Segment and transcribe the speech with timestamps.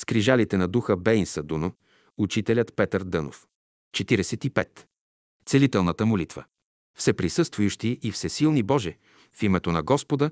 [0.00, 1.72] Скрижалите на духа Бейнса Дуно,
[2.18, 3.46] учителят Петър Дънов.
[3.96, 4.68] 45.
[5.46, 6.44] Целителната молитва.
[6.98, 8.96] Всеприсъствующи и всесилни Боже,
[9.32, 10.30] в името на Господа,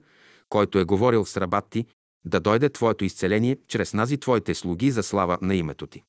[0.48, 1.86] който е говорил с рабат ти,
[2.24, 6.03] да дойде Твоето изцеление чрез нази Твоите слуги за слава на името Ти.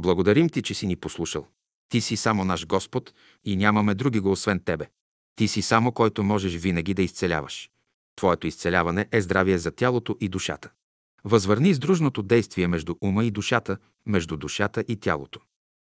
[0.00, 1.46] Благодарим Ти, че си ни послушал.
[1.88, 3.14] Ти си само наш Господ
[3.44, 4.86] и нямаме други го освен Тебе.
[5.36, 7.70] Ти си само, който можеш винаги да изцеляваш.
[8.16, 10.70] Твоето изцеляване е здравие за тялото и душата.
[11.28, 15.40] Възвърни издружното действие между ума и душата, между душата и тялото.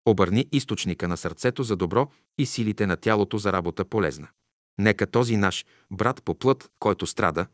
[0.06, 4.28] Обърни източника на сърцето за добро и силите на тялото за работа полезна.
[4.78, 7.46] Нека този наш брат по плът, който страда,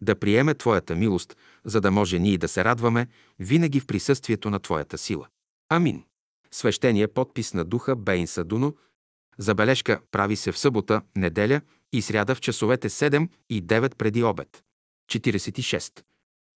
[0.00, 3.06] да приеме Твоята милост, за да може ние да се радваме
[3.38, 5.28] винаги в присъствието на Твоята сила.
[5.68, 6.04] Амин.
[6.50, 8.76] Свещения подпис на духа Бейн Садуно.
[9.38, 11.60] Забележка прави се в събота, неделя
[11.92, 14.62] и сряда в часовете 7 и 9 преди обед.
[15.10, 16.02] 46.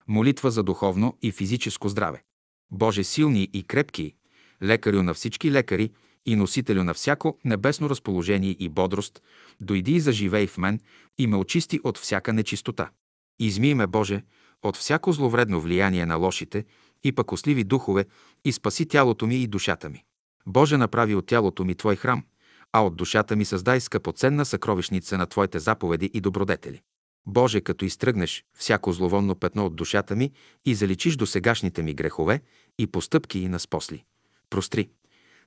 [0.08, 2.22] Молитва за духовно и физическо здраве.
[2.70, 4.14] Боже силни и крепки,
[4.62, 5.90] лекарю на всички лекари
[6.26, 9.22] и носителю на всяко небесно разположение и бодрост,
[9.60, 10.80] дойди и заживей в мен
[11.18, 12.90] и ме очисти от всяка нечистота.
[13.38, 14.22] Измий ме, Боже,
[14.62, 16.64] от всяко зловредно влияние на лошите
[17.04, 18.04] и пакосливи духове
[18.44, 20.04] и спаси тялото ми и душата ми.
[20.46, 22.24] Боже, направи от тялото ми Твой храм,
[22.72, 26.80] а от душата ми създай скъпоценна съкровищница на Твоите заповеди и добродетели.
[27.26, 30.32] Боже, като изтръгнеш всяко зловонно петно от душата ми
[30.64, 32.40] и заличиш до сегашните ми грехове
[32.78, 34.04] и постъпки и наспосли.
[34.50, 34.88] Простри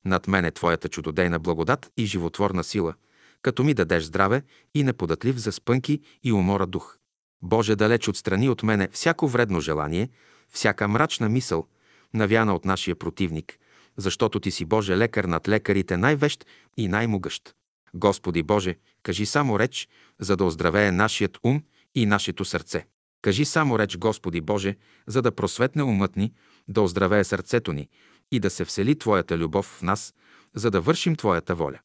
[0.04, 2.94] над мене Твоята чудодейна благодат и животворна сила,
[3.42, 4.42] като ми дадеш здраве
[4.74, 6.98] и неподатлив за спънки и умора дух.
[7.42, 10.08] Боже, далеч отстрани от мене всяко вредно желание,
[10.48, 11.66] всяка мрачна мисъл,
[12.14, 13.58] навяна от нашия противник,
[13.96, 17.54] защото Ти си Боже лекар над лекарите, най-вещ и най-могъщ.
[17.94, 19.88] Господи Боже, кажи само реч,
[20.20, 21.62] за да оздравее нашият ум
[21.94, 22.86] и нашето сърце.
[23.22, 26.32] Кажи само реч, Господи Боже, за да просветне умът ни,
[26.68, 27.88] да оздравее сърцето ни
[28.32, 30.14] и да се всели Твоята любов в нас,
[30.54, 31.78] за да вършим Твоята воля.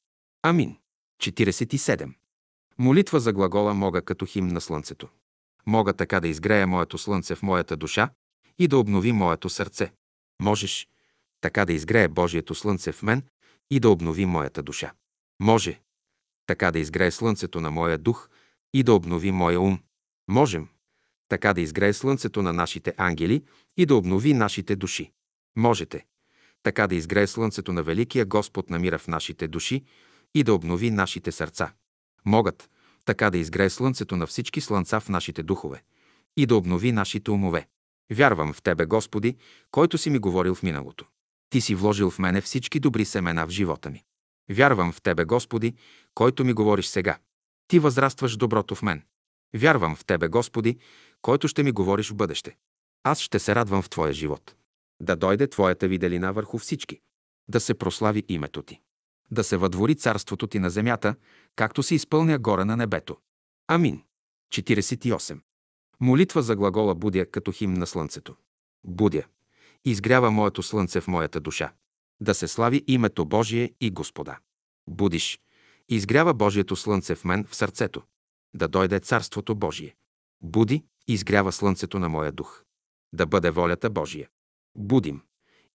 [0.44, 0.78] Амин.
[1.22, 2.14] 47.
[2.78, 5.10] Молитва за глагола мога като хим на слънцето.
[5.66, 8.10] Мога така да изгрея моето слънце в моята душа
[8.60, 9.92] и да обнови моето сърце.
[10.42, 10.88] Можеш
[11.42, 13.24] така да изгрее Божието слънце в мен
[13.72, 14.92] и да обнови моята душа.
[15.40, 15.82] Може
[16.50, 18.30] така да изгрее слънцето на моя дух
[18.74, 19.80] и да обнови моя ум.
[20.28, 20.68] Можем
[21.28, 23.44] така да изгрее слънцето на нашите ангели
[23.78, 25.12] и да обнови нашите души.
[25.56, 26.06] Можете
[26.64, 29.84] така да изгрее слънцето на Великия Господ на мира в нашите души
[30.36, 31.74] и да обнови нашите сърца.
[32.26, 32.70] Могат
[33.06, 35.84] така да изгрее слънцето на всички слънца в нашите духове
[36.38, 37.68] и да обнови нашите умове.
[38.12, 39.36] Вярвам в Тебе, Господи,
[39.72, 41.06] който си ми говорил в миналото.
[41.50, 44.04] Ти си вложил в мене всички добри семена в живота ми.
[44.50, 45.76] Вярвам в Тебе, Господи,
[46.14, 47.18] който ми говориш сега.
[47.68, 49.04] Ти възрастваш доброто в мен.
[49.56, 50.80] Вярвам в Тебе, Господи,
[51.22, 52.58] който ще ми говориш в бъдеще.
[53.04, 54.56] Аз ще се радвам в Твоя живот.
[55.02, 57.00] Да дойде Твоята виделина върху всички.
[57.50, 58.80] Да се прослави името Ти.
[59.32, 61.16] Да се въдвори царството Ти на земята,
[61.56, 63.18] както се изпълня горе на небето.
[63.68, 64.04] Амин.
[64.54, 65.40] 48.
[66.00, 68.36] Молитва за глагола будя като хим на слънцето.
[68.84, 69.24] Будя.
[69.86, 71.74] Изгрява моето слънце в моята душа.
[72.22, 74.38] Да се слави името Божие и Господа.
[74.90, 75.40] Будиш.
[75.90, 78.04] Изгрява Божието слънце в мен в сърцето.
[78.54, 79.96] Да дойде Царството Божие.
[80.42, 80.84] Буди.
[81.08, 82.64] Изгрява слънцето на моя дух.
[83.14, 84.30] Да бъде волята Божия.
[84.76, 85.22] Будим.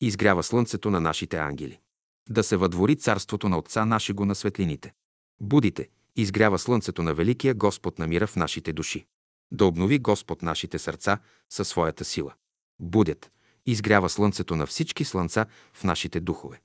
[0.01, 1.81] Изгрява слънцето на нашите ангели.
[2.29, 4.95] Да се въдвори царството на Отца нашего на светлините.
[5.41, 5.89] Будите.
[6.17, 9.07] Изгрява слънцето на Великия Господ на мира в нашите души.
[9.53, 11.19] Да обнови Господ нашите сърца
[11.51, 12.35] със своята сила.
[12.81, 13.31] Будят.
[13.67, 16.61] Изгрява слънцето на всички слънца в нашите духове.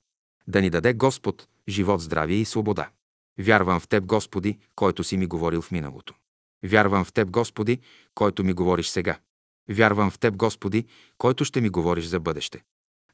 [0.48, 2.90] Да ни даде Господ живот, здравие и свобода.
[3.40, 6.14] Вярвам в Теб, Господи, който си ми говорил в миналото.
[6.64, 7.80] Вярвам в Теб, Господи,
[8.16, 9.20] който ми говориш сега.
[9.70, 10.86] Вярвам в Теб, Господи,
[11.18, 12.64] който ще ми говориш за бъдеще.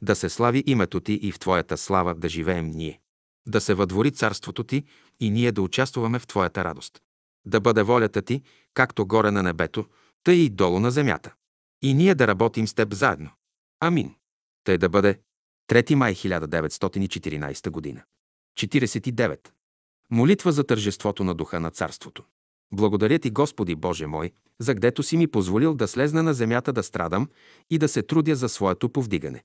[0.02, 3.00] Да се слави името Ти и в Твоята слава да живеем ние.
[3.48, 4.84] Да се въдвори царството Ти
[5.20, 7.02] и ние да участваме в Твоята радост.
[7.46, 8.42] Да бъде волята Ти,
[8.74, 9.86] както горе на небето,
[10.24, 11.34] тъй и долу на земята.
[11.82, 13.30] И ние да работим с Теб заедно.
[13.86, 14.16] Амин.
[14.64, 15.20] Тъй да бъде
[15.70, 18.04] 3 май 1914 година.
[18.58, 19.50] 49.
[20.12, 22.24] Молитва за тържеството на духа на царството.
[22.74, 26.84] Благодаря ти, Господи Боже мой, за гдето си ми позволил да слезна на земята да
[26.84, 27.30] страдам
[27.70, 29.44] и да се трудя за своето повдигане.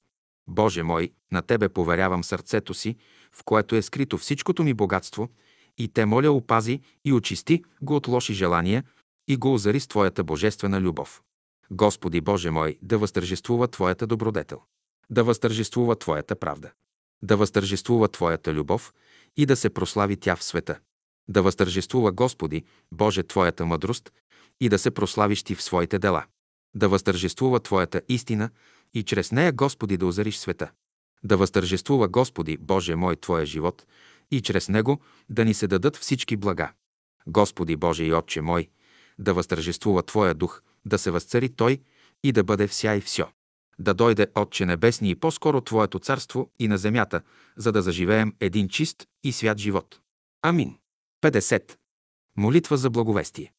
[0.49, 2.97] Боже мой, на Тебе поверявам сърцето си,
[3.33, 5.29] в което е скрито всичкото ми богатство,
[5.79, 8.85] и Те моля опази и очисти го от лоши желания
[9.29, 11.23] и го озари с Твоята божествена любов.
[11.73, 14.63] Господи Боже мой, да възтържествува Твоята добродетел,
[15.11, 16.71] да възтържествува Твоята правда,
[17.23, 18.93] да възтържествува Твоята любов
[19.37, 20.79] и да се прослави тя в света.
[21.29, 24.13] Да възтържествува Господи, Боже, Твоята мъдрост
[24.61, 26.25] и да се прославиш Ти в своите дела.
[26.75, 28.51] Да възтържествува Твоята истина
[28.95, 30.71] и чрез нея, Господи, да озариш света.
[31.25, 33.87] Да възтържествува, Господи, Боже мой, Твоя живот
[34.31, 36.73] и чрез него да ни се дадат всички блага.
[37.27, 38.69] Господи Боже и Отче мой,
[39.19, 41.81] да възтържествува Твоя дух, да се възцари Той
[42.25, 43.25] и да бъде вся и все.
[43.79, 47.23] Да дойде Отче Небесни и по-скоро Твоето царство и на земята,
[47.57, 50.01] за да заживеем един чист и свят живот.
[50.43, 50.79] Амин.
[51.23, 51.77] 50.
[52.37, 53.53] Молитва за благовестие.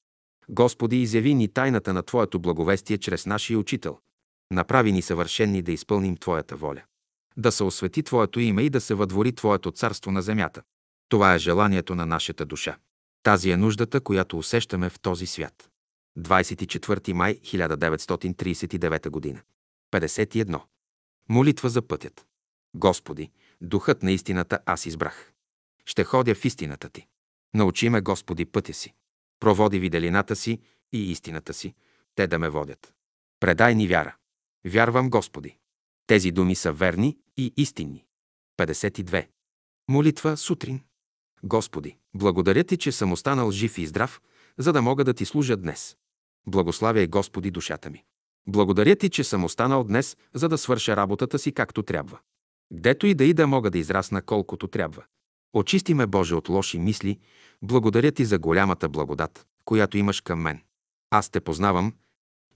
[0.49, 3.99] Господи, изяви ни тайната на Твоето благовестие чрез нашия учител.
[4.51, 6.81] Направи ни съвършенни да изпълним Твоята воля.
[7.37, 10.61] Да се освети Твоето име и да се въдвори Твоето царство на земята.
[11.09, 12.77] Това е желанието на нашата душа.
[13.23, 15.70] Тази е нуждата, която усещаме в този свят.
[16.17, 19.43] 24 май 1939 г.
[19.91, 20.61] 51.
[21.29, 22.25] Молитва за пътят.
[22.75, 23.31] Господи,
[23.61, 25.31] духът на истината аз избрах.
[25.85, 27.07] Ще ходя в истината Ти.
[27.53, 28.93] Научи ме, Господи, пътя си.
[29.39, 30.59] Проводи виделината си
[30.93, 31.73] и истината си,
[32.15, 32.93] те да ме водят.
[33.39, 34.15] Предай ни вяра.
[34.65, 35.57] Вярвам, Господи.
[36.07, 38.05] Тези думи са верни и истинни.
[38.57, 39.27] 52.
[39.89, 40.81] Молитва сутрин.
[41.43, 44.21] Господи, благодаря Ти, че съм останал жив и здрав,
[44.57, 45.97] за да мога да Ти служа днес.
[46.47, 48.03] Благославяй, Господи, душата ми.
[48.47, 52.19] Благодаря Ти, че съм останал днес, за да свърша работата си както трябва.
[52.73, 55.03] Гдето и да и да мога да израсна колкото трябва.
[55.53, 57.19] Очисти ме, Боже, от лоши мисли.
[57.61, 60.61] Благодаря Ти за голямата благодат, която имаш към мен.
[61.09, 61.93] Аз те познавам,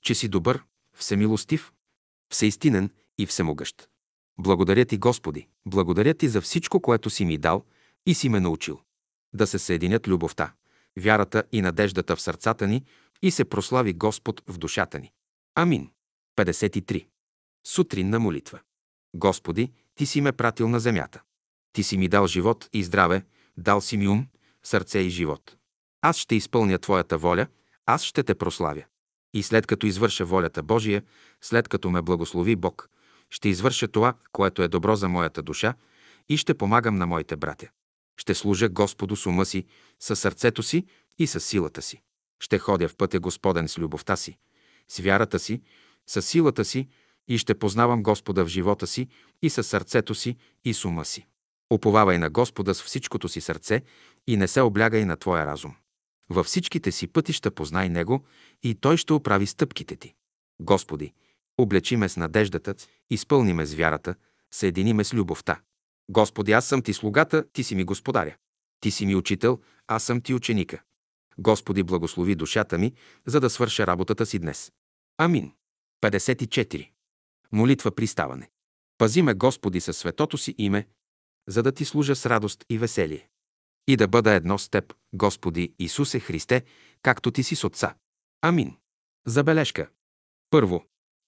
[0.02, 1.72] че си добър, всемилостив,
[2.30, 3.90] всеистинен и всемогъщ.
[4.40, 7.64] Благодаря Ти, Господи, благодаря Ти за всичко, което си ми дал
[8.06, 8.80] и си ме научил.
[9.34, 10.54] Да се съединят любовта,
[11.00, 12.84] вярата и надеждата в сърцата ни
[13.22, 15.12] и се прослави Господ в душата ни.
[15.56, 15.92] Амин.
[16.38, 17.08] 53.
[17.68, 18.60] Сутринна молитва.
[19.16, 21.22] Господи, Ти си ме пратил на земята.
[21.74, 23.26] Ти си ми дал живот и здраве,
[23.58, 24.28] дал си ми ум,
[24.64, 25.56] сърце и живот.
[26.02, 27.48] Аз ще изпълня Твоята воля,
[27.86, 28.84] аз ще те прославя.
[29.34, 31.04] И след като извърша волята Божия,
[31.42, 32.90] след като ме благослови Бог,
[33.30, 35.74] ще извърша това, което е добро за моята душа
[36.30, 37.70] и ще помагам на моите братя.
[38.18, 39.66] Ще служа Господу с ума си,
[40.00, 40.86] със сърцето си
[41.18, 42.02] и с силата си.
[42.40, 44.38] Ще ходя в пътя Господен с любовта си,
[44.88, 45.62] с вярата си,
[46.08, 46.88] с силата си
[47.28, 49.08] и ще познавам Господа в живота си
[49.42, 51.28] и със сърцето си и с ума си.
[51.74, 53.82] Уповавай на Господа с всичкото си сърце
[54.28, 55.76] и не се облягай на твоя разум.
[56.30, 58.26] Във всичките си пътища познай Него
[58.64, 60.14] и Той ще оправи стъпките ти.
[60.60, 61.14] Господи,
[61.58, 62.76] облечи ме с надеждата,
[63.10, 64.16] изпълни ме с вярата,
[64.52, 65.60] съедини ме с любовта.
[66.10, 68.36] Господи, аз съм Ти слугата, Ти си ми господаря.
[68.80, 70.82] Ти си ми учител, аз съм Ти ученика.
[71.38, 72.94] Господи, благослови душата ми,
[73.26, 74.72] за да свърша работата си днес.
[75.18, 75.54] Амин.
[76.04, 76.90] 54.
[77.52, 78.50] Молитва при ставане.
[78.98, 80.88] Пази ме, Господи, със светото си име,
[81.48, 83.30] за да Ти служа с радост и веселие.
[83.88, 86.64] И да бъда едно с Теб, Господи Исусе Христе,
[87.02, 87.96] както Ти си с Отца.
[88.42, 88.78] Амин.
[89.28, 89.90] Забележка.
[90.50, 90.86] Първо,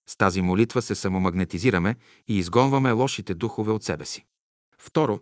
[0.09, 1.95] с тази молитва се самомагнетизираме
[2.27, 4.25] и изгонваме лошите духове от себе си.
[4.77, 5.19] Второ,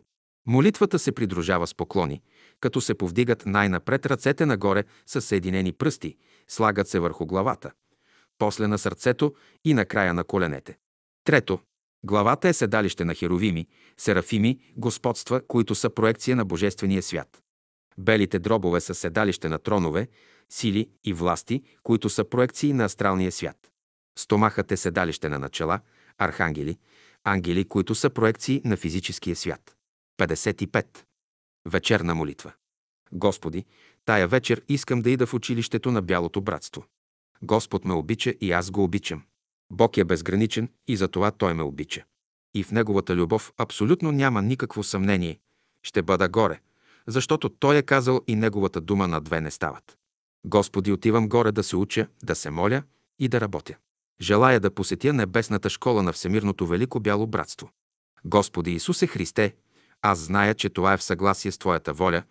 [0.47, 2.21] молитвата се придружава с поклони,
[2.59, 6.17] като се повдигат най-напред ръцете нагоре с съединени пръсти,
[6.47, 7.71] слагат се върху главата,
[8.37, 9.33] после на сърцето
[9.65, 10.77] и накрая на коленете.
[11.23, 11.59] Трето,
[12.05, 13.67] главата е седалище на херовими,
[13.97, 17.41] серафими, господства, които са проекция на Божествения свят.
[17.97, 20.07] Белите дробове са седалище на тронове,
[20.49, 23.71] сили и власти, които са проекции на астралния свят.
[24.17, 25.79] Стомахът е седалище на начала,
[26.17, 26.77] архангели,
[27.23, 29.75] ангели, които са проекции на физическия свят.
[30.17, 30.85] 55.
[31.65, 32.53] Вечерна молитва.
[33.11, 33.65] Господи,
[34.05, 36.85] тая вечер искам да ида в училището на Бялото братство.
[37.41, 39.23] Господ ме обича и аз го обичам.
[39.71, 42.03] Бог е безграничен и затова Той ме обича.
[42.53, 45.39] И в Неговата любов абсолютно няма никакво съмнение.
[45.83, 46.59] Ще бъда горе,
[47.07, 49.97] защото Той е казал и Неговата дума на две не стават.
[50.45, 52.83] Господи, отивам горе да се уча, да се моля
[53.19, 53.75] и да работя.
[54.21, 57.69] Желая да посетя небесната школа на Всемирното Велико Бяло Братство.
[58.25, 59.55] Господи Исусе Христе,
[60.05, 62.23] аз зная, че това е в съгласие с Твоята воля,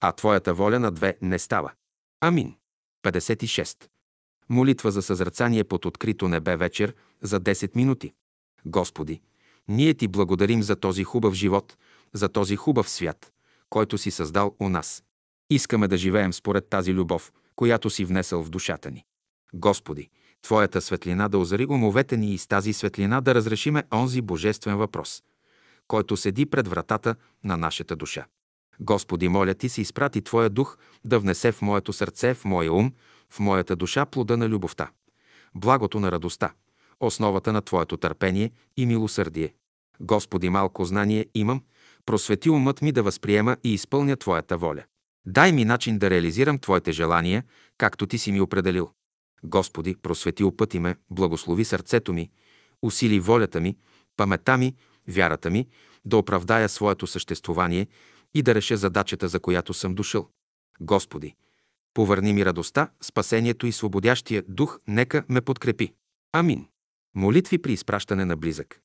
[0.00, 1.72] а Твоята воля на две не става.
[2.20, 2.54] Амин.
[3.04, 3.88] 56.
[4.48, 8.12] Молитва за съзрацание под открито небе вечер за 10 минути.
[8.66, 9.20] Господи,
[9.68, 11.76] ние Ти благодарим за този хубав живот,
[12.12, 13.32] за този хубав свят,
[13.70, 15.04] който си създал у нас.
[15.50, 19.04] Искаме да живеем според тази любов, която си внесъл в душата ни.
[19.54, 20.08] Господи,
[20.42, 25.22] Твоята светлина да озари умовете ни и с тази светлина да разрешиме онзи божествен въпрос,
[25.90, 28.26] който седи пред вратата на нашата душа.
[28.80, 32.92] Господи, моля Ти се изпрати Твоя дух да внесе в моето сърце, в моя ум,
[33.30, 34.90] в моята душа плода на любовта,
[35.54, 36.52] благото на радостта,
[37.00, 39.54] основата на Твоето търпение и милосърдие.
[40.00, 41.62] Господи, малко знание имам,
[42.06, 44.84] просвети умът ми да възприема и изпълня Твоята воля.
[45.26, 47.44] Дай ми начин да реализирам Твоите желания,
[47.78, 48.90] както Ти си ми определил.
[49.44, 52.30] Господи, просвети опъти ме, благослови сърцето ми,
[52.82, 53.76] Усили волята ми,
[54.16, 54.74] паметта ми,
[55.10, 55.68] вярата ми,
[56.04, 57.86] да оправдая своето съществувание
[58.34, 60.28] и да реша задачата, за която съм дошъл.
[60.80, 61.34] Господи,
[61.94, 65.92] повърни ми радостта, спасението и свободящия дух, нека ме подкрепи.
[66.32, 66.68] Амин.
[67.14, 68.80] Молитви при изпращане на близък.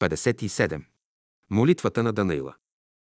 [0.00, 0.82] 57.
[1.50, 2.54] Молитвата на Данаила.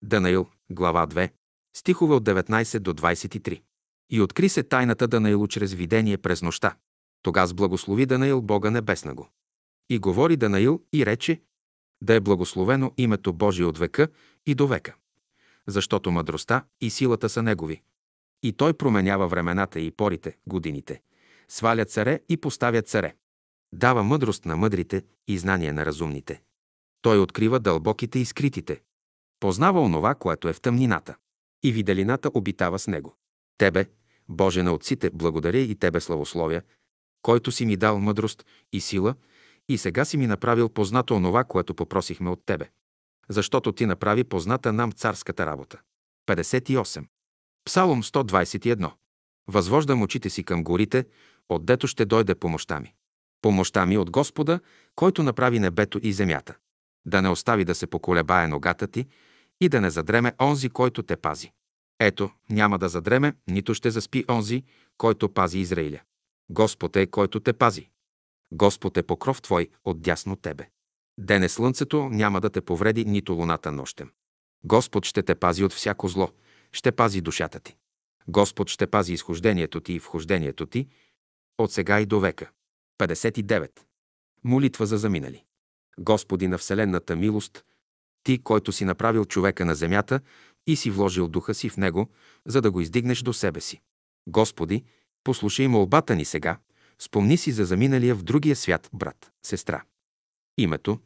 [0.02, 1.30] Данаил, глава 2,
[1.76, 3.62] стихове от 19 до 23.
[4.10, 6.76] И откри се тайната Данаилу чрез видение през нощта.
[7.22, 9.28] Тогас благослови Данаил Бога Небеснаго.
[9.90, 11.40] И говори Данаил и рече,
[12.02, 14.08] да е благословено името Божие от века
[14.46, 14.94] и до века,
[15.66, 17.82] защото мъдростта и силата са Негови.
[18.42, 21.00] И Той променява времената и порите, годините,
[21.48, 23.14] сваля царе и поставя царе.
[23.72, 26.42] Дава мъдрост на мъдрите и знание на разумните.
[27.02, 28.80] Той открива дълбоките и скритите.
[29.40, 31.16] Познава онова, което е в тъмнината.
[31.62, 33.16] И виделината обитава с него.
[33.58, 33.86] Тебе,
[34.28, 36.62] Боже на отците, благодаря и Тебе славословя,
[37.22, 39.14] който си ми дал мъдрост и сила,
[39.68, 42.70] и сега си ми направил познато онова, което попросихме от Тебе.
[43.28, 45.80] Защото Ти направи позната нам царската работа.
[46.28, 47.04] 58.
[47.64, 48.92] Псалом 121.
[49.48, 51.04] Възвождам очите си към горите,
[51.48, 52.94] отдето ще дойде помощта ми.
[53.42, 54.60] Помощта ми от Господа,
[54.94, 56.56] който направи небето и земята.
[57.06, 59.06] Да не остави да се поколебае ногата ти
[59.60, 61.52] и да не задреме онзи, който те пази.
[62.00, 64.62] Ето, няма да задреме, нито ще заспи онзи,
[64.98, 66.00] който пази Израиля.
[66.50, 67.88] Господ е, който те пази.
[68.52, 70.68] Господ е покров твой от дясно тебе.
[71.18, 74.10] Дене слънцето няма да те повреди, нито луната нощем.
[74.64, 76.30] Господ ще те пази от всяко зло,
[76.72, 77.76] ще пази душата ти.
[78.28, 80.88] Господ ще пази изхождението ти и вхождението ти
[81.58, 82.50] от сега и до века.
[82.98, 83.70] 59.
[84.44, 85.44] Молитва за заминали.
[85.98, 87.64] Господи на Вселенната милост,
[88.22, 90.20] Ти, който си направил човека на земята
[90.66, 92.08] и си вложил духа си в него,
[92.46, 93.80] за да го издигнеш до себе си.
[94.26, 94.84] Господи,
[95.24, 96.58] послушай молбата ни сега,
[97.02, 99.82] спомни си за заминалия в другия свят брат, сестра.
[100.58, 100.98] Името.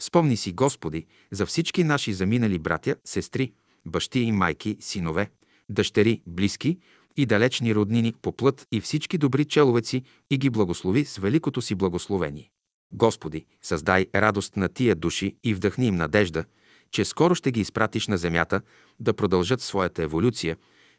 [0.00, 3.52] Спомни си, Господи, за всички наши заминали братя, сестри,
[3.86, 5.30] бащи и майки, синове,
[5.68, 6.78] дъщери, близки
[7.16, 11.74] и далечни роднини по плът и всички добри человеци и ги благослови с великото си
[11.74, 12.50] благословение.
[12.92, 16.44] Господи, създай радост на тия души и вдъхни им надежда,
[16.90, 18.60] че скоро ще ги изпратиш на земята
[19.00, 20.56] да продължат своята еволюция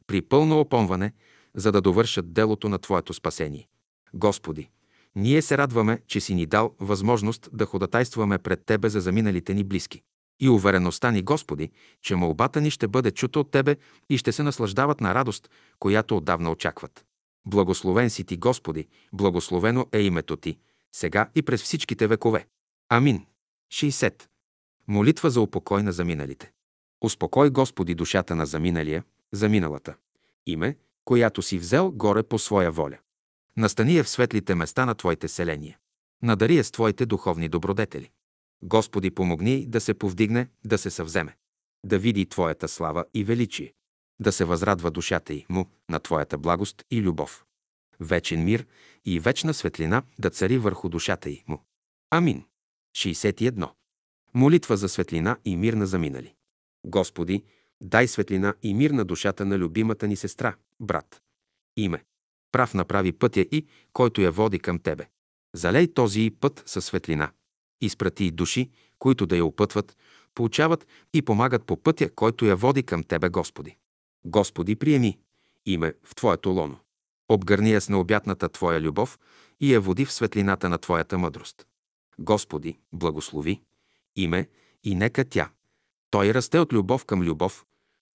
[0.08, 1.14] при пълно опомване,
[1.56, 3.68] за да довършат делото на Твоето спасение.
[4.18, 4.70] Господи,
[5.16, 9.64] ние се радваме, че си ни дал възможност да ходатайстваме пред Тебе за заминалите ни
[9.64, 10.02] близки.
[10.40, 11.72] И увереността ни, Господи,
[12.02, 13.76] че молбата ни ще бъде чута от Тебе
[14.10, 17.06] и ще се наслаждават на радост, която отдавна очакват.
[17.48, 20.58] Благословен си Ти, Господи, благословено е името Ти,
[20.96, 22.48] сега и през всичките векове.
[22.90, 23.26] Амин.
[23.74, 24.24] 60.
[24.88, 26.52] Молитва за упокой на заминалите.
[27.02, 29.96] Успокой, Господи, душата на заминалия, заминалата.
[30.46, 32.98] Име, която си взел горе по своя воля.
[33.58, 35.78] Настани я в светлите места на Твоите селения.
[36.22, 38.12] Надари я с Твоите духовни добродетели.
[38.64, 41.36] Господи, помогни да се повдигне, да се съвземе.
[41.86, 43.74] Да види Твоята слава и величие.
[44.20, 47.46] Да се възрадва душата й му на Твоята благост и любов.
[48.00, 48.68] Вечен мир
[49.06, 51.64] и вечна светлина да цари върху душата й му.
[52.10, 52.44] Амин.
[52.96, 53.70] 61.
[54.34, 56.34] Молитва за светлина и мир на заминали.
[56.86, 57.44] Господи,
[57.82, 61.22] дай светлина и мир на душата на любимата ни сестра, брат.
[61.78, 62.04] Име.
[62.58, 65.08] Прав направи пътя и, който я води към Тебе.
[65.54, 67.32] Залей този път със светлина.
[67.82, 69.98] Изпрати души, които да я опътват,
[70.36, 73.78] получават и помагат по пътя, който я води към Тебе, Господи.
[74.26, 75.20] Господи, приеми
[75.66, 76.80] име в Твоето лоно.
[77.30, 79.20] Обгърни я с необятната Твоя любов
[79.60, 81.68] и я води в светлината на Твоята мъдрост.
[82.20, 83.62] Господи, благослови
[84.16, 84.50] име
[84.84, 85.50] и нека тя.
[86.12, 87.66] Той расте от любов към любов,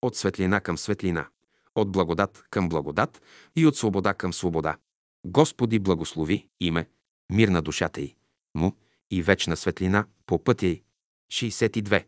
[0.01, 1.27] от светлина към светлина,
[1.75, 3.21] от благодат към благодат
[3.55, 4.77] и от свобода към свобода.
[5.25, 6.89] Господи, благослови име,
[7.31, 8.15] мир на душата й,
[8.55, 8.77] му
[9.11, 10.83] и вечна светлина по пътя й.
[11.31, 12.05] 62.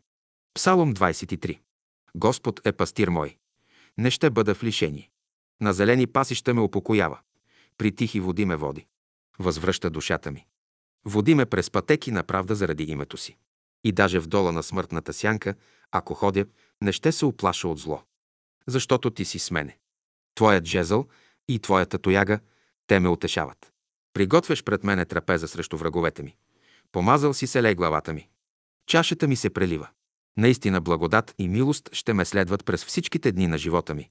[0.53, 1.59] Псалом 23.
[2.15, 3.37] Господ е пастир мой.
[3.97, 5.11] Не ще бъда в лишение.
[5.61, 7.19] На зелени пасища ме упокоява.
[7.77, 8.85] При тихи води ме води.
[9.39, 10.45] Възвръща душата ми.
[11.05, 13.37] Води ме през пътеки на правда заради името си.
[13.83, 15.55] И даже в дола на смъртната сянка,
[15.91, 16.45] ако ходя,
[16.81, 18.03] не ще се оплаша от зло.
[18.67, 19.77] Защото ти си с мене.
[20.35, 21.05] Твоят жезъл
[21.47, 22.39] и твоята тояга,
[22.87, 23.73] те ме утешават.
[24.13, 26.35] Приготвяш пред мене трапеза срещу враговете ми.
[26.91, 28.29] Помазал си се лей главата ми.
[28.87, 29.87] Чашата ми се прелива.
[30.37, 34.09] Наистина благодат и милост ще ме следват през всичките дни на живота ми.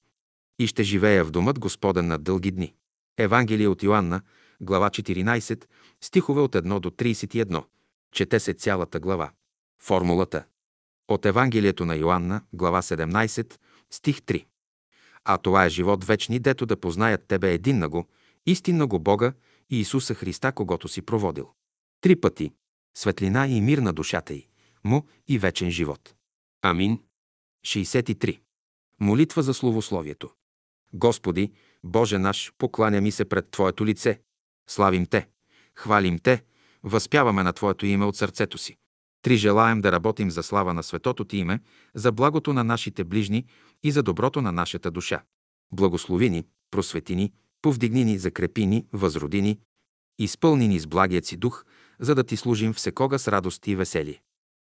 [0.59, 2.75] И ще живея в домът Господен на дълги дни.
[3.19, 4.21] Евангелие от Йоанна,
[4.61, 5.65] глава 14,
[6.01, 7.65] стихове от 1 до 31.
[8.13, 9.31] Чете се цялата глава.
[9.83, 10.45] Формулата.
[11.09, 13.59] От Евангелието на Йоанна, глава 17,
[13.95, 14.45] стих 3.
[15.25, 18.09] А това е живот вечни, дето да познаят Тебе единнаго,
[18.47, 19.33] истиннаго Бога
[19.71, 21.51] и Исуса Христа, когато си проводил.
[22.01, 22.53] Три пъти.
[22.97, 24.49] светлина и мир на душата й,
[24.85, 26.15] му и вечен живот.
[26.63, 26.99] Амин.
[27.67, 28.41] 63.
[29.01, 30.31] Молитва за словословието.
[30.93, 31.53] Господи,
[31.85, 34.21] Боже наш, покланя ми се пред Твоето лице.
[34.71, 35.29] Славим Те,
[35.75, 36.45] хвалим Те,
[36.83, 38.77] възпяваме на Твоето име от сърцето си.
[39.23, 41.61] Три желаем да работим за слава на светото Ти име,
[41.95, 43.45] за благото на нашите ближни
[43.85, 45.23] и за доброто на нашата душа.
[45.73, 49.59] Благослови ни, просвети ни, повдигни ни, закрепи ни, възроди ни,
[50.19, 51.65] изпълни ни с благият си дух,
[51.99, 54.23] за да Ти служим всекога с радост и веселие.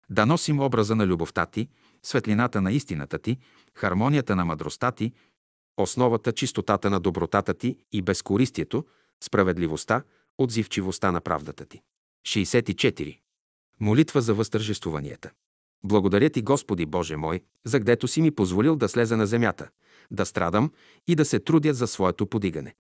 [0.09, 1.67] Да носим образа на любовта Ти,
[2.03, 3.37] светлината на истината Ти,
[3.75, 5.11] хармонията на мъдростта Ти,
[5.77, 8.85] основата, чистотата на добротата Ти и безкористието,
[9.23, 10.03] справедливостта,
[10.37, 11.81] отзивчивостта на правдата Ти.
[12.27, 13.19] 64.
[13.79, 15.31] Молитва за възтържествуванията.
[15.83, 19.69] Благодаря Ти, Господи Боже мой, за гдето си ми позволил да слеза на земята,
[20.11, 20.71] да страдам
[21.07, 22.75] и да се трудя за своето подигане.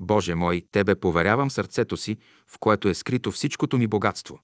[0.00, 4.40] Боже мой, Тебе поверявам сърцето си, в което е скрито всичкото ми богатство.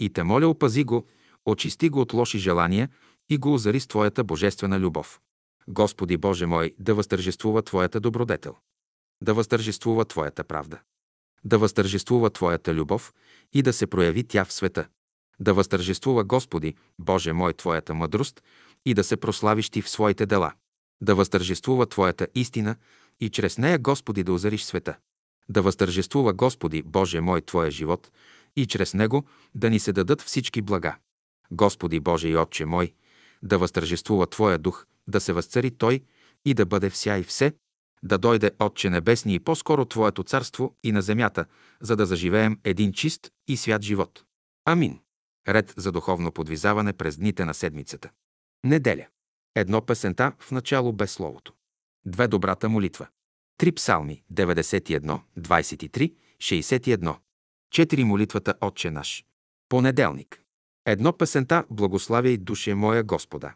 [0.00, 1.06] И те моля, опази го,
[1.46, 2.88] очисти го от лоши желания
[3.28, 5.20] и го озари с Твоята божествена любов.
[5.68, 8.56] Господи Боже мой, да възтържествува Твоята добродетел,
[9.22, 10.80] да възтържествува Твоята правда,
[11.44, 13.12] да възтържествува Твоята любов
[13.52, 14.88] и да се прояви тя в света.
[15.40, 18.42] Да възтържествува Господи, Боже мой, Твоята мъдрост
[18.86, 20.52] и да се прославиш Ти в своите дела.
[21.00, 22.76] Да възтържествува Твоята истина
[23.20, 24.96] и чрез нея, Господи, да озариш света.
[25.48, 28.10] Да възтържествува Господи, Боже мой, Твоя живот
[28.56, 30.96] и чрез него да ни се дадат всички блага.
[31.50, 32.92] Господи Боже и Отче мой,
[33.42, 36.00] да възтържествува Твоя дух, да се възцари Той
[36.44, 37.52] и да бъде вся и все,
[38.02, 41.44] да дойде Отче Небесни и по-скоро Твоето царство и на земята,
[41.80, 44.24] за да заживеем един чист и свят живот.
[44.64, 44.98] Амин.
[45.50, 48.10] Ред за духовно подвизаване през дните на седмицата.
[48.64, 49.06] Неделя.
[49.54, 51.52] Едно песента в начало без словото.
[52.06, 53.08] Две добрата молитва.
[53.58, 57.16] Три псалми 91, 23, 61.
[57.70, 59.24] Четири молитвата Отче наш.
[59.68, 60.42] Понеделник.
[60.86, 63.54] Едно песента Благославяй душе моя Господа.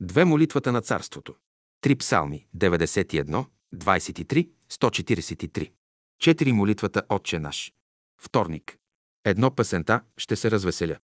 [0.00, 1.34] Две молитвата на царството.
[1.80, 5.72] Три псалми 91, 23, 143.
[6.18, 7.72] Четири молитвата Отче наш.
[8.20, 8.78] Вторник.
[9.24, 10.98] Едно песента ще се развеселя.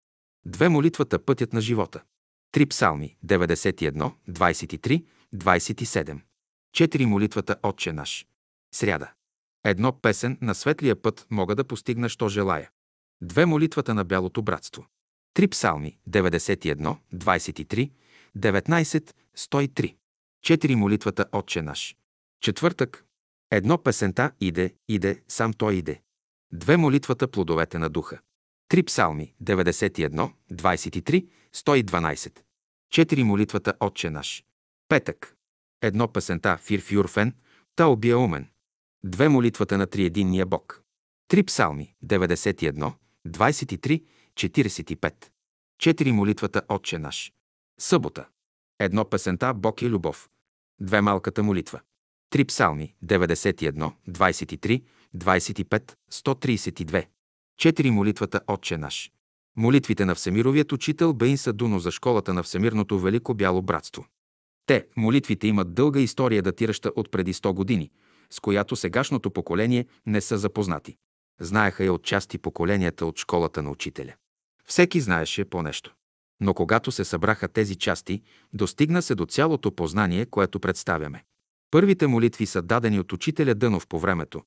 [0.45, 2.04] Две молитвата Пътят на живота.
[2.52, 6.21] Три псалми 91, 23, 27.
[6.73, 8.28] Четири молитвата Отче наш.
[8.75, 9.12] Сряда.
[9.63, 12.69] Едно песен на светлия път мога да постигна, що желая.
[13.21, 14.86] Две молитвата на бялото братство.
[15.34, 17.91] Три псалми 91, 23,
[18.38, 19.95] 19, 103.
[20.41, 21.95] Четири молитвата Отче наш.
[22.41, 23.06] Четвъртък.
[23.52, 26.02] Едно песента иде, иде, сам той иде.
[26.54, 28.19] Две молитвата плодовете на духа.
[28.69, 32.39] Три псалми 91, 23, 112.
[32.89, 34.43] Четири молитвата Отче наш.
[34.88, 35.36] Петък.
[35.82, 37.34] Едно песента Фир Фюрфен,
[38.17, 38.47] умен.
[39.03, 40.84] Две молитвата на триединния Бог.
[41.27, 42.93] Три псалми 91,
[43.27, 44.03] 23,
[44.34, 45.13] 45.
[45.79, 47.34] Четири молитвата Отче наш.
[47.79, 48.27] Събота.
[48.79, 50.29] Едно песента Бог е любов.
[50.82, 51.79] Две малката молитва.
[52.29, 54.84] Три псалми 91, 23,
[55.15, 57.08] 25, 132.
[57.60, 59.12] Четири молитвата Отче наш.
[59.58, 64.06] Молитвите на Всемировият учител Бейн Садуно за школата на Всемирното Велико Бяло Братство.
[64.65, 67.91] Те, молитвите, имат дълга история, датираща от преди 100 години,
[68.30, 70.95] с която сегашното поколение не са запознати.
[71.39, 74.13] Знаеха я от части поколенията от школата на учителя.
[74.65, 75.93] Всеки знаеше по нещо.
[76.41, 78.22] Но когато се събраха тези части,
[78.54, 81.24] достигна се до цялото познание, което представяме.
[81.72, 84.43] Първите молитви са дадени от учителя Дънов по времето,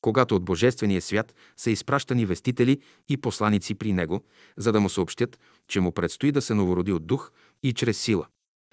[0.00, 4.24] когато от Божествения свят са изпращани вестители и посланици при него,
[4.56, 7.32] за да му съобщят, че му предстои да се новороди от дух
[7.62, 8.26] и чрез сила.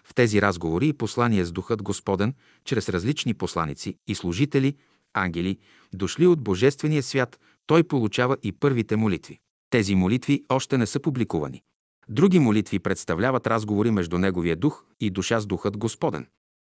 [0.04, 2.34] В тези разговори и послания с Духът Господен,
[2.66, 4.76] чрез различни посланици и служители,
[5.14, 5.58] ангели,
[5.94, 9.40] дошли от Божествения свят, той получава и първите молитви.
[9.70, 11.62] Тези молитви още не са публикувани.
[12.10, 16.28] Други молитви представляват разговори между Неговия дух и душа с Духът Господен.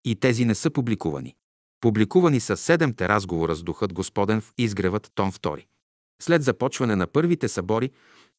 [0.06, 1.36] И тези не са публикувани.
[1.82, 5.66] Публикувани са седемте разговора с Духът Господен в изгревът том 2.
[6.22, 7.92] След започване на първите събори,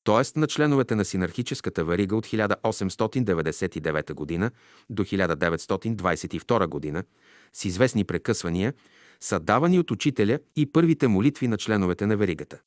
[0.04, 0.38] т.е.
[0.38, 4.50] на членовете на синархическата варига от 1899 г.
[4.90, 7.04] до 1922 г.,
[7.52, 8.74] с известни прекъсвания,
[9.20, 12.60] са давани от учителя и първите молитви на членовете на веригата.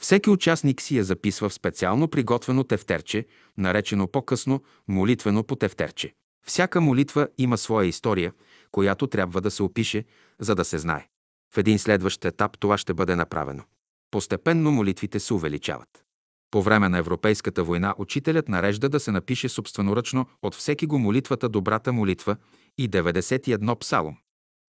[0.00, 3.26] Всеки участник си я записва в специално приготвено тефтерче,
[3.58, 6.12] наречено по-късно молитвено по тефтерче.
[6.46, 8.32] Всяка молитва има своя история,
[8.76, 10.04] която трябва да се опише,
[10.40, 11.08] за да се знае.
[11.54, 13.62] В един следващ етап това ще бъде направено.
[14.10, 16.04] Постепенно молитвите се увеличават.
[16.50, 21.48] По време на Европейската война учителят нарежда да се напише собственоръчно от всеки го молитвата
[21.48, 22.36] Добрата молитва
[22.78, 24.16] и 91 псалом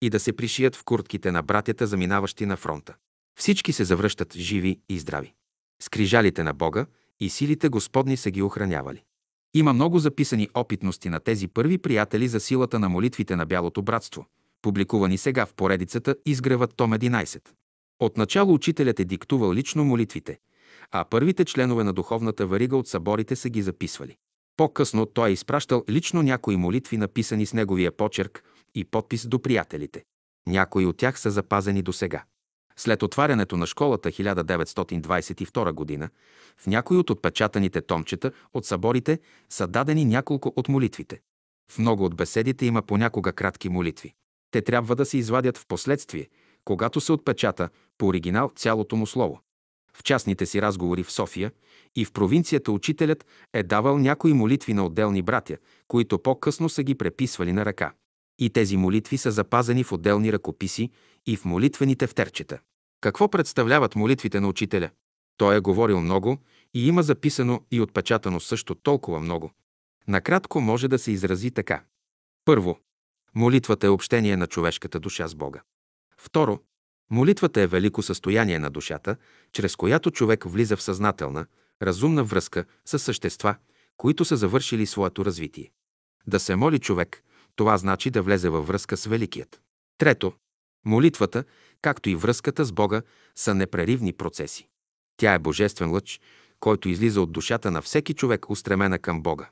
[0.02, 2.94] и да се пришият в куртките на братята, заминаващи на фронта.
[3.38, 5.34] Всички се завръщат живи и здрави.
[5.82, 6.86] Скрижалите на Бога
[7.20, 9.02] и силите Господни са ги охранявали.
[9.54, 14.26] Има много записани опитности на тези първи приятели за силата на молитвите на Бялото братство,
[14.62, 17.48] публикувани сега в поредицата Изгревът том 11.
[18.00, 20.38] Отначало учителят е диктувал лично молитвите,
[20.90, 24.16] а първите членове на духовната варига от съборите са ги записвали.
[24.56, 30.04] По-късно той е изпращал лично някои молитви, написани с неговия почерк и подпис до приятелите.
[30.46, 32.24] Някои от тях са запазени до сега.
[32.78, 36.08] След отварянето на школата 1922 г.
[36.56, 41.20] в някои от отпечатаните томчета от съборите са дадени няколко от молитвите.
[41.72, 44.14] В много от беседите има понякога кратки молитви.
[44.50, 46.28] Те трябва да се извадят в последствие,
[46.64, 49.40] когато се отпечата по оригинал цялото му слово.
[49.94, 51.52] В частните си разговори в София
[51.96, 55.56] и в провинцията учителят е давал някои молитви на отделни братя,
[55.88, 57.92] които по-късно са ги преписвали на ръка.
[58.38, 60.90] И тези молитви са запазени в отделни ръкописи
[61.26, 62.58] и в молитвените втерчета.
[63.00, 64.90] Какво представляват молитвите на учителя?
[65.36, 66.38] Той е говорил много
[66.74, 69.52] и има записано и отпечатано също толкова много.
[70.08, 71.84] Накратко може да се изрази така.
[72.44, 72.78] Първо,
[73.34, 75.62] молитвата е общение на човешката душа с Бога.
[76.16, 76.60] Второ,
[77.10, 79.16] молитвата е велико състояние на душата,
[79.52, 81.46] чрез която човек влиза в съзнателна,
[81.82, 83.56] разумна връзка с същества,
[83.96, 85.70] които са завършили своето развитие.
[86.26, 87.24] Да се моли човек,
[87.58, 89.60] това значи да влезе във връзка с Великият.
[89.98, 90.32] Трето,
[90.84, 91.44] молитвата,
[91.82, 93.02] както и връзката с Бога,
[93.36, 94.68] са непреривни процеси.
[95.16, 96.20] Тя е божествен лъч,
[96.60, 99.50] който излиза от душата на всеки човек, устремена към Бога.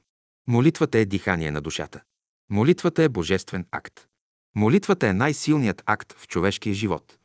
[0.48, 2.02] Молитвата е дихание на душата.
[2.50, 4.06] Молитвата е божествен акт.
[4.54, 7.18] Молитвата е най-силният акт в човешкия живот.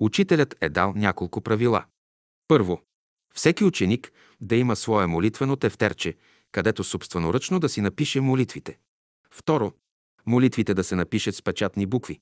[0.00, 1.84] Учителят е дал няколко правила.
[2.48, 2.82] Първо,
[3.34, 6.16] всеки ученик да има свое молитвено тефтерче,
[6.52, 8.78] където собственоръчно да си напише молитвите.
[9.30, 9.72] Второ,
[10.28, 12.20] молитвите да се напишат с печатни букви,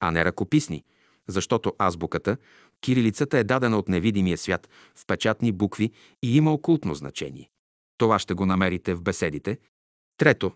[0.00, 0.84] а не ръкописни,
[1.28, 2.36] защото азбуката,
[2.80, 5.92] кирилицата е дадена от невидимия свят в печатни букви
[6.22, 7.50] и има окултно значение.
[7.98, 9.58] Това ще го намерите в беседите.
[10.16, 10.52] Трето,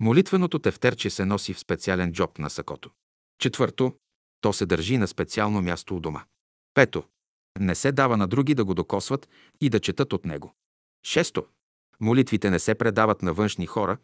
[0.00, 2.90] молитвеното тефтерче се носи в специален джоб на сакото.
[3.38, 3.92] Четвърто,
[4.40, 6.24] то се държи на специално място у дома.
[6.74, 7.04] Пето,
[7.60, 9.28] не се дава на други да го докосват
[9.60, 10.54] и да четат от него.
[11.06, 11.46] Шесто,
[12.00, 13.98] молитвите не се предават на външни хора,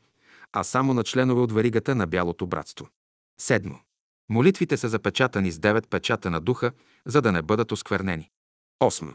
[0.53, 2.89] а само на членове от варигата на Бялото братство.
[3.41, 3.75] Седмо,
[4.29, 6.73] молитвите са запечатани с девет печата на духа,
[7.07, 8.31] за да не бъдат осквернени.
[8.81, 9.13] Осмо,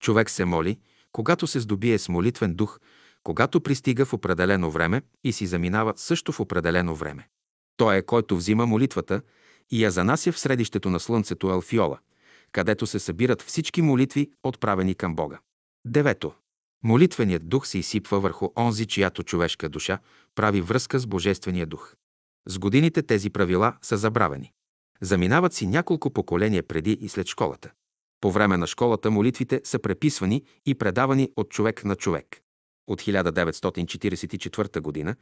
[0.00, 0.78] човек се моли,
[1.12, 2.80] когато се здобие с молитвен дух,
[3.22, 7.28] когато пристига в определено време и си заминава също в определено време.
[7.76, 9.22] Той е който взима молитвата
[9.70, 11.98] и я занася в средището на слънцето Алфиола,
[12.52, 15.38] където се събират всички молитви, отправени към Бога.
[15.86, 16.32] Девето.
[16.84, 19.98] Молитвеният дух се изсипва върху онзи, чиято човешка душа
[20.34, 21.94] прави връзка с Божествения дух.
[22.46, 24.52] С годините тези правила са забравени.
[25.00, 27.70] Заминават си няколко поколения преди и след школата.
[28.20, 32.40] По време на школата молитвите са преписвани и предавани от човек на човек.
[32.86, 35.14] От 1944 г.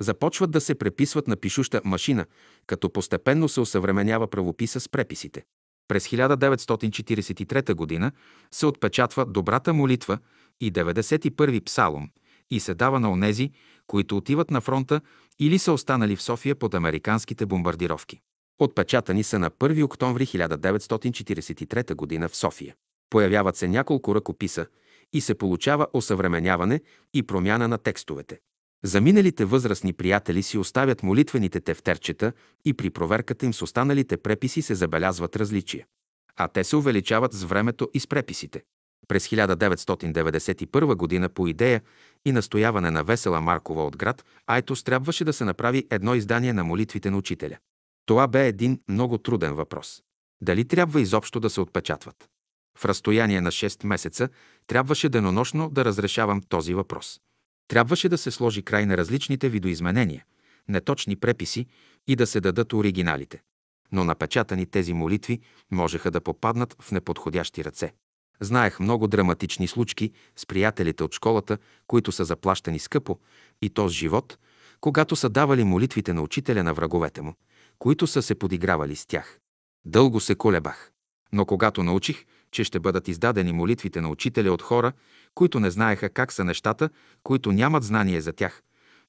[0.00, 2.26] започват да се преписват на пишуща машина,
[2.66, 5.44] като постепенно се осъвременява правописа с преписите.
[5.88, 8.12] През 1943 г.
[8.50, 10.18] се отпечатва Добрата молитва
[10.60, 12.10] и 91-и псалом
[12.50, 13.50] и се дава на онези,
[13.86, 15.00] които отиват на фронта
[15.38, 18.20] или са останали в София под американските бомбардировки.
[18.58, 22.28] Отпечатани са на 1 октомври 1943 г.
[22.28, 22.74] в София.
[23.10, 24.66] Появяват се няколко ръкописа
[25.12, 26.80] и се получава осъвременяване
[27.14, 28.38] и промяна на текстовете.
[28.84, 32.32] Заминалите възрастни приятели си оставят молитвените тефтерчета
[32.64, 35.86] и при проверката им с останалите преписи се забелязват различия.
[36.36, 38.62] А те се увеличават с времето и с преписите.
[39.08, 41.28] През 1991 г.
[41.28, 41.82] по идея
[42.24, 46.64] и настояване на Весела Маркова от град Айтос трябваше да се направи едно издание на
[46.64, 47.56] молитвите на учителя.
[48.06, 50.02] Това бе един много труден въпрос.
[50.40, 52.28] Дали трябва изобщо да се отпечатват?
[52.78, 54.28] В разстояние на 6 месеца
[54.66, 57.20] трябваше денонощно да разрешавам този въпрос.
[57.68, 60.24] Трябваше да се сложи край на различните видоизменения,
[60.68, 61.66] неточни преписи
[62.06, 63.42] и да се дадат оригиналите.
[63.92, 65.40] Но напечатани тези молитви
[65.70, 67.92] можеха да попаднат в неподходящи ръце.
[68.40, 73.18] Знаех много драматични случки с приятелите от школата, които са заплащани скъпо,
[73.62, 74.38] и то с живот,
[74.80, 77.34] когато са давали молитвите на учителя на враговете му,
[77.78, 79.38] които са се подигравали с тях.
[79.84, 80.92] Дълго се колебах.
[81.32, 84.92] Но когато научих, че ще бъдат издадени молитвите на учителя от хора,
[85.34, 86.90] които не знаеха как са нещата,
[87.22, 88.62] които нямат знание за тях,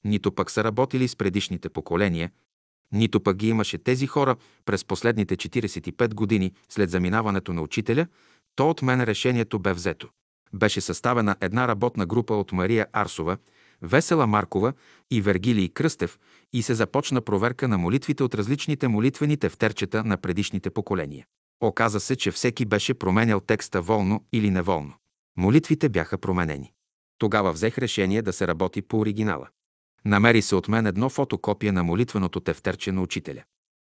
[0.04, 2.30] нито пък са работили с предишните поколения,
[2.92, 8.06] нито пък ги имаше тези хора през последните 45 години след заминаването на учителя,
[8.56, 10.08] то от мен решението бе взето.
[10.52, 13.36] Беше съставена една работна група от Мария Арсова,
[13.82, 14.72] Весела Маркова
[15.10, 16.18] и Вергилий Кръстев
[16.52, 21.26] и се започна проверка на молитвите от различните молитвени тефтерчета на предишните поколения.
[21.60, 24.92] Оказа се, че всеки беше променял текста волно или неволно.
[25.36, 26.72] Молитвите бяха променени.
[27.18, 29.48] Тогава взех решение да се работи по оригинала.
[30.04, 33.42] Намери се от мен едно фотокопие на молитвеното тефтерче на учителя.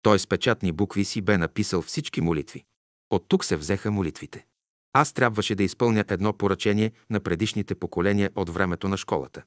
[0.03, 2.65] Той с печатни букви си бе написал всички молитви.
[3.11, 4.47] От тук се взеха молитвите.
[4.93, 9.43] Аз трябваше да изпълня едно поръчение на предишните поколения от времето на школата.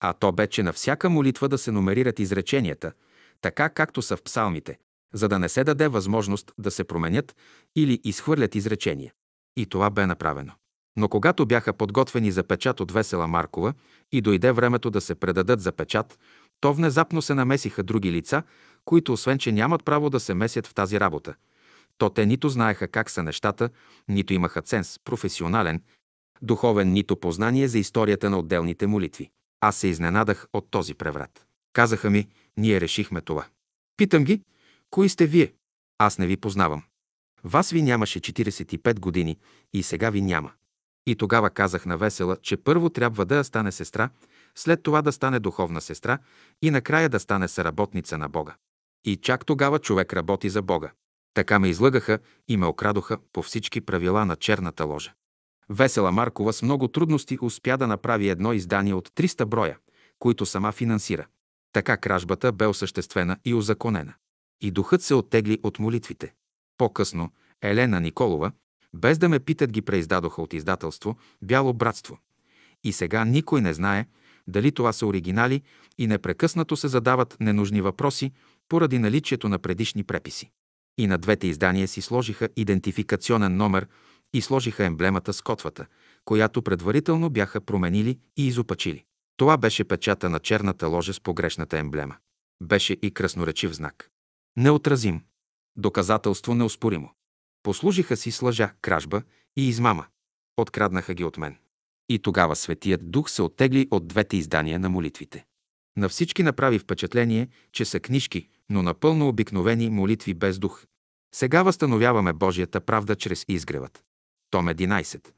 [0.00, 2.92] А то бе, че на всяка молитва да се номерират изреченията,
[3.40, 4.78] така както са в псалмите,
[5.14, 7.36] за да не се даде възможност да се променят
[7.76, 9.12] или изхвърлят изречения.
[9.56, 10.52] И това бе направено.
[10.96, 13.74] Но когато бяха подготвени за печат от Весела Маркова
[14.12, 16.18] и дойде времето да се предадат за печат,
[16.60, 18.42] то внезапно се намесиха други лица,
[18.84, 21.34] които освен, че нямат право да се месят в тази работа,
[21.98, 23.70] то те нито знаеха как са нещата,
[24.08, 25.82] нито имаха ценз, професионален,
[26.42, 29.30] духовен, нито познание за историята на отделните молитви.
[29.60, 31.46] Аз се изненадах от този преврат.
[31.72, 33.46] Казаха ми, ние решихме това.
[33.96, 34.42] Питам ги,
[34.90, 35.52] кои сте вие?
[35.98, 36.82] Аз не ви познавам.
[37.44, 39.38] Вас ви нямаше 45 години
[39.72, 40.52] и сега ви няма.
[41.06, 44.10] И тогава казах на Весела, че първо трябва да стане сестра,
[44.54, 46.18] след това да стане духовна сестра
[46.62, 48.56] и накрая да стане съработница на Бога.
[49.04, 50.92] И чак тогава човек работи за Бога.
[51.36, 52.18] Така ме излъгаха
[52.48, 55.12] и ме окрадоха по всички правила на черната ложа.
[55.70, 59.78] Весела Маркова с много трудности успя да направи едно издание от 300 броя,
[60.18, 61.26] които сама финансира.
[61.72, 64.14] Така кражбата бе осъществена и озаконена.
[64.60, 66.32] И духът се оттегли от молитвите.
[66.78, 67.30] По-късно
[67.62, 68.52] Елена Николова,
[68.94, 72.18] без да ме питат, ги преиздадоха от издателство Бяло братство.
[72.84, 74.06] И сега никой не знае
[74.46, 75.62] дали това са оригинали
[75.98, 78.32] и непрекъснато се задават ненужни въпроси
[78.68, 80.50] поради наличието на предишни преписи.
[80.98, 83.86] И на двете издания си сложиха идентификационен номер
[84.34, 85.86] и сложиха емблемата с котвата,
[86.24, 89.04] която предварително бяха променили и изопачили.
[89.36, 92.16] Това беше печата на черната ложа с погрешната емблема.
[92.62, 94.10] Беше и красноречив знак.
[94.56, 95.22] Неотразим.
[95.76, 97.10] Доказателство неоспоримо.
[97.62, 99.22] Послужиха си с лъжа, кражба
[99.56, 100.06] и измама.
[100.56, 101.56] Откраднаха ги от мен.
[102.08, 105.44] И тогава Светият Дух се оттегли от двете издания на молитвите.
[105.96, 110.84] На всички направи впечатление, че са книжки, но напълно обикновени молитви без дух.
[111.34, 114.02] Сега възстановяваме Божията правда чрез изгревът.
[114.50, 115.28] Том 11.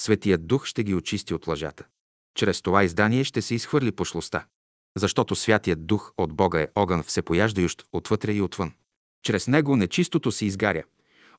[0.00, 1.84] Светият Дух ще ги очисти от лъжата.
[2.34, 4.46] Чрез това издание ще се изхвърли пошлостта.
[4.96, 8.72] Защото Святият Дух от Бога е огън всепояждающ отвътре и отвън.
[9.22, 10.84] Чрез него нечистото се изгаря.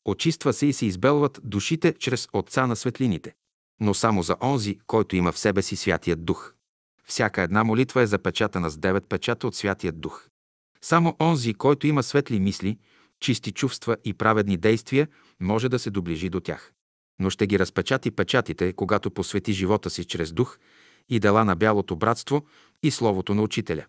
[0.05, 3.33] Очиства се и се избелват душите чрез Отца на светлините.
[3.79, 6.53] Но само за онзи, който има в себе си Святият Дух.
[7.09, 10.27] Всяка една молитва е запечатана с девет печата от Святият Дух.
[10.81, 12.77] Само онзи, който има светли мисли,
[13.19, 15.07] чисти чувства и праведни действия,
[15.39, 16.73] може да се доближи до тях.
[17.19, 20.59] Но ще ги разпечати печатите, когато посвети живота си чрез дух
[21.09, 22.45] и дела на бялото братство
[22.83, 23.85] и словото на учителя.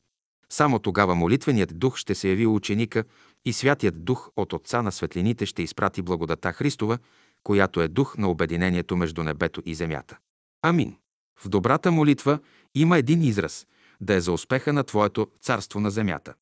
[0.50, 3.04] Само тогава молитвеният дух ще се яви ученика
[3.44, 6.98] и святият дух от Отца на светлините ще изпрати благодата Христова,
[7.42, 10.18] която е дух на обединението между небето и земята.
[10.62, 10.96] Амин.
[11.38, 12.38] В добрата молитва
[12.74, 13.66] има един израз–
[14.00, 16.34] да е за успеха на Твоето царство на земята.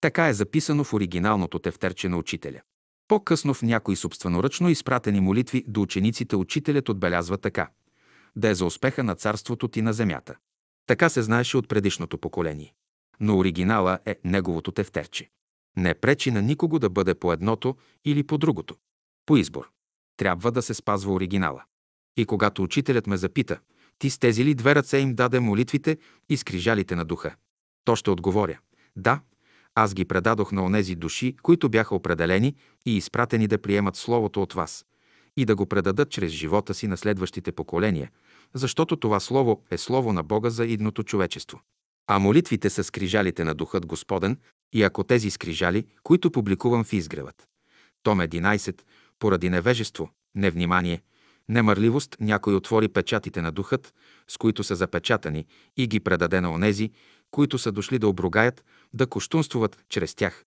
[0.00, 2.60] Така е записано в оригиналното тефтерче на учителя.
[3.08, 7.70] По-късно в някои собственоръчно изпратени молитви до учениците учителят отбелязва така–
[8.36, 10.36] да е за успеха на царството ти на земята.
[10.86, 12.74] Така се знаеше от предишното поколение.
[13.20, 15.30] Но оригинала е неговото тефтерче.
[15.76, 18.76] Не пречи на никого да бъде по едното или по другото.
[19.26, 19.70] По избор.
[20.16, 21.64] Трябва да се спазва оригинала.
[22.16, 23.58] И когато учителят ме запита,
[24.02, 27.34] ти с тези ли две ръце им даде молитвите и скрижалите на духа?
[27.84, 28.58] То ще отговоря.
[28.96, 29.20] Да,
[29.74, 32.54] аз ги предадох на онези души, които бяха определени
[32.86, 34.84] и изпратени да приемат Словото от вас
[35.36, 38.10] и да го предадат чрез живота си на следващите поколения,
[38.54, 41.60] защото това Слово е Слово на Бога за идното човечество.
[42.06, 44.36] А молитвите са скрижалите на Духът Господен
[44.72, 47.48] и ако тези скрижали, които публикувам в изгревът.
[48.02, 48.80] Том 11,
[49.18, 51.02] поради невежество, невнимание,
[51.52, 53.94] немърливост, някой отвори печатите на Духът,
[54.28, 56.90] с които са запечатани, и ги предаде на онези,
[57.30, 60.44] които са дошли да обругаят, да коштунствуват чрез тях.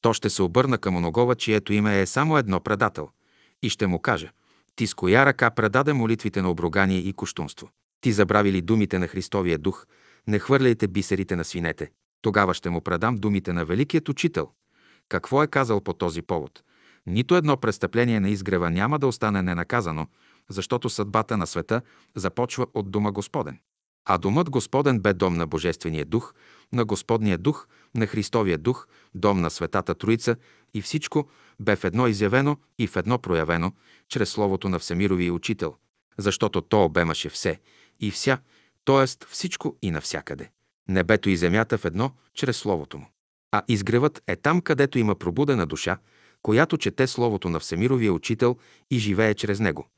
[0.00, 3.08] То ще се обърна към оногова, чието име е само едно предател,
[3.62, 4.30] и ще му каже,
[4.76, 7.70] ти с коя ръка предаде молитвите на обругание и коштунство?
[8.00, 9.86] Ти забрави ли думите на Христовия дух,
[10.26, 11.90] не хвърляйте бисерите на свинете.
[12.22, 14.50] Тогава ще му предам думите на Великият Учител.
[15.08, 16.62] Какво е казал по този повод?
[17.06, 20.06] Нито едно престъпление на изгрева няма да остане ненаказано,
[20.50, 21.82] защото съдбата на света
[22.14, 23.58] започва от Дома Господен.
[24.04, 26.34] А Домът Господен бе дом на Божествения дух,
[26.72, 30.36] на Господния дух, на Христовия дух, дом на Светата Троица
[30.74, 31.28] и всичко
[31.60, 33.72] бе в едно изявено и в едно проявено,
[34.08, 35.74] чрез Словото на Всемировия Учител,
[36.18, 37.60] защото то обемаше все
[38.00, 38.38] и вся,
[38.84, 39.26] т.е.
[39.28, 40.50] всичко и навсякъде.
[40.88, 43.06] Небето и земята в едно, чрез Словото му.
[43.52, 45.98] А изгревът е там, където има пробудена душа,
[46.42, 48.56] която чете Словото на Всемировия Учител
[48.90, 49.88] и живее чрез него.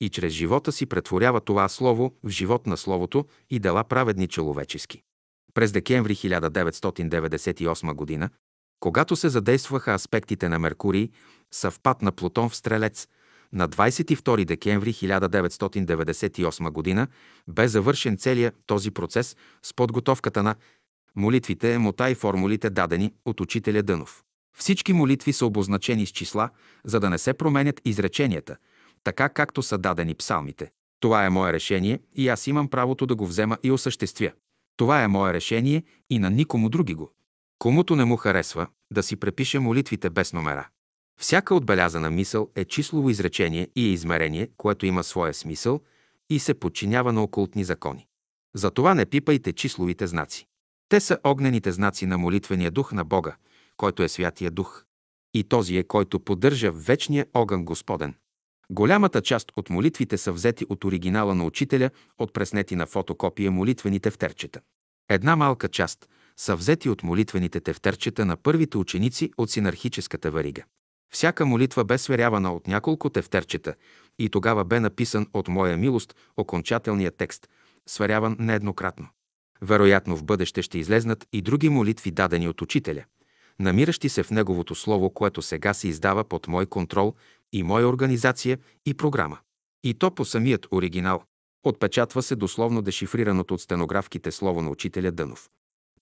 [0.00, 5.02] И чрез живота си претворява това слово в живот на словото и дела праведни човечески.
[5.54, 8.28] През декември 1998 г.,
[8.80, 11.10] когато се задействаха аспектите на Меркурий,
[11.50, 13.08] съвпад на Плутон в Стрелец,
[13.52, 17.06] на 22 декември 1998 г.
[17.48, 20.54] бе завършен целият този процес с подготовката на
[21.16, 24.22] молитвите, емота и формулите дадени от учителя Дънов.
[24.58, 26.50] Всички молитви са обозначени с числа,
[26.84, 28.56] за да не се променят изреченията,
[29.04, 30.70] така както са дадени псалмите.
[31.00, 34.32] Това е мое решение и аз имам правото да го взема и осъществя.
[34.76, 37.12] Това е мое решение и на никому други го.
[37.58, 40.68] Комуто не му харесва, да си препише молитвите без номера.
[41.20, 45.80] Всяка отбелязана мисъл е числово изречение и е измерение, което има своя смисъл
[46.30, 48.06] и се подчинява на окултни закони.
[48.54, 50.46] Затова не пипайте числовите знаци.
[50.88, 53.36] Те са огнените знаци на молитвения дух на Бога,
[53.76, 54.84] който е Святия Дух.
[55.34, 58.14] И този е, който поддържа вечния огън Господен.
[58.70, 64.10] Голямата част от молитвите са взети от оригинала на учителя, от преснети на фотокопия молитвените
[64.10, 64.60] тефтерчета.
[65.08, 70.62] Една малка част са взети от молитвените тефтерчета на първите ученици от синархическата варига.
[71.12, 73.74] Всяка молитва бе сверявана от няколко тефтерчета
[74.18, 77.48] и тогава бе написан от моя милост окончателният текст,
[77.86, 79.08] сверяван нееднократно.
[79.62, 83.04] Вероятно в бъдеще ще излезнат и други молитви дадени от учителя,
[83.60, 87.14] намиращи се в неговото слово, което сега се издава под мой контрол
[87.52, 89.38] и моя организация и програма.
[89.84, 91.22] И то по самият оригинал.
[91.64, 95.48] Отпечатва се дословно дешифрираното от стенографките слово на учителя Дънов.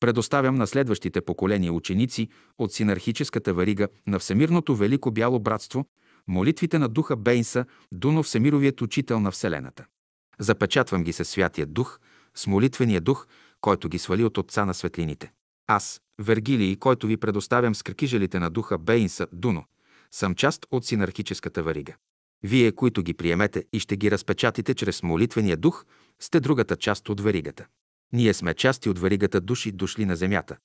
[0.00, 2.28] Предоставям на следващите поколения ученици
[2.58, 5.86] от синархическата варига на Всемирното Велико Бяло Братство
[6.28, 9.86] молитвите на духа Бейнса, Дуно Всемировият учител на Вселената.
[10.38, 12.00] Запечатвам ги със Святия Дух,
[12.34, 13.26] с молитвения дух,
[13.60, 15.32] който ги свали от Отца на светлините.
[15.66, 19.64] Аз, Вергилий, който ви предоставям с кракижелите на духа Бейнса, Дуно,
[20.10, 21.94] съм част от синархическата варига.
[22.42, 25.84] Вие, които ги приемете и ще ги разпечатите чрез молитвения дух,
[26.20, 27.66] сте другата част от варигата.
[28.12, 30.56] Ние сме части от варигата души дошли на земята,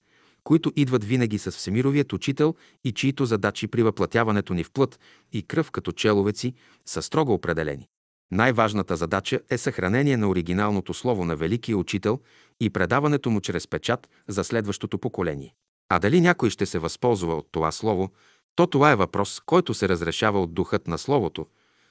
[0.43, 4.99] които идват винаги с Всемировият учител и чието задачи при въплатяването ни в плът
[5.32, 6.54] и кръв като человеци
[6.86, 7.88] са строго определени.
[8.32, 12.19] Най-важната задача е съхранение на оригиналното слово на Великия Учител
[12.60, 15.54] и предаването му чрез печат за следващото поколение.
[15.89, 18.12] А дали някой ще се възползва от това слово,
[18.55, 21.47] то това е въпрос, който се разрешава от духът на Словото,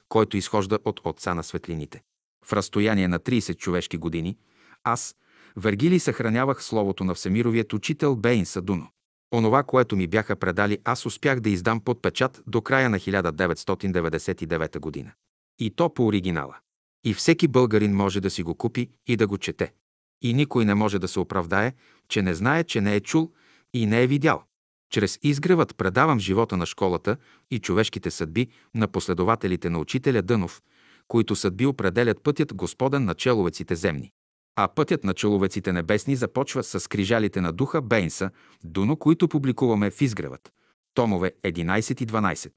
[0.09, 2.01] който изхожда от Отца на светлините.
[2.45, 4.37] В разстояние на 30 човешки години
[4.83, 5.15] аз,
[5.57, 8.87] Вергили съхранявах словото на Всемировият учител Бейн Садуно.
[9.33, 14.79] Онова, което ми бяха предали, аз успях да издам под печат до края на 1999
[14.79, 15.11] година.
[15.59, 16.57] И то по оригинала.
[17.03, 19.73] И всеки българин може да си го купи и да го чете.
[20.21, 21.73] И никой не може да се оправдае,
[22.07, 23.31] че не знае, че не е чул
[23.73, 24.43] и не е видял.
[24.91, 27.17] Чрез изгревът предавам живота на школата
[27.51, 30.61] и човешките съдби на последователите на учителя Дънов,
[31.07, 34.11] които съдби определят пътят Господен на человеците земни.
[34.55, 38.29] А пътят на человеците небесни започва с крижалите на духа Бейнса,
[38.63, 40.51] Дуно, които публикуваме в изгревът.
[40.93, 42.51] Томове 11 и 12.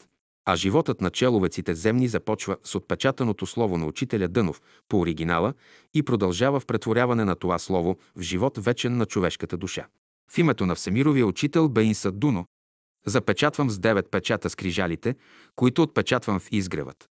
[0.44, 5.54] А животът на человеците земни започва с отпечатаното слово на учителя Дънов по оригинала
[5.94, 9.86] и продължава в претворяване на това слово в живот вечен на човешката душа.
[10.30, 12.46] В името на Всемировия учител Бейнса Дуно
[13.06, 15.14] запечатвам с девет печата с крижалите,
[15.56, 17.08] които отпечатвам в изгревът.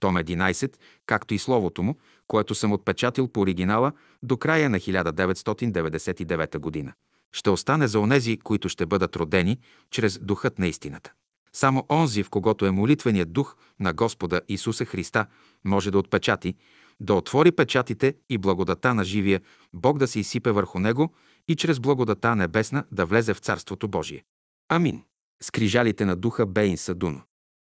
[0.00, 3.92] Том 11, както и словото му, което съм отпечатил по оригинала
[4.22, 6.92] до края на 1999 година.
[7.32, 9.58] Ще остане за онези, които ще бъдат родени
[9.90, 11.12] чрез духът на истината.
[11.52, 15.26] Само онзи, в когото е молитвеният дух на Господа Исуса Христа,
[15.64, 16.54] може да отпечати,
[17.00, 19.40] да отвори печатите и благодата на живия
[19.72, 21.14] Бог да се изсипе върху него
[21.50, 24.24] и чрез благодата небесна да влезе в Царството Божие.
[24.68, 25.02] Амин.
[25.42, 27.22] Скрижалите на духа Бейн Садуно.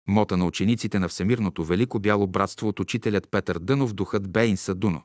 [0.09, 5.03] Мота на учениците на Всемирното Велико Бяло Братство от учителят Петър Дънов духът Бейн Садуно.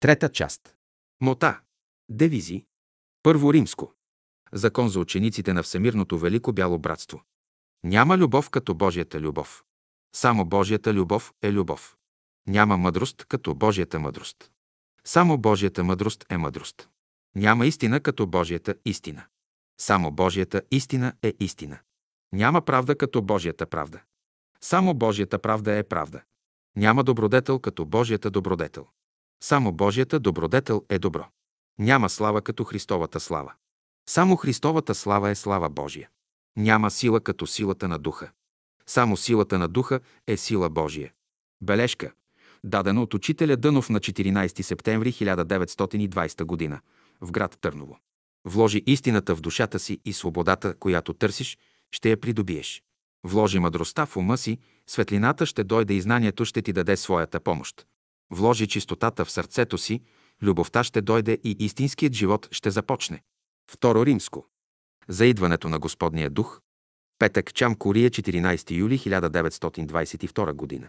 [0.00, 0.74] Трета част.
[1.20, 1.60] Мота.
[2.08, 2.64] Девизи.
[3.22, 3.92] Първо римско.
[4.52, 7.22] Закон за учениците на Всемирното Велико Бяло Братство.
[7.84, 9.64] Няма любов като Божията любов.
[10.14, 11.96] Само Божията любов е любов.
[12.46, 14.50] Няма мъдрост като Божията мъдрост.
[15.04, 16.88] Само Божията мъдрост е мъдрост.
[17.36, 19.24] Няма истина като Божията истина.
[19.80, 21.78] Само Божията истина е истина.
[22.32, 24.00] Няма правда като Божията правда.
[24.60, 26.22] Само Божията правда е правда.
[26.76, 28.86] Няма добродетел като Божията добродетел.
[29.42, 31.26] Само Божията добродетел е добро.
[31.78, 33.52] Няма слава като Христовата слава.
[34.08, 36.08] Само Христовата слава е слава Божия.
[36.56, 38.30] Няма сила като силата на Духа.
[38.86, 41.12] Само силата на Духа е сила Божия.
[41.62, 42.12] Бележка,
[42.64, 46.80] дадена от учителя Дънов на 14 септември 1920 г.
[47.20, 47.98] в град Търново.
[48.44, 51.58] Вложи истината в душата си и свободата, която търсиш,
[51.92, 52.82] ще я придобиеш.
[53.24, 57.86] Вложи мъдростта в ума си, светлината ще дойде и знанието ще ти даде своята помощ.
[58.30, 60.00] Вложи чистотата в сърцето си,
[60.42, 63.22] любовта ще дойде и истинският живот ще започне.
[63.70, 64.46] Второ римско.
[65.08, 66.60] За идването на Господния дух.
[67.18, 70.88] Петък Чам Кория, 14 юли 1922 година.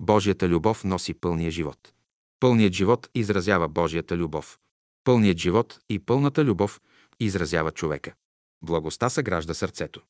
[0.00, 1.92] Божията любов носи пълния живот.
[2.40, 4.58] Пълният живот изразява Божията любов.
[5.04, 6.80] Пълният живот и пълната любов
[7.20, 8.14] изразява човека.
[8.62, 10.02] Благостта съгражда сърцето.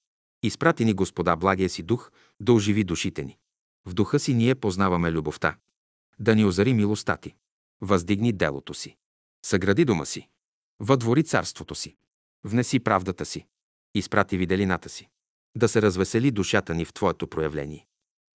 [0.43, 2.11] Изпрати ни Господа благия си дух
[2.41, 3.39] да оживи душите ни.
[3.87, 5.57] В духа си ние познаваме любовта.
[6.19, 7.35] Да ни озари милостта ти.
[7.81, 8.97] Въздигни делото си.
[9.45, 10.29] Съгради дома си.
[10.81, 11.97] Въдвори царството си.
[12.45, 13.47] Внеси правдата си.
[13.95, 15.09] Изпрати виделината си.
[15.57, 17.87] Да се развесели душата ни в Твоето проявление.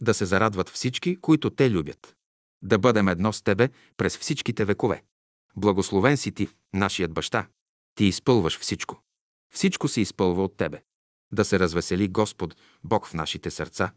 [0.01, 2.16] Да се зарадват всички, които Те любят.
[2.62, 5.04] Да бъдем едно с Тебе през всичките векове.
[5.56, 7.47] Благословен си Ти, нашият баща.
[7.95, 9.01] Ти изпълваш всичко.
[9.54, 10.82] Всичко се изпълва от Тебе.
[11.32, 13.93] Да се развесели Господ, Бог в нашите сърца.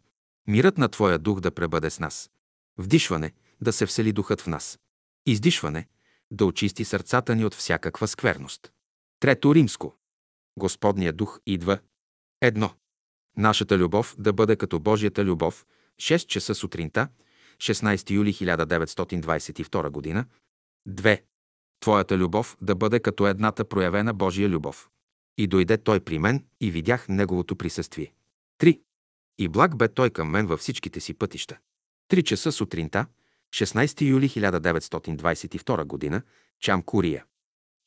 [0.47, 2.31] Мирът на Твоя дух да пребъде с нас.
[2.77, 4.79] Вдишване, да се всели духът в нас.
[5.25, 5.87] Издишване,
[6.31, 8.71] да очисти сърцата ни от всякаква скверност.
[9.19, 9.95] Трето римско.
[10.59, 11.79] Господният дух идва.
[12.41, 12.73] Едно.
[13.37, 15.65] Нашата любов да бъде като Божията любов.
[16.01, 17.07] 6 часа сутринта,
[17.57, 20.25] 16 юли 1922 г.
[20.87, 21.21] 2.
[21.79, 24.89] Твоята любов да бъде като едната проявена Божия любов.
[25.37, 28.13] И дойде той при мен и видях неговото присъствие.
[28.59, 28.81] 3.
[29.37, 31.57] И благ бе той към мен във всичките си пътища.
[32.09, 33.05] 3 часа сутринта,
[33.53, 36.21] 16 юли 1922 г.
[36.59, 37.25] Чам Курия.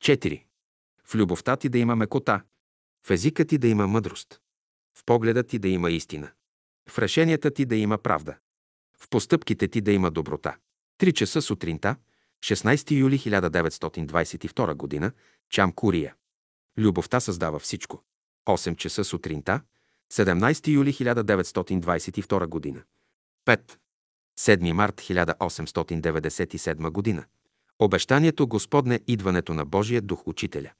[0.03, 0.43] 4.
[1.05, 2.41] В любовта ти да има мекота,
[3.05, 4.41] в езика ти да има мъдрост,
[4.97, 6.31] в погледа ти да има истина,
[6.89, 8.35] в решенията ти да има правда,
[8.99, 10.57] в постъпките ти да има доброта.
[10.99, 11.95] 3 часа сутринта,
[12.43, 15.11] 16 юли 1922 г.
[15.49, 16.15] Чам Курия.
[16.77, 18.03] Любовта създава всичко.
[18.45, 19.61] 8 часа сутринта,
[20.11, 22.83] 17 юли 1922 г.
[23.45, 23.61] 5.
[24.39, 27.25] 7 март 1897 г.
[27.79, 30.71] Обещанието Господне идването на Божия Дух Учителя.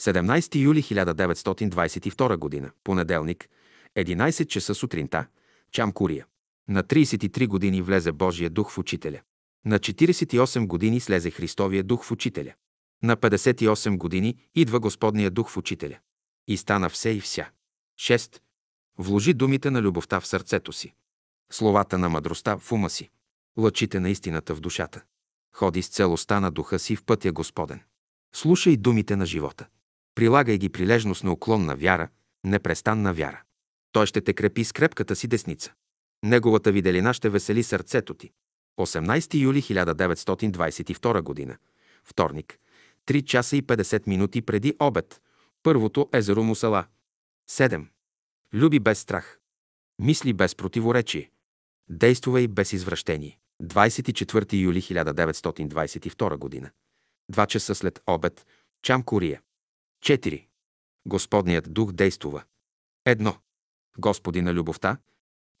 [0.00, 2.70] 17 юли 1922 г.
[2.84, 3.48] Понеделник,
[3.96, 5.26] 11 часа сутринта,
[5.72, 6.26] Чам Курия.
[6.68, 9.20] На 33 години влезе Божия Дух в Учителя.
[9.66, 12.54] На 48 години слезе Христовия Дух в Учителя.
[13.02, 15.98] На 58 години идва Господния Дух в Учителя.
[16.48, 17.50] И стана все и вся.
[18.00, 18.40] 6.
[18.98, 20.94] Вложи думите на любовта в сърцето си.
[21.52, 23.10] Словата на мъдростта в ума си.
[23.58, 25.02] Лъчите на истината в душата.
[25.52, 27.80] Ходи с целостта на духа си в пътя Господен.
[28.34, 29.66] Слушай думите на живота.
[30.14, 32.08] Прилагай ги прилежно с неуклонна вяра,
[32.44, 33.42] непрестанна вяра.
[33.92, 35.72] Той ще те крепи с крепката си десница.
[36.22, 38.30] Неговата виделина ще весели сърцето ти.
[38.78, 41.58] 18 юли 1922 г.
[42.04, 42.58] Вторник.
[43.06, 45.22] 3 часа и 50 минути преди обед.
[45.62, 46.86] Първото езеро Мусала.
[47.50, 47.86] 7.
[48.54, 49.40] Люби без страх.
[49.98, 51.30] Мисли без противоречие.
[51.88, 53.38] Действувай без извращение.
[53.62, 56.70] 24 юли 1922 г.
[57.28, 58.46] Два часа след обед.
[58.82, 59.42] Чам Кория.
[60.04, 60.46] 4.
[61.06, 62.42] Господният дух действува.
[63.04, 63.36] Едно.
[63.98, 64.98] Господи на любовта,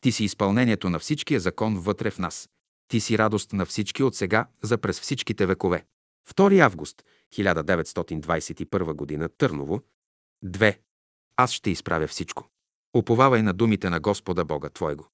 [0.00, 2.48] Ти си изпълнението на всичкия закон вътре в нас.
[2.88, 5.84] Ти си радост на всички от сега за през всичките векове.
[6.28, 9.28] 2 август 1921 г.
[9.28, 9.80] Търново.
[10.44, 10.78] 2.
[11.36, 12.50] Аз ще изправя всичко.
[12.94, 15.06] Уповавай на думите на Господа Бога Твоего.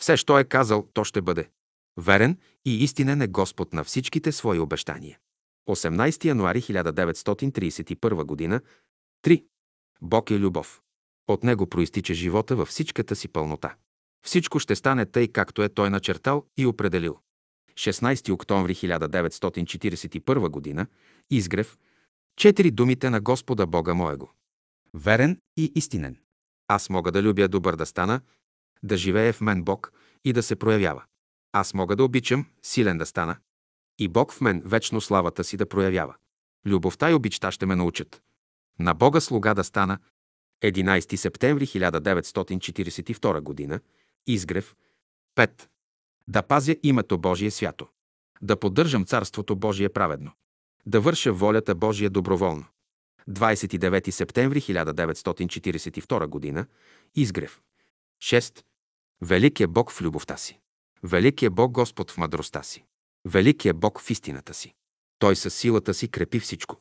[0.00, 1.50] Все, що е казал, то ще бъде.
[1.96, 5.18] Верен и истинен е Господ на всичките свои обещания.
[5.68, 8.60] 18 януари 1931 г.
[9.24, 9.44] 3.
[10.02, 10.82] Бог е любов.
[11.28, 13.74] От него проистича живота във всичката си пълнота.
[14.22, 17.18] Всичко ще стане тъй, както е той начертал и определил.
[17.74, 20.86] 16 октомври 1941 г.
[21.30, 21.78] Изгрев.
[22.36, 24.30] Четири думите на Господа Бога моего.
[24.94, 26.16] Верен и истинен.
[26.68, 28.20] Аз мога да любя добър да стана,
[28.82, 29.92] да живее в мен Бог
[30.24, 31.04] и да се проявява.
[31.52, 33.36] Аз мога да обичам, силен да стана.
[33.98, 36.14] И Бог в мен вечно славата си да проявява.
[36.66, 38.22] Любовта и обичта ще ме научат.
[38.78, 39.98] На Бога слуга да стана.
[40.64, 43.80] 11 септември 1942 г.
[44.26, 44.76] Изгрев.
[45.36, 45.68] 5.
[46.28, 47.88] Да пазя името Божие свято.
[48.42, 50.32] Да поддържам Царството Божие праведно.
[50.86, 52.64] Да върша волята Божия доброволно.
[53.28, 56.66] 29 септември 1942 г.
[57.14, 57.60] Изгрев.
[58.22, 58.64] 6.
[59.22, 60.60] Велик е Бог в любовта си.
[61.02, 62.84] Велик е Бог Господ в мъдростта си.
[63.24, 64.74] Велик е Бог в истината си.
[65.18, 66.76] Той със силата си крепи всичко.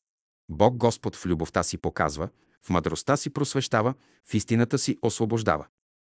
[0.49, 2.29] Бог Господ в любовта си показва,
[2.63, 3.93] в мъдростта си просвещава,
[4.29, 5.67] в истината си освобождава.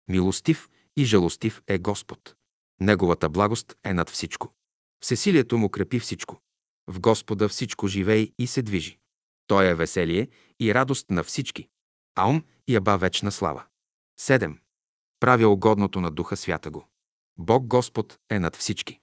[0.08, 2.36] Милостив и жалостив е Господ.
[2.82, 4.54] Неговата благост е над всичко.
[5.04, 6.42] Всесилието му крепи всичко.
[6.88, 8.98] В Господа всичко живее и се движи.
[9.48, 10.28] Той е веселие
[10.60, 11.68] и радост на всички.
[12.16, 13.64] Аум и Аба вечна слава.
[14.20, 14.58] 7.
[15.20, 16.88] Правя угодното на Духа Свята го.
[17.38, 19.00] Бог Господ е над всички.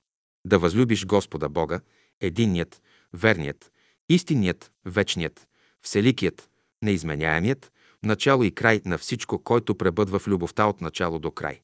[0.46, 1.80] Да възлюбиш Господа Бога,
[2.20, 2.82] единният,
[3.12, 3.72] верният,
[4.08, 5.48] истинният, вечният,
[5.82, 6.50] вселикият,
[6.82, 7.72] неизменяемият,
[8.02, 11.60] начало и край на всичко, който пребъдва в любовта от начало до край.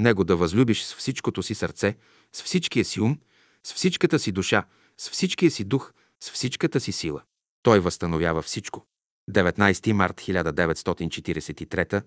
[0.00, 1.96] Него да възлюбиш с всичкото си сърце,
[2.32, 3.18] с всичкия си ум,
[3.66, 4.66] с всичката си душа,
[4.98, 7.22] с всичкия си дух, с всичката си сила.
[7.62, 8.86] Той възстановява всичко.
[9.30, 12.02] 19 март 1943,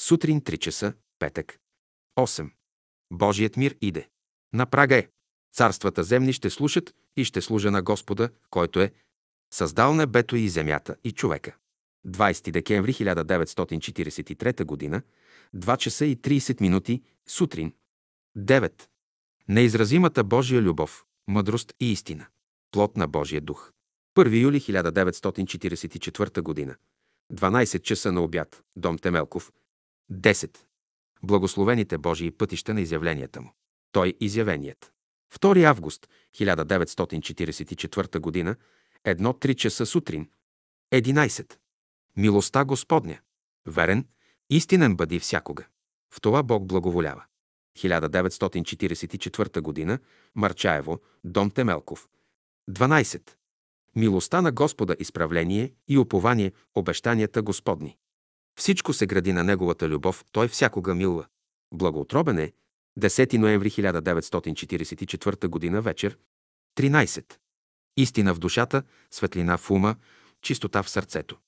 [0.00, 1.58] сутрин 3 часа, петък.
[2.18, 2.50] 8.
[3.12, 4.08] Божият мир иде.
[4.52, 5.08] На прага е.
[5.54, 8.92] Царствата земни ще слушат и ще служа на Господа, който е
[9.54, 11.56] създал небето и земята и човека.
[12.06, 15.02] 20 декември 1943 г.
[15.56, 17.72] 2 часа и 30 минути, сутрин.
[18.36, 18.88] 9.
[19.48, 22.26] Неизразимата Божия любов, мъдрост и истина.
[22.70, 23.72] Плод на Божия дух.
[24.16, 26.76] 1 юли 1944 г.
[27.32, 28.62] 12 часа на обяд.
[28.76, 29.52] Дом Темелков.
[30.12, 30.58] 10.
[31.22, 33.52] Благословените Божии пътища на изявленията му.
[33.92, 34.92] Той изявеният.
[35.34, 38.56] 2 август 1944 г.
[39.04, 40.30] 1-3 часа сутрин.
[40.92, 41.56] 11.
[42.16, 43.20] Милостта Господня.
[43.66, 44.06] Верен,
[44.50, 45.66] истинен бъди всякога.
[46.14, 47.24] В това Бог благоволява.
[47.78, 49.98] 1944 г.
[50.34, 52.08] Марчаево, Дом Темелков.
[52.70, 53.30] 12.
[53.96, 57.96] Милостта на Господа изправление и упование, обещанията Господни.
[58.58, 61.26] Всичко се гради на Неговата любов, Той всякога милва.
[61.74, 62.52] Благоутробен е
[63.00, 65.80] 10 ноември 1944 г.
[65.80, 66.18] вечер.
[66.76, 67.34] 13.
[67.96, 69.96] Истина в душата, светлина в ума,
[70.42, 71.38] чистота в сърцето.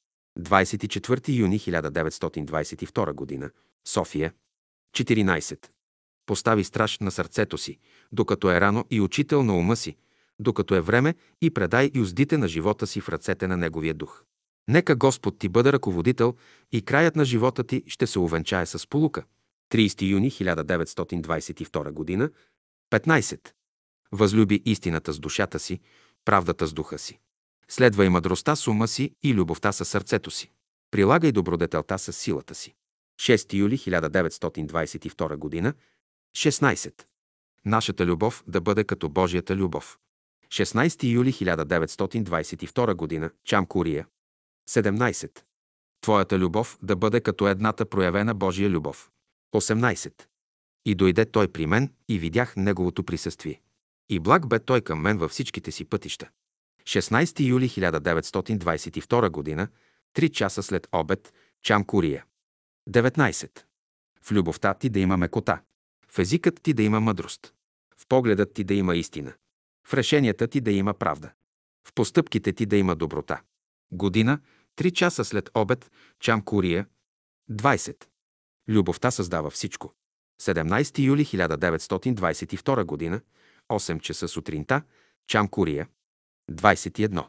[0.40, 3.50] 24 юни 1922 г.
[3.86, 4.32] София.
[4.96, 5.68] 14.
[6.26, 7.78] Постави страж на сърцето си,
[8.12, 9.96] докато е рано и учител на ума си,
[10.38, 14.24] докато е време и предай юздите на живота си в ръцете на Неговия дух.
[14.68, 16.34] Нека Господ ти бъде ръководител
[16.72, 19.24] и краят на живота ти ще се увенчае с полука.
[19.72, 22.30] 30 юни 1922 г.
[22.90, 23.50] 15.
[24.12, 25.80] Възлюби истината с душата си,
[26.24, 27.18] правдата с духа си.
[27.70, 30.50] Следвай мъдростта с ума си и любовта със сърцето си.
[30.90, 32.74] Прилагай добродетелта с силата си.
[33.20, 35.74] 6 юли 1922 г.
[36.36, 37.04] 16.
[37.64, 39.98] Нашата любов да бъде като Божията любов.
[40.48, 43.30] 16 юли 1922 г.
[43.44, 44.06] Чам Курия.
[44.70, 45.40] 17.
[46.00, 49.10] Твоята любов да бъде като едната проявена Божия любов.
[49.54, 50.12] 18.
[50.84, 53.60] И дойде той при мен и видях неговото присъствие.
[54.08, 56.30] И благ бе той към мен във всичките си пътища.
[56.84, 59.68] 16 юли 1922 г.
[60.14, 62.24] 3 часа след обед, Чам Курия.
[62.90, 63.62] 19.
[64.22, 65.60] В любовта ти да има мекота.
[66.08, 67.54] В езикът ти да има мъдрост.
[67.96, 69.32] В погледът ти да има истина.
[69.86, 71.30] В решенията ти да има правда.
[71.88, 73.40] В постъпките ти да има доброта.
[73.92, 74.40] Година,
[74.76, 76.86] 3 часа след обед, Чам Курия.
[77.50, 78.04] 20.
[78.68, 79.92] Любовта създава всичко.
[80.42, 83.20] 17 юли 1922 г.
[83.68, 84.82] 8 часа сутринта,
[85.26, 85.88] Чам Курия.
[86.50, 87.24] 21.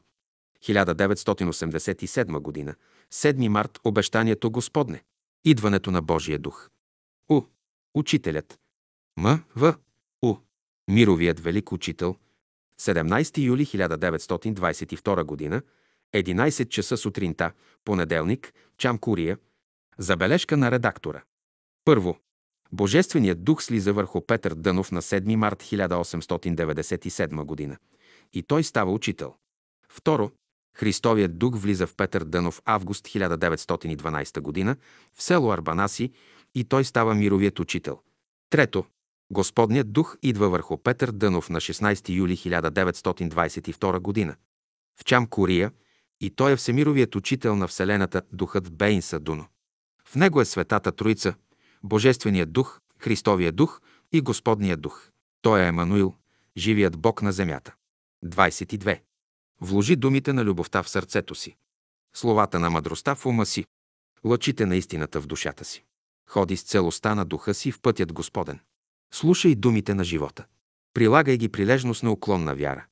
[0.61, 2.75] 1987 г.
[3.11, 5.03] 7 март обещанието Господне.
[5.45, 6.69] Идването на Божия дух.
[7.29, 7.41] У.
[7.93, 8.59] Учителят.
[9.17, 9.43] М.
[9.55, 9.75] В.
[10.21, 10.35] У.
[10.87, 12.15] Мировият велик учител.
[12.79, 15.61] 17 юли 1922 г.
[16.13, 17.51] 11 часа сутринта,
[17.85, 19.37] понеделник, Чам Курия.
[19.97, 21.23] Забележка на редактора.
[21.85, 22.19] Първо.
[22.71, 27.77] Божественият дух слиза върху Петър Дънов на 7 март 1897 г.
[28.33, 29.35] И той става учител.
[29.89, 30.31] Второ.
[30.75, 34.75] Христовият дух влиза в Петър Дънов август 1912 г.
[35.15, 36.11] в село Арбанаси
[36.55, 37.99] и той става мировият учител.
[38.49, 38.85] Трето.
[39.31, 44.35] Господният дух идва върху Петър Дънов на 16 юли 1922 г.
[44.99, 45.71] в Чам Курия
[46.21, 49.45] и той е всемировият учител на Вселената, духът Бейнса Дуно.
[50.05, 51.33] В него е Светата Троица,
[51.83, 55.09] Божественият дух, Христовия дух и Господният дух.
[55.41, 56.15] Той е Емануил,
[56.57, 57.75] живият Бог на земята.
[58.25, 59.01] 22.
[59.61, 61.55] Вложи думите на любовта в сърцето си.
[62.13, 63.65] Словата на мъдростта в ума си.
[64.25, 65.85] Лъчите на истината в душата си.
[66.29, 68.59] Ходи с целостта на духа си в пътят Господен.
[69.13, 70.45] Слушай думите на живота.
[70.93, 72.85] Прилагай ги прилежно с неуклонна вяра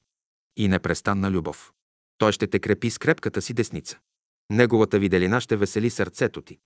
[0.57, 1.73] и непрестанна любов.
[2.17, 3.99] Той ще те крепи с крепката си десница.
[4.49, 6.57] Неговата виделина ще весели сърцето ти.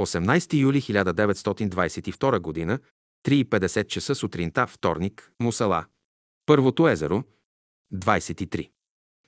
[0.00, 2.78] 18 юли 1922 г.
[3.26, 5.84] 3.50 часа сутринта, вторник, Мусала.
[6.46, 7.24] Първото езеро.
[7.92, 8.70] 23.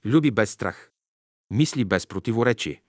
[0.04, 0.92] Люби без страх.
[1.50, 2.82] Мисли без противоречие.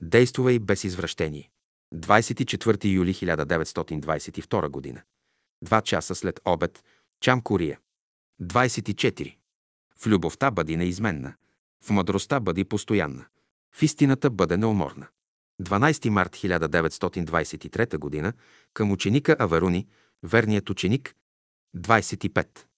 [0.00, 1.50] Действувай без извращение.
[1.94, 5.02] 24 юли 1922 г.
[5.62, 6.84] Два часа след обед,
[7.20, 7.78] Чам Курия.
[8.40, 9.36] 24.
[9.96, 11.34] В любовта бъди неизменна.
[11.84, 13.26] В мъдростта бъди постоянна.
[13.72, 15.06] В истината бъде неуморна.
[15.60, 18.32] 12 март 1923 г.
[18.72, 19.88] към ученика Аваруни,
[20.22, 21.14] верният ученик.
[21.76, 22.71] 25.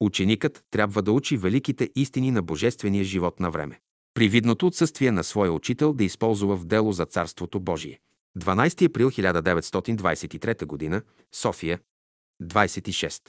[0.00, 3.80] Ученикът трябва да учи великите истини на божествения живот на време.
[4.14, 7.98] При видното отсъствие на своя учител да използва в дело за Царството Божие.
[8.38, 11.02] 12 април 1923 г.
[11.34, 11.80] София.
[12.42, 13.22] 26.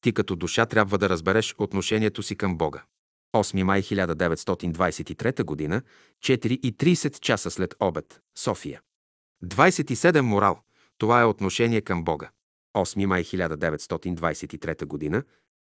[0.00, 2.84] Ти като душа трябва да разбереш отношението си към Бога.
[3.36, 5.82] 8 май 1923 г.
[6.24, 8.20] 4.30 часа след обед.
[8.38, 8.80] София.
[9.44, 10.20] 27.
[10.20, 10.60] Морал.
[10.98, 12.30] Това е отношение към Бога.
[12.76, 15.22] 8 май 1923 г.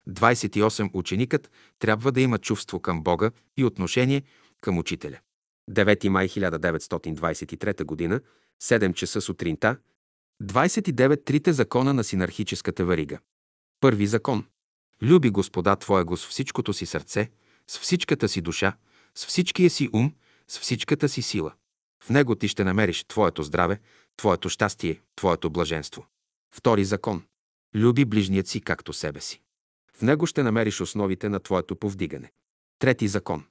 [0.08, 0.90] 28.
[0.92, 4.22] Ученикът трябва да има чувство към Бога и отношение
[4.60, 5.18] към учителя.
[5.70, 8.20] 9 май 1923 г.
[8.62, 9.76] 7 часа сутринта.
[10.42, 11.24] 29.
[11.24, 13.18] Трите закона на синархическата варига.
[13.80, 14.44] Първи закон.
[15.02, 17.30] Люби Господа Твоего с всичкото си сърце,
[17.66, 18.76] с всичката си душа,
[19.14, 20.14] с всичкия си ум,
[20.48, 21.52] с всичката си сила.
[22.04, 23.80] В него ти ще намериш Твоето здраве,
[24.16, 26.06] Твоето щастие, Твоето блаженство.
[26.54, 27.22] Втори закон.
[27.74, 29.40] Люби ближният си както себе си.
[29.98, 32.32] В него ще намериш основите на Твоето повдигане.
[32.78, 33.44] Трети закон.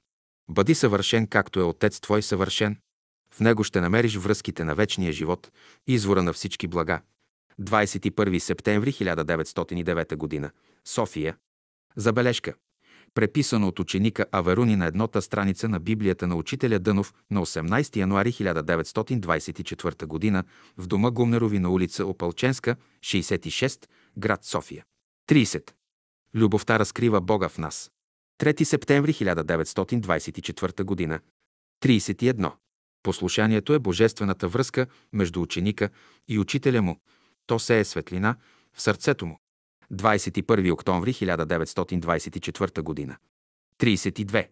[0.50, 2.76] Бъди съвършен, както е Отец Твой съвършен.
[3.34, 5.50] В него ще намериш връзките на вечния живот,
[5.86, 7.00] извора на всички блага.
[7.60, 10.50] 21 септември 1909 г.
[10.84, 11.36] София.
[11.96, 12.54] Забележка.
[13.14, 18.32] Преписано от ученика Аверуни на едната страница на Библията на учителя Дънов на 18 януари
[18.32, 20.44] 1924 г.
[20.76, 23.86] в дома Гумнерови на улица Опалченска, 66,
[24.16, 24.84] град София.
[25.28, 25.77] 30.
[26.38, 27.90] Любовта разкрива Бога в нас.
[28.40, 31.20] 3 септември 1924 г.
[31.84, 32.52] 31.
[33.02, 35.88] Послушанието е божествената връзка между ученика
[36.28, 37.00] и учителя му.
[37.46, 38.36] То се е светлина
[38.72, 39.38] в сърцето му.
[39.92, 43.16] 21 октомври 1924 г.
[43.78, 44.48] 32.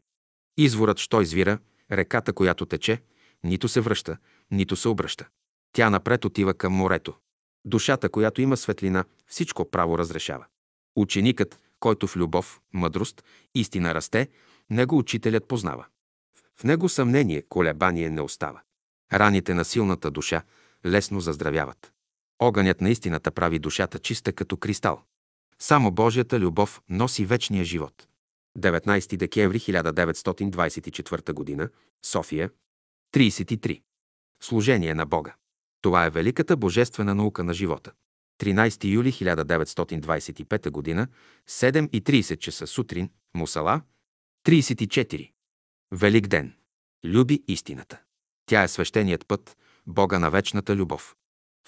[0.57, 1.59] Изворът, що извира,
[1.93, 3.03] реката, която тече,
[3.45, 4.17] нито се връща,
[4.51, 5.29] нито се обръща.
[5.73, 7.15] Тя напред отива към морето.
[7.65, 10.47] Душата, която има светлина, всичко право разрешава.
[10.97, 13.25] Ученикът, който в любов, мъдрост,
[13.55, 14.29] истина расте,
[14.71, 15.87] него учителят познава.
[16.57, 18.63] В него съмнение, колебание не остава.
[19.13, 20.43] Раните на силната душа
[20.87, 21.93] лесно заздравяват.
[22.39, 25.03] Огънят на истината прави душата чиста като кристал.
[25.59, 28.09] Само Божията любов носи вечния живот.
[28.59, 31.69] 19 декември 1924 г.
[32.05, 32.51] София.
[33.15, 33.83] 33.
[34.43, 35.35] Служение на Бога.
[35.83, 37.93] Това е великата божествена наука на живота.
[38.39, 41.09] 13 юли 1925 г.
[41.49, 43.11] 7.30 часа сутрин.
[43.35, 43.83] Мусала.
[44.47, 45.33] 34.
[45.93, 46.53] Велик ден.
[47.05, 48.01] Люби истината.
[48.47, 49.57] Тя е свещеният път,
[49.87, 51.17] Бога на вечната любов.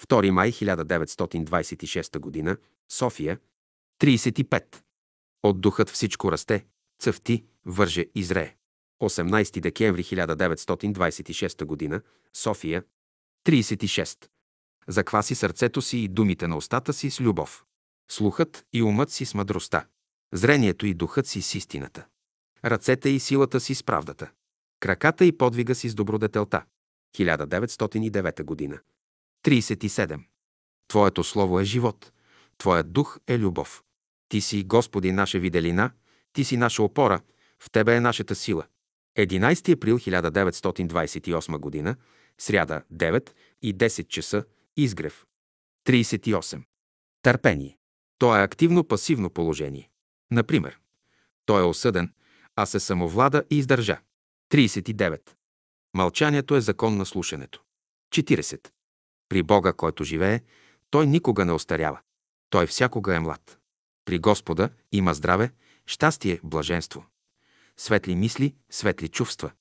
[0.07, 2.57] 2 май 1926 г.
[2.91, 3.39] София.
[4.01, 4.63] 35.
[5.43, 6.65] От духът всичко расте,
[6.99, 8.55] цъфти, върже и зрее.
[9.01, 12.01] 18 декември 1926 г.
[12.33, 12.83] София.
[13.45, 14.27] 36.
[14.89, 17.63] Закваси сърцето си и думите на устата си с любов.
[18.11, 19.85] Слухът и умът си с мъдростта.
[20.33, 22.05] Зрението и духът си с истината.
[22.65, 24.31] Ръцете и силата си с правдата.
[24.79, 26.63] Краката и подвига си с добродетелта.
[27.17, 28.79] 1909 година.
[29.45, 30.19] 37.
[30.87, 32.11] Твоето слово е живот.
[32.57, 33.83] Твоят дух е любов.
[34.29, 35.91] Ти си, Господи, наша виделина,
[36.33, 37.21] Ти си наша опора,
[37.59, 38.65] в Тебе е нашата сила.
[39.17, 41.95] 11 април 1928 г.
[42.37, 43.29] Сряда, 9
[43.61, 44.43] и 10 часа,
[44.77, 45.25] изгрев.
[45.87, 46.63] 38.
[47.21, 47.77] Търпение.
[48.17, 49.89] То е активно-пасивно положение.
[50.31, 50.79] Например,
[51.45, 52.13] той е осъден,
[52.55, 54.01] а се самовлада и издържа.
[54.51, 55.21] 39.
[55.93, 57.63] Мълчанието е закон на слушането.
[58.13, 58.69] 40.
[59.29, 60.41] При Бога, който живее,
[60.89, 61.99] той никога не остарява.
[62.49, 63.59] Той всякога е млад.
[64.05, 65.51] При Господа има здраве,
[65.85, 67.05] щастие, блаженство.
[67.77, 69.51] Светли мисли, светли чувства.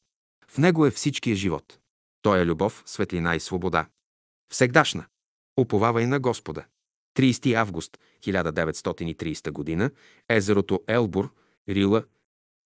[0.48, 1.78] В него е всичкия живот.
[2.22, 3.88] Той е любов, светлина и свобода.
[4.48, 5.06] Всегдашна.
[5.56, 6.64] Уповавай на Господа.
[7.16, 9.90] 30 август 1930 г.
[10.28, 11.34] Езерото Елбур,
[11.68, 12.04] Рила,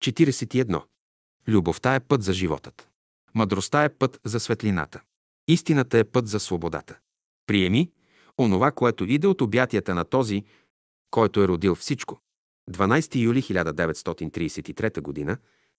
[0.03, 0.83] 41.
[1.49, 2.89] Любовта е път за животът.
[3.35, 5.03] Мъдростта е път за светлината.
[5.49, 6.99] Истината е път за свободата.
[7.47, 7.91] Приеми
[8.39, 10.45] онова, което иде от обятията на този,
[11.11, 12.21] който е родил всичко.
[12.71, 15.37] 12 юли 1933 г.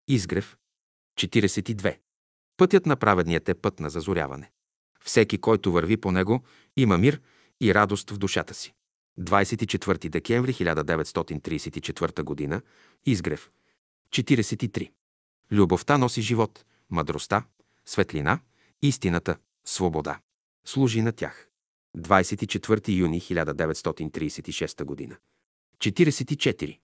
[0.07, 0.57] Изгрев.
[1.19, 1.97] 42.
[2.57, 4.51] Пътят на праведният е път на зазоряване.
[5.03, 6.43] Всеки, който върви по него,
[6.77, 7.21] има мир
[7.61, 8.73] и радост в душата си.
[9.19, 12.61] 24 декември 1934 г.
[13.05, 13.51] Изгрев.
[14.09, 14.91] 43.
[15.51, 17.45] Любовта носи живот, мъдростта,
[17.85, 18.39] светлина,
[18.81, 20.19] истината, свобода.
[20.65, 21.47] Служи на тях.
[21.97, 25.17] 24 юни 1936 г.
[25.77, 26.79] 44.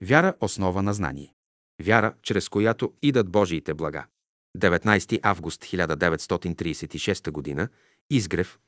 [0.00, 1.34] Вяра– основа на знание.
[1.82, 4.06] Вяра, чрез която идат Божиите блага.
[4.56, 7.68] 19 август 1936 г.
[8.10, 8.58] Изгрев.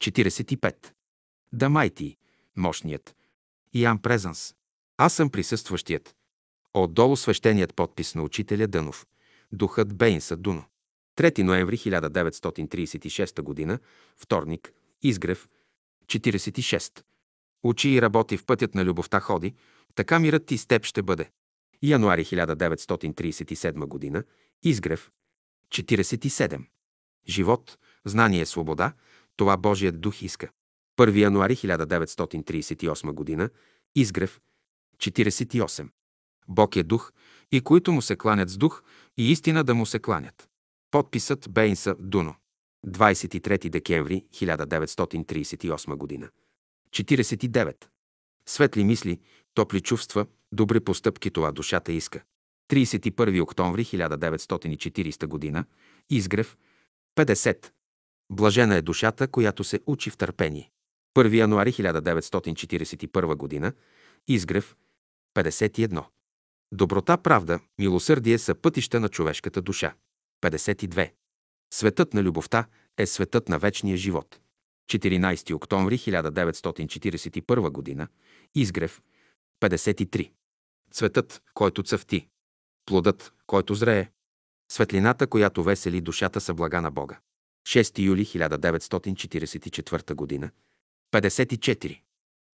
[0.00, 0.74] 45.
[1.52, 2.16] Дамайти.
[2.56, 3.16] Мощният.
[3.74, 4.54] Ян Презанс.
[4.96, 6.14] Аз съм присъстващият.
[6.74, 9.06] Отдолу свещеният подпис на учителя Дънов.
[9.52, 10.64] Духът Бейнса Дуно.
[11.16, 13.78] 3 ноември 1936 г.
[14.16, 14.72] Вторник.
[15.02, 15.48] Изгрев.
[16.06, 17.02] 46.
[17.62, 19.54] Учи и работи в пътят на любовта ходи,
[19.94, 21.30] така мирът ти с теб ще бъде.
[21.82, 24.22] Януари 1937 г.
[24.62, 25.10] Изгрев.
[25.72, 26.64] 47.
[27.28, 28.92] Живот, знание, свобода,
[29.36, 30.50] това Божият дух иска.
[30.98, 33.50] 1 януари 1938 г.
[33.94, 34.40] Изгрев.
[34.98, 35.88] 48.
[36.48, 37.12] Бог е дух
[37.52, 38.82] и които му се кланят с дух
[39.16, 40.48] и истина да му се кланят.
[40.90, 42.34] Подписът Бейнса Дуно.
[42.86, 46.30] 23 декември 1938 г.
[46.90, 47.84] 49.
[48.46, 49.20] Светли мисли,
[49.54, 52.22] топли чувства, добри постъпки това душата иска.
[52.68, 55.64] 31 октомври 1940 г.
[56.10, 56.56] Изгрев.
[57.16, 57.70] 50.
[58.32, 60.70] Блажена е душата, която се учи в търпение.
[61.16, 63.72] 1 януари 1941 г.
[64.28, 64.76] Изгрев.
[65.36, 66.04] 51.
[66.72, 69.94] Доброта, правда, милосърдие са пътища на човешката душа.
[70.42, 71.12] 52.
[71.74, 72.66] Светът на любовта
[72.98, 74.40] е светът на вечния живот.
[74.90, 78.08] 14 октомври 1941 г.
[78.54, 79.02] Изгрев.
[79.60, 80.30] 53.
[80.92, 82.28] Цветът, който цъфти.
[82.88, 84.10] Плодът, който зрее.
[84.72, 87.18] Светлината, която весели душата са блага на Бога.
[87.66, 90.50] 6 юли 1944 г.
[91.12, 92.00] 54.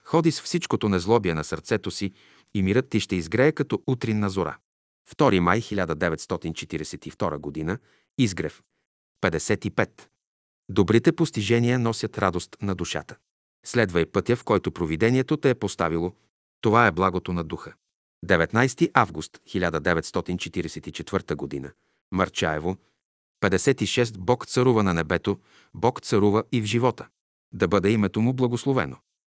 [0.04, 2.14] Ходи с всичкото незлобие на сърцето си
[2.54, 4.58] и мирът ти ще изгрее като утринна зора.
[5.16, 7.78] 2 май 1942 г.
[8.18, 8.64] Изгрев.
[9.22, 9.90] 55.
[10.70, 13.18] Добрите постижения носят радост на душата.
[13.66, 16.14] Следвай пътя, в който провидението те е поставило.
[16.62, 17.74] Това е благото на духа.
[18.24, 21.74] 19 август 1944 г.
[22.12, 22.78] Марчаево.
[23.42, 24.18] 56.
[24.18, 25.40] Бог царува на небето,
[25.74, 27.08] Бог царува и в живота.
[27.54, 28.98] Да бъде името му благословено.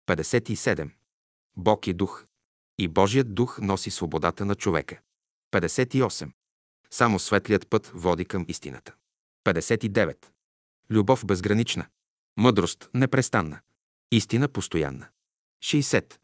[0.08, 0.90] 57.
[1.56, 2.26] Бог е дух.
[2.78, 5.00] И Божият дух носи свободата на човека.
[5.52, 6.30] 58.
[6.90, 8.94] Само светлият път води към истината.
[9.44, 10.16] 59.
[10.90, 11.86] Любов безгранична.
[12.36, 13.60] Мъдрост непрестанна.
[14.12, 15.08] Истина постоянна.
[15.62, 16.14] 60.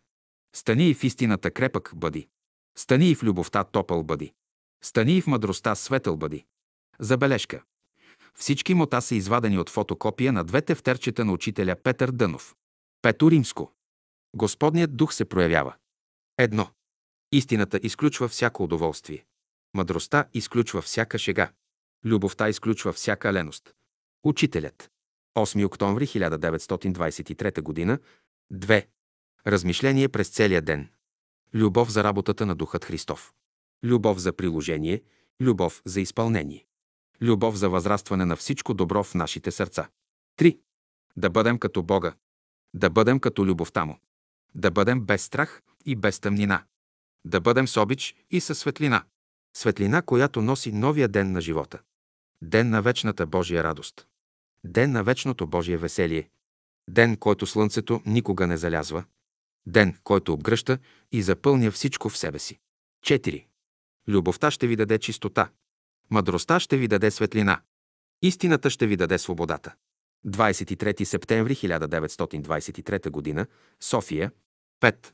[0.56, 2.28] Стани и в истината крепък бъди.
[2.76, 4.32] Стани и в любовта топъл бъди.
[4.82, 6.44] Стани и в мъдростта светъл бъди.
[6.98, 7.62] Забележка.
[8.34, 12.54] Всички мота са извадени от фотокопия на двете втерчета на учителя Петър Дънов.
[13.02, 13.72] Пето Римско.
[14.36, 15.74] Господният дух се проявява.
[16.38, 16.70] Едно.
[17.32, 19.24] Истината изключва всяко удоволствие.
[19.74, 21.52] Мъдростта изключва всяка шега.
[22.04, 23.74] Любовта изключва всяка леност.
[24.24, 24.90] Учителят.
[25.38, 27.98] 8 октомври 1923 г.
[28.52, 28.86] 2.
[29.46, 30.88] Размишление през целия ден.
[31.54, 33.32] Любов за работата на Духът Христов.
[33.84, 35.02] Любов за приложение.
[35.40, 36.66] Любов за изпълнение.
[37.22, 39.88] Любов за възрастване на всичко добро в нашите сърца.
[40.38, 40.58] 3.
[41.16, 42.14] Да бъдем като Бога.
[42.74, 43.98] Да бъдем като любовта Му.
[44.54, 46.64] Да бъдем без страх и без тъмнина.
[47.24, 49.04] Да бъдем с обич и със светлина.
[49.56, 51.78] Светлина, която носи новия ден на живота.
[52.42, 54.06] Ден на вечната Божия радост.
[54.64, 56.30] Ден на вечното Божие веселие.
[56.90, 59.04] Ден, който слънцето никога не залязва.
[59.66, 60.78] Ден, който обгръща
[61.12, 62.58] и запълня всичко в себе си.
[63.06, 63.46] 4.
[64.08, 65.50] Любовта ще ви даде чистота.
[66.10, 67.60] Мъдростта ще ви даде светлина.
[68.22, 69.74] Истината ще ви даде свободата.
[70.26, 73.46] 23 септември 1923 г.
[73.80, 74.32] София.
[74.82, 75.12] 5.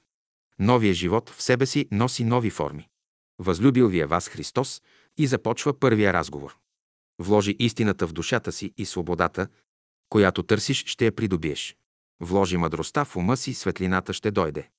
[0.58, 2.88] Новия живот в себе си носи нови форми.
[3.38, 4.82] Възлюбил ви е вас Христос
[5.18, 6.56] и започва първия разговор.
[7.18, 9.48] Вложи истината в душата си и свободата,
[10.08, 11.76] която търсиш, ще я придобиеш.
[12.20, 14.70] Вложи мъдростта в ума си, светлината ще дойде.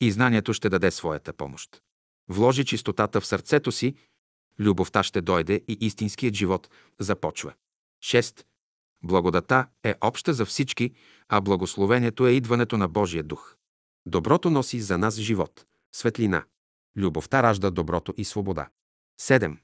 [0.00, 1.82] И знанието ще даде своята помощ.
[2.28, 3.94] Вложи чистотата в сърцето си,
[4.58, 7.54] любовта ще дойде и истинският живот започва.
[8.04, 8.44] 6.
[9.02, 10.94] Благодата е обща за всички,
[11.28, 13.56] а благословението е идването на Божия дух.
[14.06, 16.44] Доброто носи за нас живот, светлина.
[16.96, 18.68] Любовта ражда доброто и свобода.
[19.20, 19.58] 7.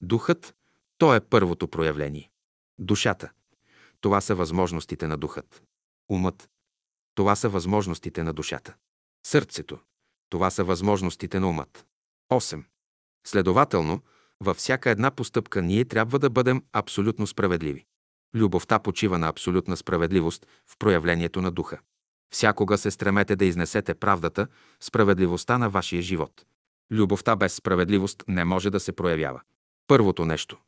[0.00, 0.54] Духът–
[0.98, 2.30] то е първото проявление.
[2.78, 3.32] Душата–
[4.00, 5.62] това са възможностите на духът.
[6.08, 6.50] Умът–
[7.18, 8.74] това са възможностите на душата.
[9.26, 9.78] Сърцето–
[10.30, 11.86] това са възможностите на умът.
[12.32, 12.64] 8.
[13.26, 14.00] Следователно,
[14.40, 17.86] във всяка една постъпка ние трябва да бъдем абсолютно справедливи.
[18.34, 21.78] Любовта почива на абсолютна справедливост в проявлението на духа.
[22.30, 24.46] Всякога се стремете да изнесете правдата,
[24.80, 26.44] справедливостта на вашия живот.
[26.90, 29.40] Любовта без справедливост не може да се проявява.
[29.86, 30.58] Първото нещо.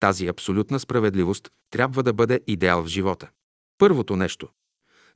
[0.00, 3.30] Тази абсолютна справедливост трябва да бъде идеал в живота.
[3.78, 4.48] Първото нещо.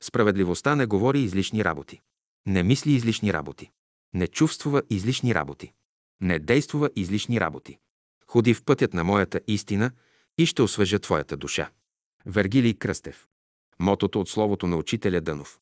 [0.03, 2.01] Справедливостта не говори излишни работи.
[2.45, 3.69] Не мисли излишни работи.
[4.13, 5.71] Не чувствува излишни работи.
[6.21, 7.77] Не действува излишни работи.
[8.27, 9.91] Ходи в пътят на моята истина
[10.37, 11.69] и ще освежа твоята душа.
[12.25, 13.27] Вергилий Кръстев.
[13.79, 15.59] Мотото от словото на учителя Дънов.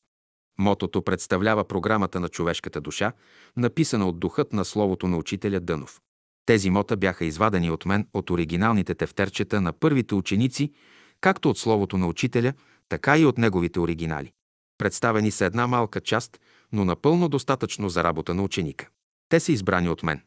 [0.58, 3.12] Мотото представлява програмата на човешката душа,
[3.56, 6.00] написана от духът на словото на учителя Дънов.
[6.46, 10.72] Тези мота бяха извадени от мен от оригиналните тефтерчета на първите ученици,
[11.20, 12.52] както от словото на учителя,
[12.92, 14.32] така и от неговите оригинали.
[14.78, 16.40] Представени са една малка част,
[16.72, 18.88] но напълно достатъчно за работа на ученика.
[19.28, 20.20] Те са избрани от мен.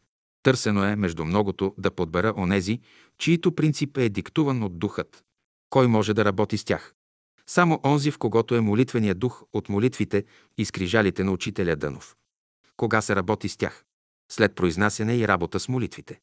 [0.44, 2.80] Търсено е между многото да подбера онези,
[3.18, 5.24] чието принцип е диктуван от духът.
[5.70, 6.94] Кой може да работи с тях?
[7.48, 10.24] Само онзи, в когото е молитвения дух от молитвите
[10.58, 12.16] и скрижалите на учителя Дънов.
[12.78, 13.84] Кога се работи с тях?
[14.32, 16.20] След произнасяне и работа с молитвите.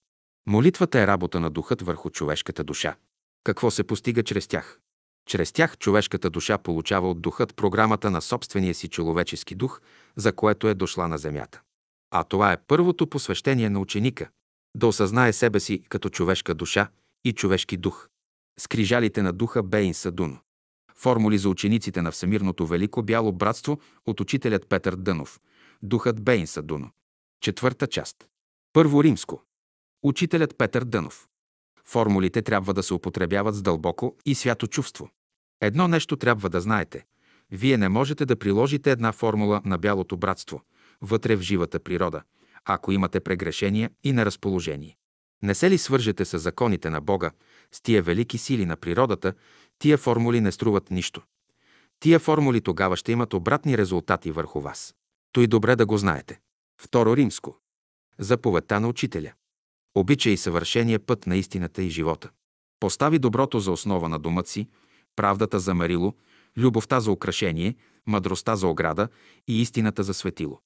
[0.46, 2.96] Молитвата е работа на духът върху човешката душа.
[3.44, 4.78] Какво се постига чрез тях?
[5.26, 9.80] Чрез тях човешката душа получава от духът програмата на собствения си човечески дух,
[10.16, 11.60] за което е дошла на земята.
[12.10, 14.28] А това е първото посвещение на ученика–
[14.74, 16.88] да осъзнае себе си като човешка душа
[17.24, 18.08] и човешки дух.
[18.58, 20.38] Скрижалите на духа Бейн Садуно.
[20.94, 25.40] Формули за учениците на Всемирното Велико Бяло Братство от учителят Петър Дънов.
[25.82, 26.90] Духът Бейн Садуно.
[27.40, 28.28] Четвърта част.
[28.72, 29.42] Първо римско.
[30.02, 31.28] Учителят Петър Дънов.
[31.88, 35.10] Формулите трябва да се употребяват с дълбоко и свято чувство.
[35.60, 37.04] Едно нещо трябва да знаете.
[37.50, 40.62] Вие не можете да приложите една формула на бялото братство
[41.02, 42.22] вътре в живата природа,
[42.64, 44.96] ако имате прегрешения и неразположение.
[45.42, 47.30] Не се ли свържете с законите на Бога,
[47.72, 49.34] с тия велики сили на природата,
[49.78, 51.22] тия формули не струват нищо.
[52.00, 54.94] Тия формули тогава ще имат обратни резултати върху вас.
[55.32, 56.40] Той добре да го знаете.
[56.80, 57.58] Второ римско.
[58.18, 59.32] Заповедта на учителя.
[59.94, 62.30] Обичай съвършения път на истината и живота.
[62.80, 64.68] Постави доброто за основа на думът си,
[65.16, 66.14] правдата за мерило,
[66.56, 67.76] любовта за украшение,
[68.06, 69.08] мъдростта за ограда
[69.48, 70.60] и истината за светило.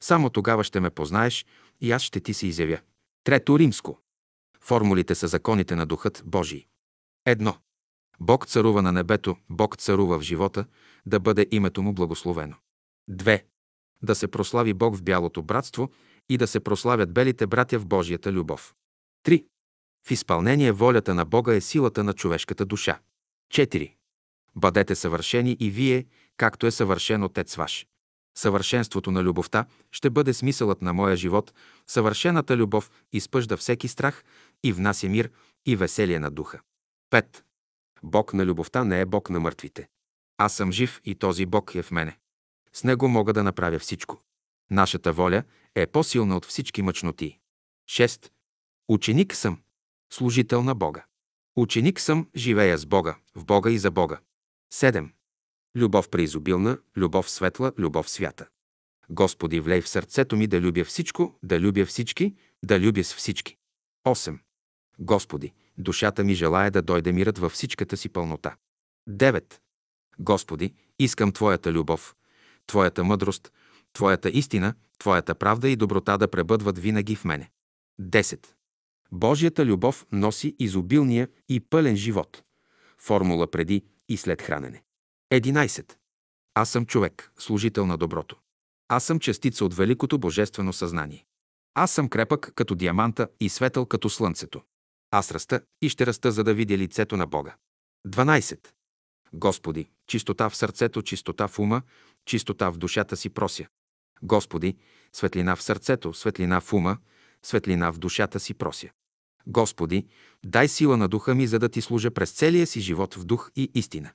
[0.00, 1.46] Само тогава ще ме познаеш
[1.80, 2.78] и аз ще ти се изявя.
[3.24, 3.98] Трето римско.
[4.60, 6.66] Формулите са законите на Духът Божий.
[7.26, 7.56] Едно.
[8.20, 10.64] Бог царува на небето, Бог царува в живота,
[11.06, 12.56] да бъде името му благословено.
[13.08, 13.44] Две.
[14.02, 15.90] Да се прослави Бог в бялото братство
[16.28, 18.74] и да се прославят белите братя в Божията любов.
[19.26, 19.44] 3.
[20.06, 23.00] В изпълнение волята на Бога е силата на човешката душа.
[23.54, 23.94] 4.
[24.56, 26.06] Бъдете съвършени и вие,
[26.36, 27.86] както е съвършен Отец ваш.
[28.38, 31.54] Съвършенството на любовта ще бъде смисълът на моя живот.
[31.86, 34.24] Съвършената любов изпъжда всеки страх
[34.64, 35.30] и внася мир
[35.66, 36.60] и веселие на духа.
[37.12, 37.42] 5.
[38.02, 39.88] Бог на любовта не е Бог на мъртвите.
[40.38, 42.18] Аз съм жив и този Бог е в мене.
[42.72, 44.22] С него мога да направя всичко.
[44.70, 45.42] Нашата воля
[45.74, 47.38] е по-силна от всички мъчноти.
[47.90, 48.30] 6.
[48.88, 49.62] Ученик съм,
[50.12, 51.04] служител на Бога.
[51.56, 54.20] Ученик съм, живея с Бога, в Бога и за Бога.
[54.74, 55.10] 7.
[55.76, 58.48] Любов преизобилна, любов светла, любов свята.
[59.10, 63.56] Господи, влей в сърцето ми да любя всичко, да любя всички, да любя с всички.
[64.06, 64.38] 8.
[64.98, 68.56] Господи, душата ми желая да дойде мирът във всичката си пълнота.
[69.08, 69.54] 9.
[70.18, 72.14] Господи, искам Твоята любов,
[72.66, 73.52] Твоята мъдрост,
[73.98, 77.50] Твоята истина, Твоята правда и доброта да пребъдват винаги в мене.
[78.00, 78.46] 10.
[79.12, 82.42] Божията любов носи изобилния и пълен живот.
[82.98, 84.82] Формула преди и след хранене.
[85.32, 85.92] 11.
[86.54, 88.36] Аз съм човек, служител на доброто.
[88.88, 91.24] Аз съм частица от великото божествено съзнание.
[91.74, 94.62] Аз съм крепък като диаманта и светъл като слънцето.
[95.10, 97.56] Аз раста и ще раста, за да видя лицето на Бога.
[98.08, 98.68] 12.
[99.32, 101.82] Господи, чистота в сърцето, чистота в ума,
[102.24, 103.68] чистота в душата си прося.
[104.22, 104.76] Господи,
[105.12, 106.98] светлина в сърцето, светлина в ума,
[107.42, 108.90] светлина в душата си прося.
[109.46, 110.06] Господи,
[110.44, 113.50] дай сила на духа ми, за да ти служа през целия си живот в дух
[113.56, 114.10] и истина.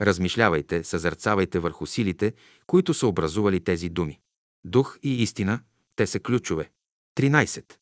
[0.00, 2.32] Размишлявайте, съзерцавайте върху силите,
[2.66, 4.20] които са образували тези думи.
[4.64, 5.60] Дух и истина,
[5.96, 6.70] те са ключове.
[7.16, 7.74] 13.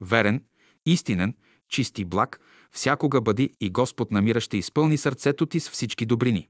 [0.00, 0.44] Верен,
[0.86, 1.34] истинен,
[1.68, 2.40] чист и благ,
[2.72, 6.48] всякога бъди и Господ намира ще изпълни сърцето ти с всички добрини.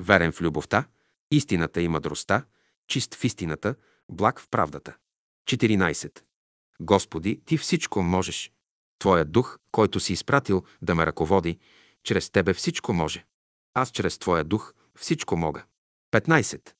[0.00, 0.84] Верен в любовта,
[1.30, 2.44] истината и мъдростта,
[2.88, 3.74] чист в истината,
[4.08, 4.96] благ в правдата.
[5.48, 6.22] 14.
[6.80, 8.52] Господи, Ти всичко можеш.
[8.98, 11.58] Твоят дух, който си изпратил да ме ръководи,
[12.02, 13.24] чрез Тебе всичко може.
[13.74, 15.64] Аз чрез Твоя дух всичко мога.
[16.12, 16.72] 15.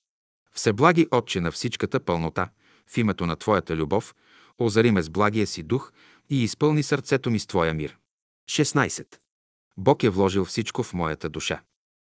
[0.53, 2.51] Всеблаги Отче на всичката пълнота,
[2.87, 4.14] в името на Твоята любов,
[4.59, 5.93] озари ме с благия си дух
[6.31, 7.99] и изпълни сърцето ми с Твоя мир.
[8.51, 9.16] 16.
[9.77, 11.62] Бог е вложил всичко в моята душа.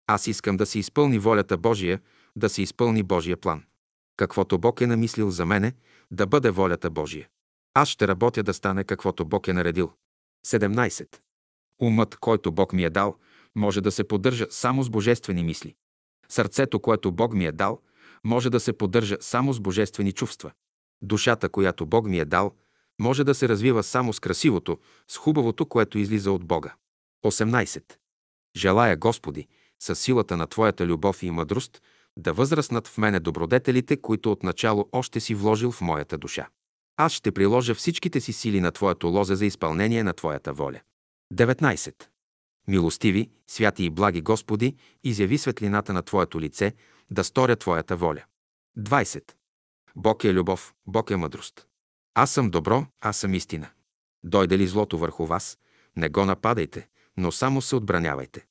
[0.08, 2.02] Аз искам да се изпълни волята Божия,
[2.36, 3.64] да се изпълни Божия план.
[4.18, 5.74] Каквото Бог е намислил за мене,
[6.12, 7.28] да бъде волята Божия.
[7.74, 9.92] Аз ще работя да стане каквото Бог е наредил.
[10.46, 11.18] 17.
[11.82, 13.16] Умът, който Бог ми е дал,
[13.56, 15.76] може да се поддържа само с божествени мисли.
[16.30, 17.82] Сърцето, което Бог ми е дал,
[18.24, 20.52] може да се поддържа само с божествени чувства.
[21.02, 22.56] Душата, която Бог ми е дал,
[23.02, 26.76] може да се развива само с красивото, с хубавото, което излиза от Бога.
[27.26, 27.84] 18.
[28.56, 29.48] Желая, Господи,
[29.80, 31.82] с силата на Твоята любов и мъдрост,
[32.18, 36.48] да възраснат в мене добродетелите, които отначало още си вложил в моята душа.
[36.98, 40.80] Аз ще приложа всичките си сили на Твоето лозе за изпълнение на Твоята воля.
[41.34, 42.06] 19.
[42.68, 46.74] Милостиви, святи и благи Господи, изяви светлината на Твоето лице,
[47.12, 48.24] да сторя Твоята воля.
[48.80, 49.32] 20.
[49.96, 51.68] Бог е любов, Бог е мъдрост.
[52.14, 53.70] Аз съм добро, аз съм истина.
[54.24, 55.58] Дойде ли злото върху вас,
[55.96, 56.88] не го нападайте,
[57.18, 58.46] но само се отбранявайте.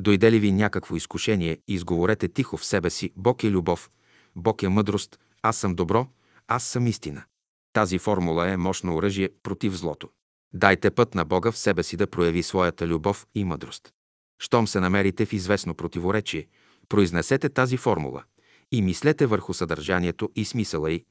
[0.00, 3.90] Дойде ли ви някакво изкушение, изговорете тихо в себе си, Бог е любов,
[4.36, 6.06] Бог е мъдрост, аз съм добро,
[6.48, 7.24] аз съм истина.
[7.72, 10.08] Тази формула е мощно оръжие против злото.
[10.54, 13.92] Дайте път на Бога в себе си да прояви своята любов и мъдрост.
[14.38, 16.46] Щом се намерите в известно противоречие,
[16.88, 18.24] произнесете тази формула
[18.72, 21.04] и мислете върху съдържанието и смисъла й.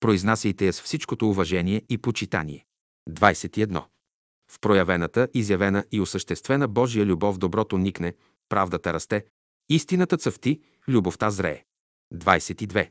[0.00, 2.64] Произнасяйте я с всичкото уважение и почитание.
[3.10, 3.84] 21.
[4.50, 8.14] В проявената, изявена и осъществена Божия любов доброто никне,
[8.50, 9.24] правдата расте,
[9.68, 11.64] истината цъфти, любовта зрее.
[12.14, 12.90] 22.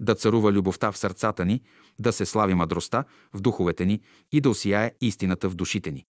[0.00, 1.62] Да царува любовта в сърцата ни,
[1.98, 4.00] да се слави мъдростта в духовете ни
[4.32, 6.06] и да осияе истината в душите ни.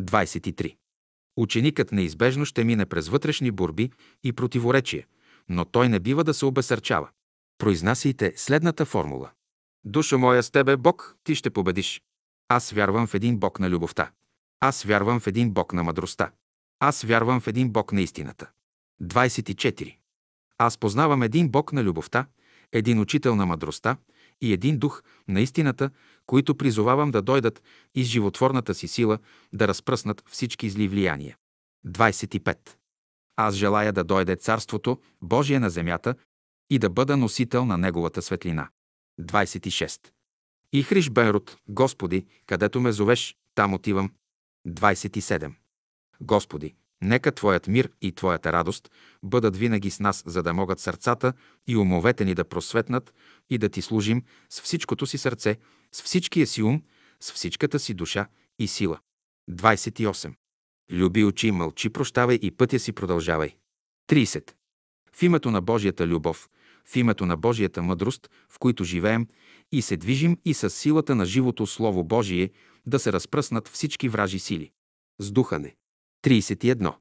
[0.00, 0.76] 23.
[1.36, 3.90] Ученикът неизбежно ще мине през вътрешни борби
[4.22, 5.06] и противоречия,
[5.48, 7.08] но той не бива да се обесърчава.
[7.58, 9.30] Произнасяйте следната формула.
[9.84, 12.02] Душа моя с тебе, Бог, ти ще победиш.
[12.48, 14.10] Аз вярвам в един Бог на любовта.
[14.60, 16.30] Аз вярвам в един Бог на мъдростта.
[16.86, 18.50] Аз вярвам в един Бог на истината.
[19.02, 19.96] 24.
[20.58, 22.26] Аз познавам един Бог на любовта,
[22.72, 23.96] един учител на мъдростта
[24.40, 25.90] и един дух на истината,
[26.26, 27.62] които призовавам да дойдат
[27.94, 29.18] из животворната си сила
[29.52, 31.36] да разпръснат всички зли влияния.
[31.86, 32.58] 25.
[33.36, 36.14] Аз желая да дойде Царството Божие на земята
[36.70, 38.68] и да бъда носител на Неговата светлина.
[39.20, 40.10] 26.
[40.72, 44.10] И Хриш Бенрут, Господи, където ме зовеш, там отивам.
[44.68, 45.52] 27.
[46.20, 48.90] Господи, нека Твоят мир и Твоята радост
[49.22, 51.32] бъдат винаги с нас, за да могат сърцата
[51.66, 53.14] и умовете ни да просветнат
[53.50, 55.56] и да Ти служим с всичкото си сърце,
[55.92, 56.82] с всичкия си ум,
[57.20, 58.26] с всичката си душа
[58.58, 58.98] и сила.
[59.50, 60.34] 28.
[60.92, 63.56] Люби очи, мълчи, прощавай и пътя си продължавай.
[64.10, 64.52] 30.
[65.12, 66.48] В името на Божията любов,
[66.84, 69.26] в името на Божията мъдрост, в които живеем
[69.72, 72.50] и се движим и с силата на живото Слово Божие
[72.86, 74.70] да се разпръснат всички вражи сили.
[75.18, 75.74] Сдухане.
[76.24, 76.94] 31.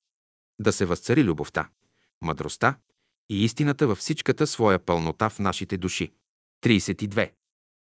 [0.60, 1.70] Да се възцари любовта,
[2.22, 2.78] мъдростта
[3.30, 6.12] и истината във всичката своя пълнота в нашите души.
[6.64, 7.32] 32.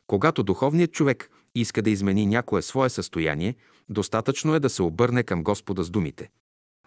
[0.07, 3.55] Когато духовният човек иска да измени някое свое състояние,
[3.89, 6.29] достатъчно е да се обърне към Господа с думите.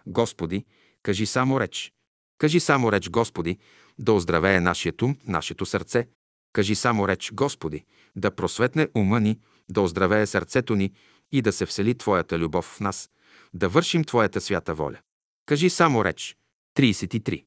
[0.07, 0.65] Господи,
[1.03, 1.93] кажи само реч.
[2.37, 3.57] Кажи само реч, Господи,
[3.99, 6.07] да оздравее нашият ум, нашето сърце.
[6.53, 7.85] Кажи само реч, Господи,
[8.15, 9.39] да просветне ума ни,
[9.69, 10.93] да оздравее сърцето ни
[11.31, 13.09] и да се всели Твоята любов в нас,
[13.53, 14.99] да вършим Твоята свята воля.
[15.45, 16.37] Кажи само реч.
[16.75, 17.45] 33.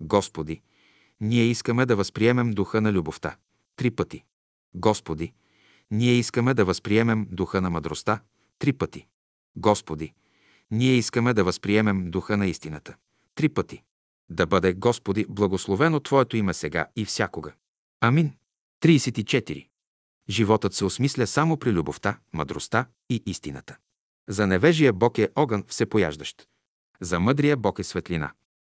[0.00, 0.62] Господи,
[1.20, 3.36] ние искаме да възприемем духа на любовта.
[3.76, 4.24] Три пъти.
[4.74, 5.32] Господи,
[5.90, 8.20] ние искаме да възприемем духа на мъдростта.
[8.58, 9.06] Три пъти.
[9.56, 10.12] Господи,
[10.70, 12.96] ние искаме да възприемем духа на истината.
[13.34, 13.82] Три пъти.
[14.30, 17.52] Да бъде, Господи, благословено Твоето име сега и всякога.
[18.00, 18.32] Амин.
[18.82, 19.68] 34.
[20.28, 23.76] Животът се осмисля само при любовта, мъдростта и истината.
[24.28, 26.48] За невежия Бог е огън всепояждащ.
[27.00, 28.32] За мъдрия Бог е светлина.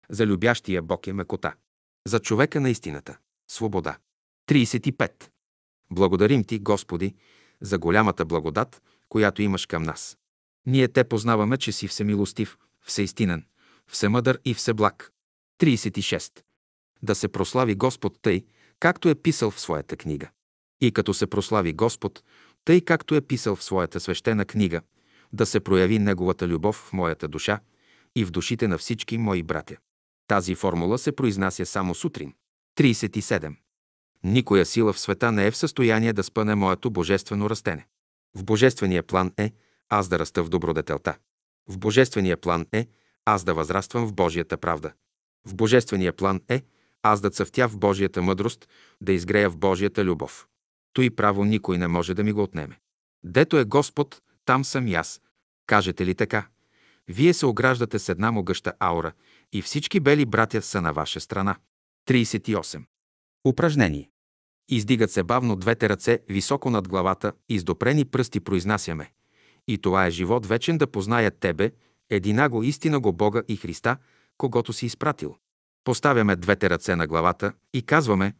[0.09, 1.53] За любящия Бог е мекота.
[2.07, 3.17] За човека на истината–
[3.51, 3.97] свобода.
[4.49, 5.11] 35.
[5.91, 7.15] Благодарим Ти, Господи,
[7.61, 10.17] за голямата благодат, която имаш към нас.
[10.65, 13.45] Ние те познаваме, че си всемилостив, всеистинен,
[13.87, 15.11] всемъдър и всеблаг.
[15.61, 16.43] 36.
[17.01, 18.45] Да се прослави Господ тъй,
[18.79, 20.29] както е писал в своята книга.
[20.81, 22.23] И като се прослави Господ,
[22.65, 24.81] тъй както е писал в своята свещена книга,
[25.33, 27.59] да се прояви Неговата любов в моята душа
[28.15, 29.77] и в душите на всички мои братя.
[30.27, 32.33] Тази формула се произнася само сутрин.
[32.79, 33.55] 37.
[34.23, 37.87] Никоя сила в света не е в състояние да спъне моето божествено растене.
[38.35, 39.51] В божествения план е
[39.89, 41.17] аз да раста в добродетелта.
[41.69, 42.87] В божествения план е
[43.25, 44.91] аз да възраствам в Божията правда.
[45.45, 46.61] В божествения план е
[47.03, 48.67] аз да цъфтя в Божията мъдрост,
[49.01, 50.47] да изгрея в Божията любов.
[50.93, 52.79] Той право никой не може да ми го отнеме.
[53.23, 55.21] Дето е Господ, там съм и аз.
[55.65, 56.47] Кажете ли така?
[57.07, 59.11] Вие се ограждате с една могъща аура
[59.53, 61.55] и всички бели братя са на ваша страна.
[62.09, 62.83] 38.
[63.47, 64.09] Упражнение.
[64.69, 69.11] Издигат се бавно двете ръце високо над главата и с допрени пръсти произнасяме.
[69.67, 71.71] И това е живот вечен да познаят Тебе,
[72.09, 73.97] единаго истина го Бога и Христа,
[74.37, 75.35] когато си изпратил.
[75.83, 78.33] Поставяме двете ръце на главата и казваме,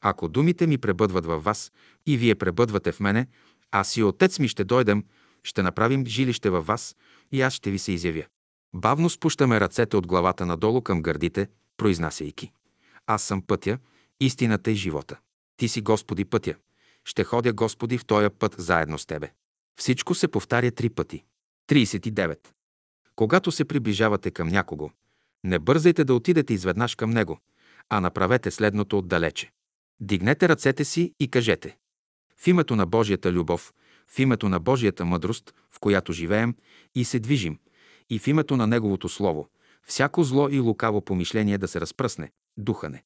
[0.00, 1.72] ако думите ми пребъдват във вас
[2.06, 3.26] и вие пребъдвате в мене,
[3.72, 5.04] Аз и отец ми ще дойдем,
[5.44, 6.96] ще направим жилище във вас
[7.32, 8.24] и аз ще ви се изявя.
[8.74, 12.52] Бавно спущаме ръцете от главата надолу към гърдите, произнасяйки.
[13.06, 13.78] Аз съм пътя,
[14.20, 15.18] истината и живота.
[15.56, 16.54] Ти си Господи пътя.
[17.04, 19.32] Ще ходя, Господи, в този път заедно с Тебе.
[19.76, 21.24] Всичко се повтаря три пъти.
[21.68, 22.38] 39.
[23.16, 24.90] Когато се приближавате към някого,
[25.44, 27.38] не бързайте да отидете изведнъж към него,
[27.88, 29.50] а направете следното отдалече.
[30.00, 31.76] Дигнете ръцете си и кажете
[32.36, 33.72] В името на Божията любов,
[34.12, 36.54] в името на Божията мъдрост, в която живеем
[36.94, 37.58] и се движим,
[38.10, 39.48] и в името на Неговото Слово,
[39.86, 43.02] всяко зло и лукаво помишление да се разпръсне, духане.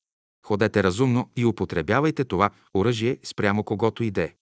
[0.47, 4.35] Ходете разумно и употребявайте това оръжие спрямо когото иде.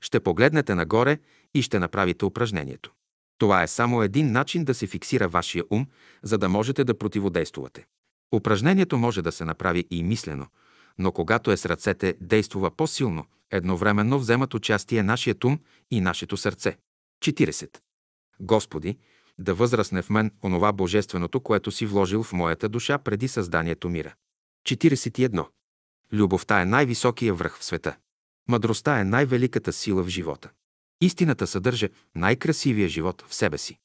[0.00, 1.18] Ще погледнете нагоре
[1.54, 2.92] и ще направите упражнението.
[3.38, 5.86] Това е само един начин да се фиксира вашия ум,
[6.22, 7.86] за да можете да противодействувате.
[8.34, 10.46] Упражнението може да се направи и мислено,
[10.98, 13.24] но когато е с ръцете, действува по-силно.
[13.50, 15.58] Едновременно вземат участие нашият ум
[15.90, 16.78] и нашето сърце.
[17.24, 17.78] 40.
[18.40, 18.98] Господи,
[19.38, 24.14] да възрасне в мен онова божественото, което си вложил в моята душа преди създанието мира.
[24.66, 25.46] 41.
[26.12, 27.96] Любовта е най-високия връх в света.
[28.48, 30.50] Мъдростта е най-великата сила в живота.
[31.00, 33.78] Истината съдържа най-красивия живот в себе си.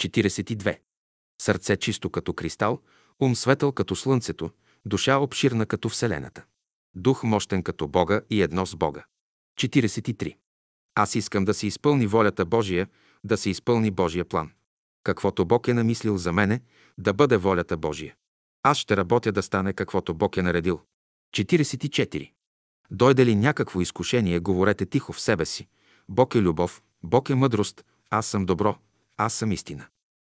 [0.00, 0.78] 42.
[1.42, 2.80] Сърце чисто като кристал,
[3.20, 4.50] ум светъл като слънцето,
[4.86, 6.44] душа обширна като Вселената.
[6.94, 9.04] Дух мощен като Бога и едно с Бога.
[9.58, 10.36] 43.
[10.94, 12.88] Аз искам да се изпълни волята Божия,
[13.24, 14.50] да се изпълни Божия план.
[15.04, 16.60] Каквото Бог е намислил за мене,
[16.98, 18.14] да бъде волята Божия.
[18.62, 20.80] Аз ще работя да стане каквото Бог е наредил.
[21.34, 22.32] 44.
[22.90, 25.68] Дойде ли някакво изкушение, говорете тихо в себе си.
[26.08, 28.76] Бог е любов, Бог е мъдрост, аз съм добро,
[29.16, 29.86] аз съм истина.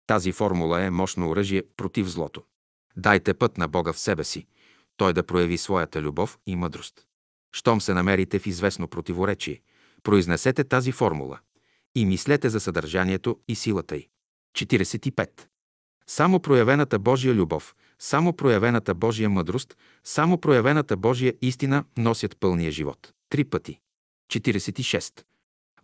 [0.06, 2.42] Тази формула е мощно оръжие против злото.
[2.96, 4.46] Дайте път на Бога в себе си,
[5.00, 6.94] Той да прояви своята любов и мъдрост.
[7.52, 9.60] Щом се намерите в известно противоречие,
[10.02, 11.38] произнесете тази формула
[11.94, 14.08] и мислете за съдържанието и силата й.
[14.54, 15.30] 45.
[16.06, 23.12] Само проявената Божия любов, само проявената Божия мъдрост, само проявената Божия истина носят пълния живот.
[23.28, 23.80] Три пъти.
[24.32, 25.22] 46.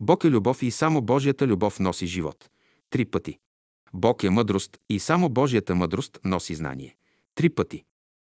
[0.01, 2.51] Бог е любов и само Божията любов носи живот.
[2.91, 3.39] Три пъти.
[3.95, 6.97] Бог е мъдрост и само Божията мъдрост носи знание.
[7.35, 7.85] Три пъти.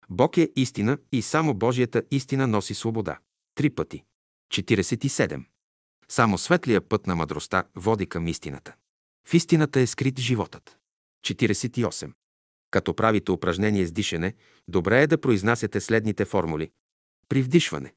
[0.09, 3.19] Бог е истина и само Божията истина носи свобода.
[3.55, 4.03] Три пъти.
[4.53, 5.43] 47.
[6.07, 8.75] Само светлия път на мъдростта води към истината.
[9.27, 10.77] В истината е скрит животът.
[11.25, 12.11] 48.
[12.71, 14.33] Като правите упражнение с дишане,
[14.67, 16.71] добре е да произнасяте следните формули.
[17.29, 17.93] При вдишване.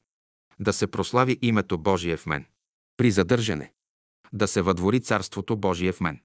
[0.59, 2.45] Да се прослави името Божие в мен.
[2.97, 3.73] При задържане.
[4.33, 6.19] Да се въдвори Царството Божие в мен.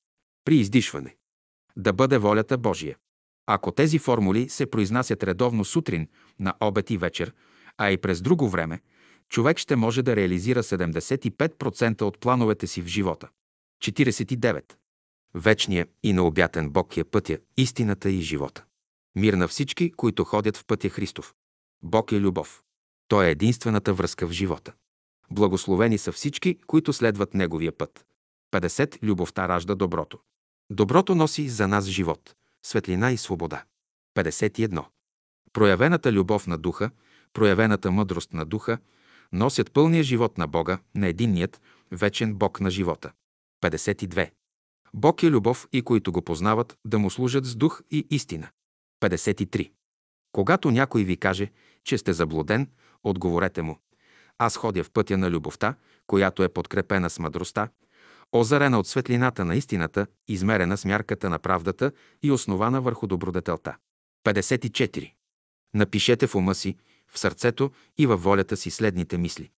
[0.45, 1.17] При издишване.
[1.77, 2.97] Да бъде волята Божия.
[3.47, 6.09] Ако тези формули се произнасят редовно сутрин,
[6.41, 7.35] на обед и вечер,
[7.79, 8.81] а и през друго време,
[9.29, 13.29] човек ще може да реализира 75% от плановете си в живота.
[13.83, 14.73] 49.
[15.35, 18.65] Вечния и необятен Бог е пътя, истината и живота.
[19.17, 21.35] Мир на всички, които ходят в пътя Христов.
[21.83, 22.63] Бог е любов.
[23.09, 24.73] Той е единствената връзка в живота.
[25.31, 28.07] Благословени са всички, които следват Неговия път.
[28.53, 29.03] 50.
[29.03, 30.19] Любовта ражда доброто.
[30.71, 32.35] Доброто носи за нас живот,
[32.67, 33.65] светлина и свобода.
[34.17, 34.85] 51.
[35.53, 36.91] Проявената любов на духа,
[37.33, 38.79] проявената мъдрост на духа
[39.33, 41.61] носят пълния живот на Бога, на единният,
[41.93, 43.13] вечен Бог на живота.
[43.65, 44.31] 52.
[44.95, 48.49] Бог е любов и които го познават, да му служат с дух и истина.
[49.03, 49.71] 53.
[50.33, 51.51] Когато някой ви каже,
[51.85, 52.71] че сте заблуден,
[53.05, 53.79] отговорете му.
[54.39, 55.75] Аз ходя в пътя на любовта,
[56.07, 57.69] която е подкрепена с мъдростта,
[58.41, 61.93] озарена от светлината на истината, измерена с мярката на правдата
[62.23, 63.77] и основана върху добродетелта.
[64.25, 65.13] 54.
[65.75, 66.77] Напишете в ума си,
[67.13, 69.51] в сърцето и във волята си следните мисли.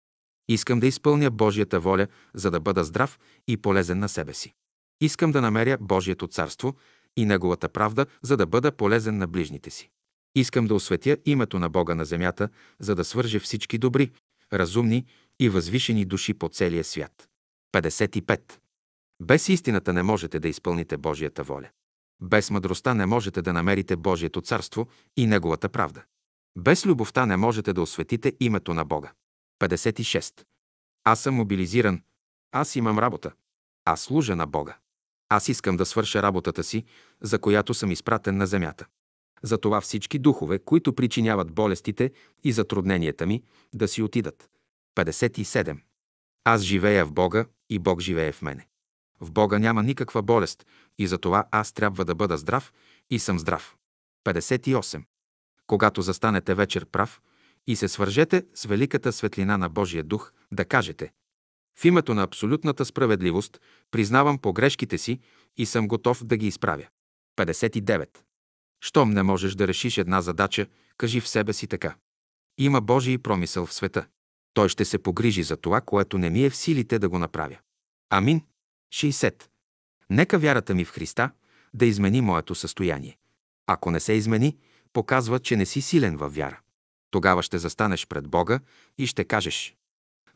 [0.49, 4.55] Искам да изпълня Божията воля, за да бъда здрав и полезен на себе си.
[5.01, 6.77] Искам да намеря Божието царство
[7.17, 9.91] и Неговата правда, за да бъда полезен на ближните си.
[10.35, 12.49] Искам да осветя името на Бога на земята,
[12.81, 14.11] за да свърже всички добри,
[14.53, 15.05] разумни
[15.41, 17.29] и възвишени души по целия свят.
[17.75, 18.41] 55.
[19.21, 21.71] Без истината не можете да изпълните Божията воля.
[22.23, 24.87] Без мъдростта не можете да намерите Божието царство
[25.17, 26.05] и Неговата правда.
[26.59, 29.13] Без любовта не можете да осветите името на Бога.
[29.61, 30.45] 56.
[31.05, 32.03] Аз съм мобилизиран.
[32.53, 33.33] Аз имам работа.
[33.85, 34.79] Аз служа на Бога.
[35.29, 36.85] Аз искам да свърша работата си,
[37.21, 38.87] за която съм изпратен на земята.
[39.43, 42.13] Затова всички духове, които причиняват болестите
[42.45, 43.43] и затрудненията ми,
[43.75, 44.51] да си отидат.
[44.97, 45.79] 57.
[46.45, 48.67] Аз живея в Бога и Бог живее в мене.
[49.21, 50.67] В Бога няма никаква болест
[50.99, 52.73] и затова аз трябва да бъда здрав
[53.11, 53.77] и съм здрав.
[54.27, 55.03] 58.
[55.67, 57.21] Когато застанете вечер прав
[57.67, 61.13] и се свържете с великата светлина на Божия дух, да кажете
[61.79, 63.61] В името на абсолютната справедливост
[63.91, 65.21] признавам погрешките си
[65.57, 66.87] и съм готов да ги изправя.
[67.39, 68.09] 59.
[68.81, 70.67] Щом не можеш да решиш една задача,
[70.99, 71.97] кажи в себе си така.
[72.59, 74.07] Има Божий промисъл в света.
[74.55, 77.59] Той ще се погрижи за това, което не ми е в силите да го направя.
[78.11, 78.43] Амин.
[78.95, 79.45] 60.
[80.11, 81.31] Нека вярата ми в Христа
[81.75, 83.19] да измени моето състояние.
[83.67, 84.57] Ако не се измени,
[84.93, 86.61] показва, че не си силен във вяра.
[87.11, 88.61] Тогава ще застанеш пред Бога
[88.99, 89.77] и ще кажеш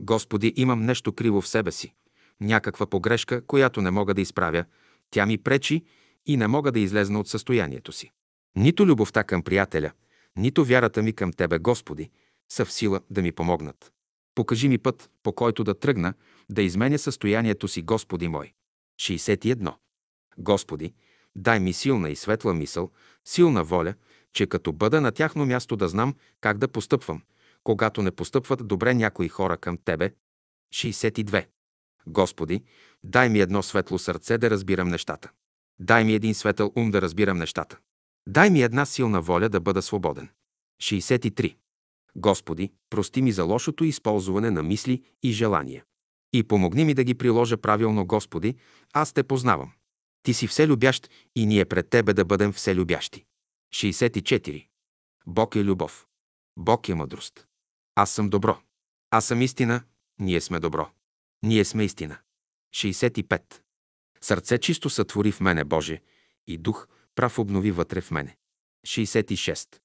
[0.01, 1.95] Господи, имам нещо криво в себе си,
[2.41, 4.65] някаква погрешка, която не мога да изправя,
[5.11, 5.85] тя ми пречи
[6.27, 8.11] и не мога да излезна от състоянието си.
[8.57, 9.93] Нито любовта към приятеля,
[10.37, 12.11] нито вярата ми към Тебе, Господи,
[12.53, 13.93] са в сила да ми помогнат.
[14.35, 16.15] Покажи ми път, по който да тръгна,
[16.51, 18.53] да изменя състоянието си, Господи мой.
[19.01, 19.75] 61.
[20.39, 20.95] Господи,
[21.37, 22.91] дай ми силна и светла мисъл,
[23.25, 23.95] силна воля,
[24.33, 27.23] че като бъда на тяхно място да знам как да постъпвам,
[27.65, 30.13] когато не постъпват добре някои хора към Тебе.
[30.75, 31.47] 62.
[32.07, 32.63] Господи,
[33.05, 35.31] дай ми едно светло сърце да разбирам нещата.
[35.81, 37.79] Дай ми един светъл ум да разбирам нещата.
[38.29, 40.29] Дай ми една силна воля да бъда свободен.
[40.83, 41.57] 63.
[42.17, 45.85] Господи, прости ми за лошото използване на мисли и желания.
[46.33, 48.57] И помогни ми да ги приложа правилно, Господи,
[48.93, 49.73] аз те познавам.
[50.23, 53.25] Ти си вселюбящ и ние пред Тебе да бъдем вселюбящи.
[53.75, 54.67] 64.
[55.27, 56.07] Бог е любов.
[56.57, 57.47] Бог е мъдрост.
[57.95, 58.59] Аз съм добро.
[59.11, 59.83] Аз съм истина.
[60.21, 60.91] Ние сме добро.
[61.43, 62.19] Ние сме истина.
[62.75, 63.43] 65.
[64.21, 66.01] Сърце чисто сътвори в мене, Боже,
[66.47, 68.37] и дух прав обнови вътре в мене.
[68.87, 69.79] 66.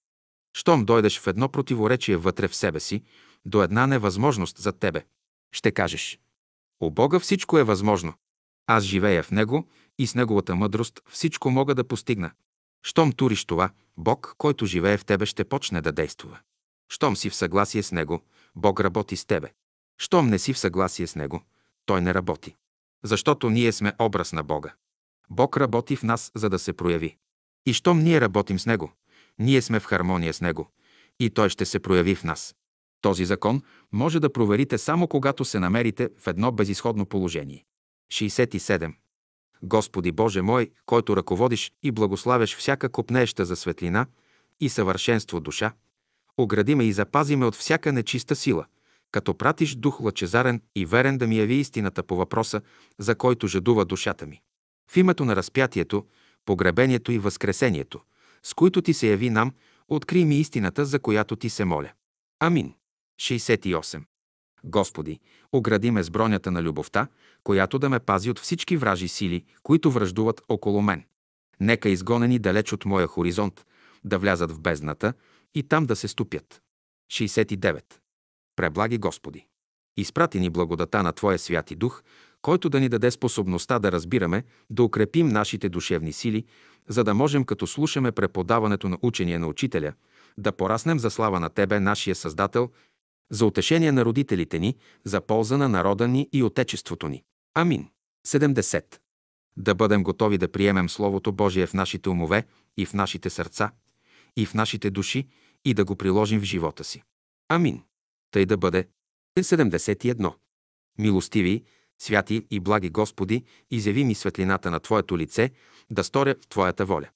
[0.58, 3.04] Щом дойдеш в едно противоречие вътре в себе си,
[3.46, 5.06] до една невъзможност за тебе,
[5.52, 6.20] ще кажеш
[6.80, 8.14] «У Бога всичко е възможно.
[8.68, 12.32] Аз живея в Него и с Неговата мъдрост всичко мога да постигна.
[12.84, 16.40] Щом туриш това, Бог, който живее в тебе, ще почне да действува.
[16.90, 18.24] Щом си в съгласие с Него,
[18.56, 19.54] Бог работи с тебе.
[19.98, 21.44] Щом не си в съгласие с Него,
[21.86, 22.56] Той не работи.
[23.04, 24.74] Защото ние сме образ на Бога.
[25.30, 27.18] Бог работи в нас, за да се прояви.
[27.66, 28.92] И щом ние работим с Него,
[29.40, 30.70] ние сме в хармония с Него
[31.20, 32.56] и Той ще се прояви в нас.
[33.06, 33.62] Този закон
[33.92, 37.66] може да проверите само когато се намерите в едно безисходно положение.
[38.12, 38.94] 67.
[39.64, 44.06] Господи Боже мой, който ръководиш и благославяш всяка копнееща за светлина
[44.60, 45.74] и съвършенство душа,
[46.38, 48.66] огради ме и запази ме от всяка нечиста сила,
[49.12, 52.62] като пратиш дух лъчезарен и верен да ми яви истината по въпроса,
[53.00, 54.42] за който жадува душата ми.
[54.92, 56.06] В името на разпятието,
[56.46, 58.02] погребението и възкресението,
[58.44, 59.52] с които ти се яви нам,
[59.88, 61.92] откри ми истината, за която ти се моля.
[62.40, 62.74] Амин.
[63.22, 64.04] 68.
[64.64, 65.20] Господи,
[65.52, 67.08] огради ме с бронята на любовта,
[67.44, 71.04] която да ме пази от всички вражи сили, които връждуват около мен.
[71.60, 73.66] Нека изгонени далеч от моя хоризонт,
[74.04, 75.14] да влязат в бездната
[75.56, 76.62] и там да се ступят.
[77.12, 77.84] 69.
[78.56, 79.46] Преблаги Господи.
[79.98, 82.04] Изпрати ни благодата на Твоя святи дух,
[82.42, 86.46] който да ни даде способността да разбираме, да укрепим нашите душевни сили,
[86.88, 89.94] за да можем, като слушаме преподаването на учения на учителя,
[90.38, 92.70] да пораснем за слава на Тебе, нашия Създател,
[93.32, 97.24] за утешение на родителите ни, за полза на народа ни и Отечеството ни.
[97.54, 97.90] Амин.
[98.28, 99.00] 70.
[99.58, 102.46] Да бъдем готови да приемем Словото Божие в нашите умове
[102.78, 103.72] и в нашите сърца,
[104.38, 105.28] и в нашите души,
[105.66, 107.04] и да го приложим в живота си.
[107.50, 107.84] Амин.
[108.32, 108.88] Тъй да бъде.
[109.40, 110.34] 71.
[111.00, 111.64] Милостиви,
[112.00, 115.52] святи и благи Господи, изяви ми светлината на Твоето лице,
[115.92, 117.10] да сторя в Твоята воля.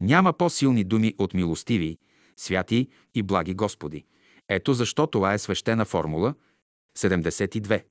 [0.00, 1.98] Няма по-силни думи от милостиви,
[2.36, 4.04] святи и благи Господи.
[4.48, 6.34] Ето защо това е свещена формула.
[6.98, 7.84] 72.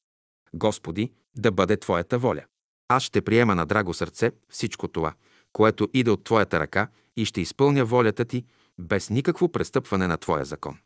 [0.53, 2.45] Господи, да бъде Твоята воля.
[2.87, 5.13] Аз ще приема на драго сърце всичко това,
[5.53, 6.87] което иде от Твоята ръка
[7.17, 8.45] и ще изпълня волята Ти
[8.79, 10.77] без никакво престъпване на Твоя закон.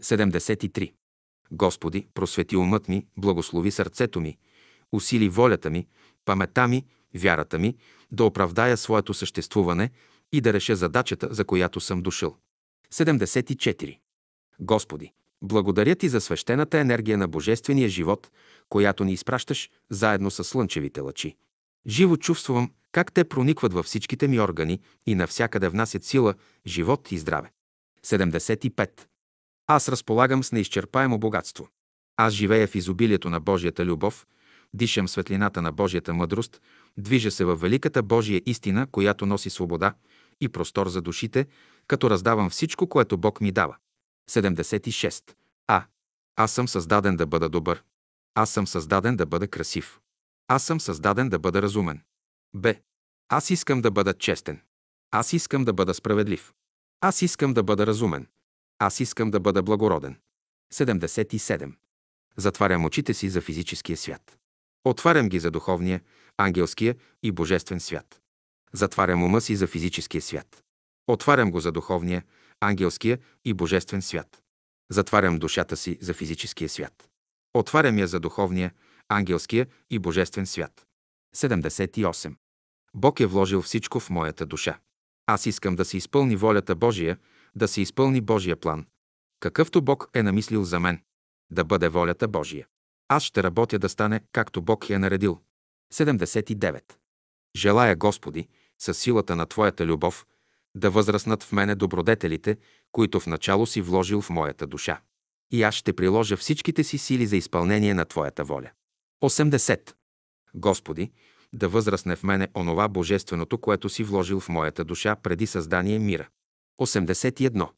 [0.00, 0.92] 73.
[1.52, 4.38] Господи, просвети умът ми, благослови сърцето ми,
[4.92, 5.86] усили волята ми,
[6.24, 6.84] памета ми,
[7.14, 7.76] вярата ми,
[8.12, 9.90] да оправдая своето съществуване
[10.32, 12.36] и да реша задачата, за която съм дошъл.
[12.92, 13.98] 74.
[14.60, 15.12] Господи,
[15.42, 18.30] благодаря Ти за свещената енергия на Божествения живот,
[18.68, 21.36] която ни изпращаш заедно с слънчевите лъчи.
[21.86, 26.34] Живо чувствам как те проникват във всичките ми органи и навсякъде внасят сила,
[26.66, 27.50] живот и здраве.
[28.06, 28.90] 75.
[29.66, 31.68] Аз разполагам с неизчерпаемо богатство.
[32.16, 34.26] Аз живея в изобилието на Божията любов,
[34.74, 36.60] дишам светлината на Божията мъдрост,
[36.98, 39.94] движа се във великата Божия истина, която носи свобода
[40.40, 41.46] и простор за душите,
[41.86, 43.76] като раздавам всичко, което Бог ми дава.
[44.28, 45.34] 76.
[45.66, 45.84] А.
[46.36, 47.84] Аз съм създаден да бъда добър.
[48.34, 50.00] Аз съм създаден да бъда красив.
[50.48, 52.02] Аз съм създаден да бъда разумен.
[52.54, 52.74] Б.
[53.28, 54.60] Аз искам да бъда честен.
[55.10, 56.52] Аз искам да бъда справедлив.
[57.00, 58.26] Аз искам да бъда разумен.
[58.78, 60.16] Аз искам да бъда благороден.
[60.72, 61.74] 77.
[62.36, 64.38] Затварям очите си за физическия свят.
[64.84, 66.00] Отварям ги за духовния,
[66.36, 68.20] ангелския и божествен свят.
[68.72, 70.62] Затварям ума си за физическия свят.
[71.06, 72.24] Отварям го за духовния,
[72.60, 74.42] ангелския и божествен свят.
[74.90, 77.08] Затварям душата си за физическия свят.
[77.54, 78.72] Отварям я за духовния,
[79.08, 80.86] ангелския и божествен свят.
[81.36, 82.34] 78.
[82.94, 84.78] Бог е вложил всичко в моята душа.
[85.26, 87.18] Аз искам да се изпълни волята Божия,
[87.54, 88.86] да се изпълни Божия план.
[89.40, 91.02] Какъвто Бог е намислил за мен,
[91.50, 92.66] да бъде волята Божия.
[93.08, 95.40] Аз ще работя да стане, както Бог е наредил.
[95.92, 96.82] 79.
[97.56, 98.48] Желая, Господи,
[98.78, 100.26] със силата на Твоята любов,
[100.74, 102.56] да възраснат в мене добродетелите,
[102.92, 105.00] които в начало си вложил в моята душа.
[105.50, 108.70] И аз ще приложа всичките си сили за изпълнение на Твоята воля.
[109.22, 109.92] 80.
[110.54, 111.10] Господи,
[111.52, 116.28] да възрасне в мене онова божественото, което си вложил в моята душа преди създание мира.
[116.80, 117.68] 81.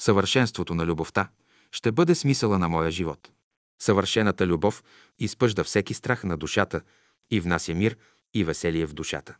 [0.00, 1.28] Съвършенството на любовта
[1.72, 3.30] ще бъде смисъла на моя живот.
[3.82, 4.84] Съвършената любов
[5.18, 6.80] изпъжда всеки страх на душата
[7.30, 7.96] и внася мир
[8.34, 9.36] и веселие в душата.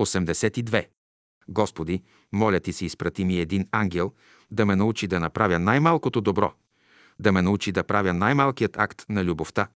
[0.00, 0.86] 82.
[1.48, 2.02] Господи,
[2.32, 4.12] моля ти се, изпрати ми един ангел
[4.50, 6.52] да ме научи да направя най-малкото добро,
[7.18, 9.68] да ме научи да правя най-малкият акт на любовта,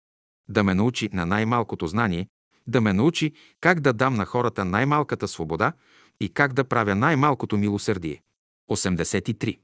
[0.49, 2.28] да ме научи на най-малкото знание,
[2.66, 5.73] да ме научи как да дам на хората най-малката свобода
[6.20, 8.23] и как да правя най-малкото милосърдие.
[8.70, 9.59] 83.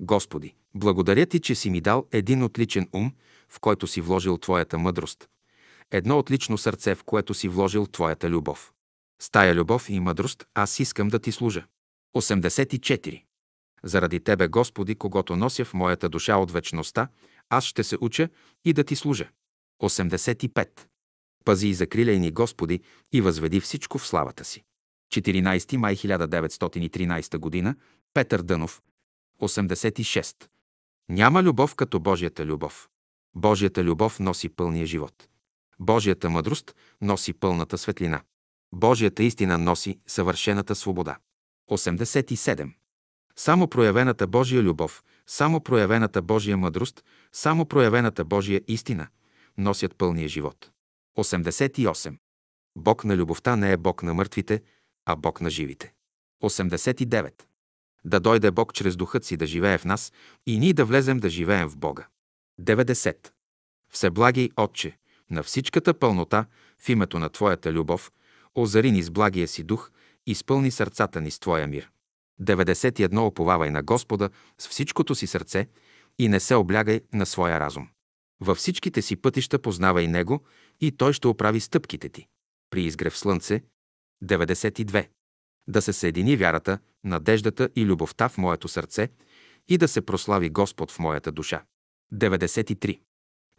[0.00, 3.12] Господи, благодаря Ти, че си ми дал един отличен ум,
[3.48, 5.28] в който си вложил Твоята мъдрост,
[5.90, 8.72] едно отлично сърце, в което си вложил Твоята любов.
[9.22, 11.66] С тая любов и мъдрост аз искам да Ти служа.
[12.16, 13.22] 84.
[13.82, 17.08] Заради Тебе, Господи, когато нося в моята душа от вечността,
[17.48, 18.28] аз ще се уча
[18.64, 19.28] и да Ти служа.
[19.82, 20.68] 85.
[21.44, 22.80] Пази и закриляй ни, Господи,
[23.12, 24.64] и възведи всичко в славата си.
[25.14, 27.74] 14 май 1913 г.
[28.14, 28.82] Петър Дънов.
[29.40, 30.48] 86.
[31.08, 32.88] Няма любов като Божията любов.
[33.34, 35.28] Божията любов носи пълния живот.
[35.80, 38.22] Божията мъдрост носи пълната светлина.
[38.72, 41.16] Божията истина носи съвършената свобода.
[41.70, 42.72] 87.
[43.36, 49.08] Само проявената Божия любов, само проявената Божия мъдрост, само проявената Божия истина
[49.58, 50.70] носят пълния живот.
[51.18, 52.16] 88.
[52.76, 54.62] Бог на любовта не е Бог на мъртвите,
[55.04, 55.92] а Бог на живите.
[56.42, 57.32] 89.
[58.04, 60.12] Да дойде Бог чрез духът си да живее в нас
[60.46, 62.08] и ние да влезем да живеем в Бога.
[62.60, 63.30] 90.
[63.92, 64.98] Всеблагий Отче,
[65.30, 66.46] на всичката пълнота,
[66.78, 68.12] в името на Твоята любов,
[68.56, 69.90] озари ни с благия си дух,
[70.26, 71.90] изпълни сърцата ни с Твоя мир.
[72.40, 73.18] 91.
[73.18, 75.68] Оповавай на Господа с всичкото си сърце
[76.18, 77.88] и не се облягай на своя разум.
[78.40, 80.44] Във всичките си пътища познавай Него
[80.80, 82.26] и Той ще оправи стъпките ти.
[82.70, 83.62] При изгрев слънце
[84.24, 85.08] 92.
[85.68, 89.08] Да се съедини вярата, надеждата и любовта в моето сърце
[89.68, 91.64] и да се прослави Господ в моята душа.
[92.14, 93.00] 93.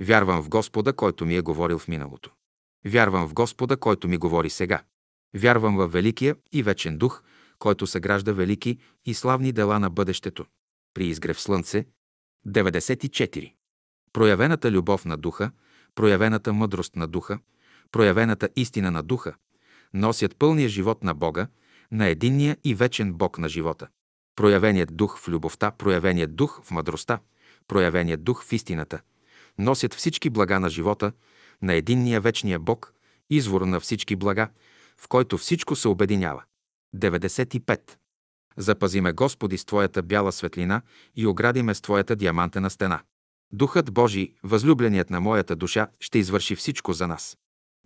[0.02, 2.37] Вярвам в Господа, който ми е говорил в миналото.
[2.86, 4.84] Вярвам в Господа, който ми говори сега.
[5.36, 7.24] Вярвам в Великия и вечен Дух,
[7.60, 10.46] който съгражда велики и славни дела на бъдещето.
[10.94, 11.86] При изгрев слънце
[12.48, 13.54] 94.
[14.14, 15.52] Проявената любов на Духа,
[15.96, 17.40] проявената мъдрост на Духа,
[17.92, 19.36] проявената истина на Духа
[19.94, 21.48] носят пълния живот на Бога,
[21.92, 23.88] на единния и вечен Бог на живота.
[24.36, 27.20] Проявеният дух в любовта, проявеният дух в мъдростта,
[27.68, 29.02] проявеният дух в истината
[29.58, 31.12] носят всички блага на живота,
[31.62, 32.94] на единния вечния Бог,
[33.30, 34.50] извор на всички блага,
[34.98, 36.44] в който всичко се обединява.
[36.96, 37.82] 95.
[38.58, 40.82] Запази ме, Господи, с Твоята бяла светлина
[41.16, 43.02] и огради ме с Твоята диамантена стена.
[43.52, 47.38] Духът Божий, възлюбленият на моята душа, ще извърши всичко за нас.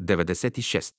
[0.02, 0.94] 96.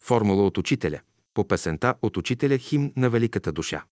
[0.00, 1.00] Формула от учителя.
[1.34, 3.84] По песента от учителя химн на великата душа.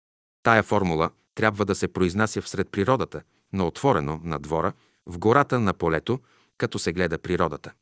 [0.43, 3.21] Тая формула трябва да се произнася всред природата,
[3.53, 4.73] на отворено, на двора,
[5.05, 6.19] в гората, на полето,
[6.57, 7.73] като се гледа природата.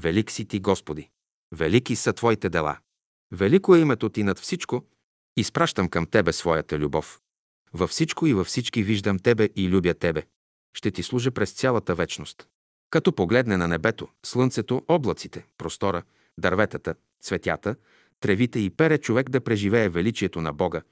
[0.00, 1.10] Велик си ти, Господи!
[1.52, 2.78] Велики са Твоите дела!
[3.32, 4.84] Велико е името Ти над всичко!
[5.36, 7.20] Изпращам към Тебе своята любов.
[7.72, 10.22] Във всичко и във всички виждам Тебе и любя Тебе.
[10.74, 12.48] Ще Ти служа през цялата вечност.
[12.90, 16.02] Като погледне на небето, слънцето, облаците, простора,
[16.38, 17.76] дърветата, цветята,
[18.20, 20.82] тревите и пере човек да преживее величието на Бога,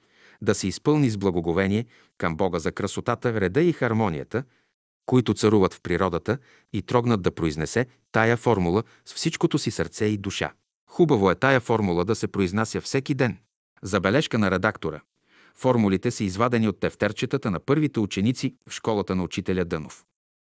[0.41, 1.85] да се изпълни с благоговение
[2.17, 4.43] към Бога за красотата, реда и хармонията,
[5.05, 6.37] които царуват в природата
[6.73, 10.53] и трогнат да произнесе тая формула с всичкото си сърце и душа.
[10.89, 13.37] Хубаво е тая формула да се произнася всеки ден.
[13.81, 15.01] Забележка на редактора.
[15.55, 20.05] Формулите са извадени от тефтерчетата на първите ученици в школата на учителя Дънов.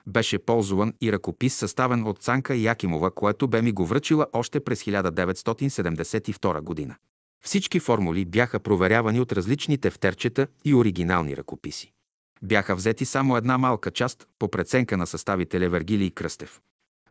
[0.07, 4.83] Беше ползван и ръкопис, съставен от Цанка Якимова, което бе ми го връчила още през
[4.83, 6.95] 1972 година.
[7.45, 11.92] Всички формули бяха проверявани от различни тефтерчета и оригинални ръкописи.
[12.41, 16.61] Бяха взети само една малка част по преценка на съставителя Вергилий Кръстев.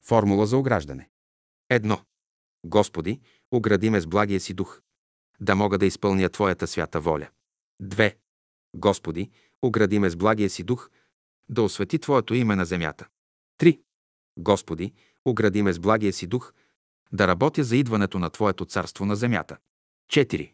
[0.03, 1.09] Формула за ограждане.
[1.71, 2.01] Едно.
[2.67, 3.21] Господи,
[3.51, 4.81] огради ме с благия си дух,
[5.41, 7.29] да мога да изпълня Твоята свята воля.
[7.83, 8.17] 2.
[8.75, 9.31] Господи,
[9.63, 10.91] огради ме с благия си дух,
[11.49, 13.09] да освети Твоето име на земята.
[13.61, 13.81] 3.
[14.39, 14.93] Господи,
[15.25, 16.53] огради ме с благия си дух,
[17.13, 19.57] да работя за идването на Твоето царство на земята.
[20.13, 20.53] 4.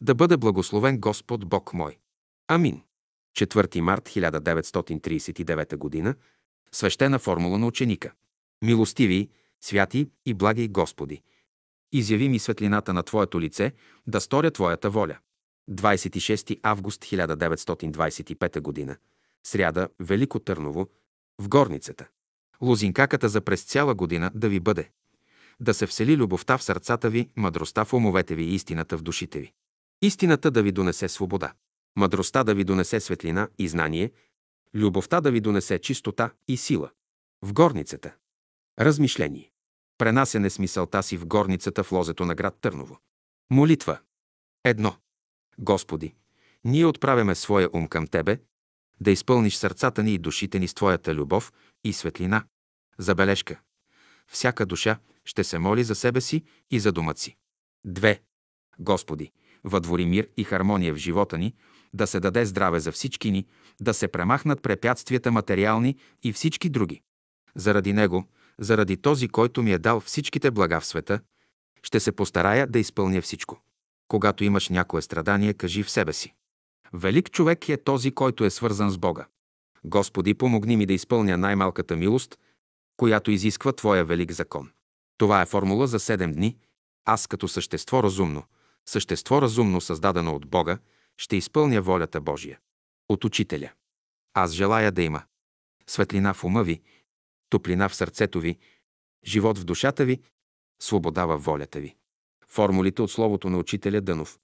[0.00, 1.98] Да бъде благословен Господ Бог мой.
[2.48, 2.82] Амин.
[3.36, 6.14] 4 март 1939 г.
[6.72, 8.12] Свещена формула на ученика.
[8.64, 9.30] Милостиви,
[9.60, 11.22] святи и благи Господи,
[11.92, 13.72] изяви ми светлината на Твоето лице,
[14.06, 15.18] да сторя Твоята воля.
[15.70, 18.96] 26 август 1925 г.
[19.46, 20.88] Сряда, Велико Търново,
[21.38, 22.08] в горницата.
[22.62, 24.90] Лозинкаката за през цяла година да ви бъде.
[25.60, 29.40] Да се всели любовта в сърцата ви, мъдростта в умовете ви и истината в душите
[29.40, 29.52] ви.
[30.02, 31.52] Истината да ви донесе свобода.
[31.96, 34.12] Мъдростта да ви донесе светлина и знание.
[34.74, 36.90] Любовта да ви донесе чистота и сила.
[37.42, 38.14] В горницата.
[38.80, 39.50] Размишление.
[39.98, 42.98] Пренасене с мисълта си в горницата в лозето на град Търново.
[43.50, 43.98] Молитва.
[44.64, 44.96] Едно.
[45.58, 46.14] Господи,
[46.64, 48.38] ние отправяме своя ум към Тебе,
[49.00, 51.52] да изпълниш сърцата ни и душите ни с Твоята любов
[51.84, 52.44] и светлина.
[52.98, 53.60] Забележка.
[54.26, 57.36] Всяка душа ще се моли за себе си и за домът си.
[57.84, 58.22] Две.
[58.78, 59.32] Господи,
[59.64, 61.54] въдвори мир и хармония в живота ни,
[61.92, 63.46] да се даде здраве за всички ни,
[63.80, 67.02] да се премахнат препятствията материални и всички други.
[67.54, 68.24] Заради Него,
[68.58, 71.20] заради този, който ми е дал всичките блага в света,
[71.82, 73.60] ще се постарая да изпълня всичко.
[74.08, 76.34] Когато имаш някое страдание, кажи в себе си.
[76.92, 79.26] Велик човек е този, който е свързан с Бога.
[79.84, 82.38] Господи, помогни ми да изпълня най-малката милост,
[82.96, 84.70] която изисква Твоя велик закон.
[85.18, 86.56] Това е формула за седем дни.
[87.04, 88.42] Аз като същество разумно,
[88.86, 90.78] същество разумно създадено от Бога,
[91.20, 92.58] ще изпълня волята Божия.
[93.08, 93.72] От Учителя.
[94.34, 95.22] Аз желая да има
[95.86, 96.80] светлина в ума ви,
[97.50, 98.58] топлина в сърцето ви,
[99.26, 100.20] живот в душата ви,
[100.82, 101.96] свобода във волята ви.
[102.48, 104.38] Формулите от Словото на Учителя Дънов.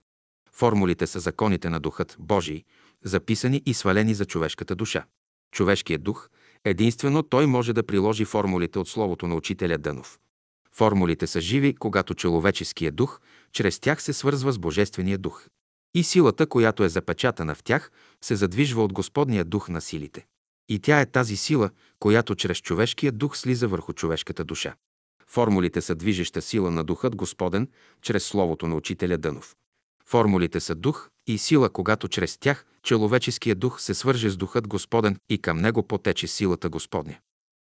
[0.52, 2.64] Формулите са законите на Духът Божий,
[3.04, 5.06] записани и свалени за човешката душа.
[5.52, 6.30] Човешкият дух,
[6.64, 10.18] единствено той може да приложи формулите от Словото на Учителя Дънов.
[10.72, 13.20] Формулите са живи, когато човеческият дух
[13.52, 15.48] чрез тях се свързва с Божествения дух.
[15.96, 17.90] И силата, която е запечатана в тях,
[18.24, 20.26] се задвижва от Господния дух на силите.
[20.68, 24.74] И тя е тази сила, която чрез човешкия дух слиза върху човешката душа.
[25.26, 27.68] Формулите са движеща сила на Духът Господен
[28.02, 29.56] чрез Словото на учителя Дънов.
[30.06, 35.16] Формулите са дух и сила, когато чрез тях человеческия дух се свърже с Духът Господен
[35.28, 37.18] и към него потече силата Господня.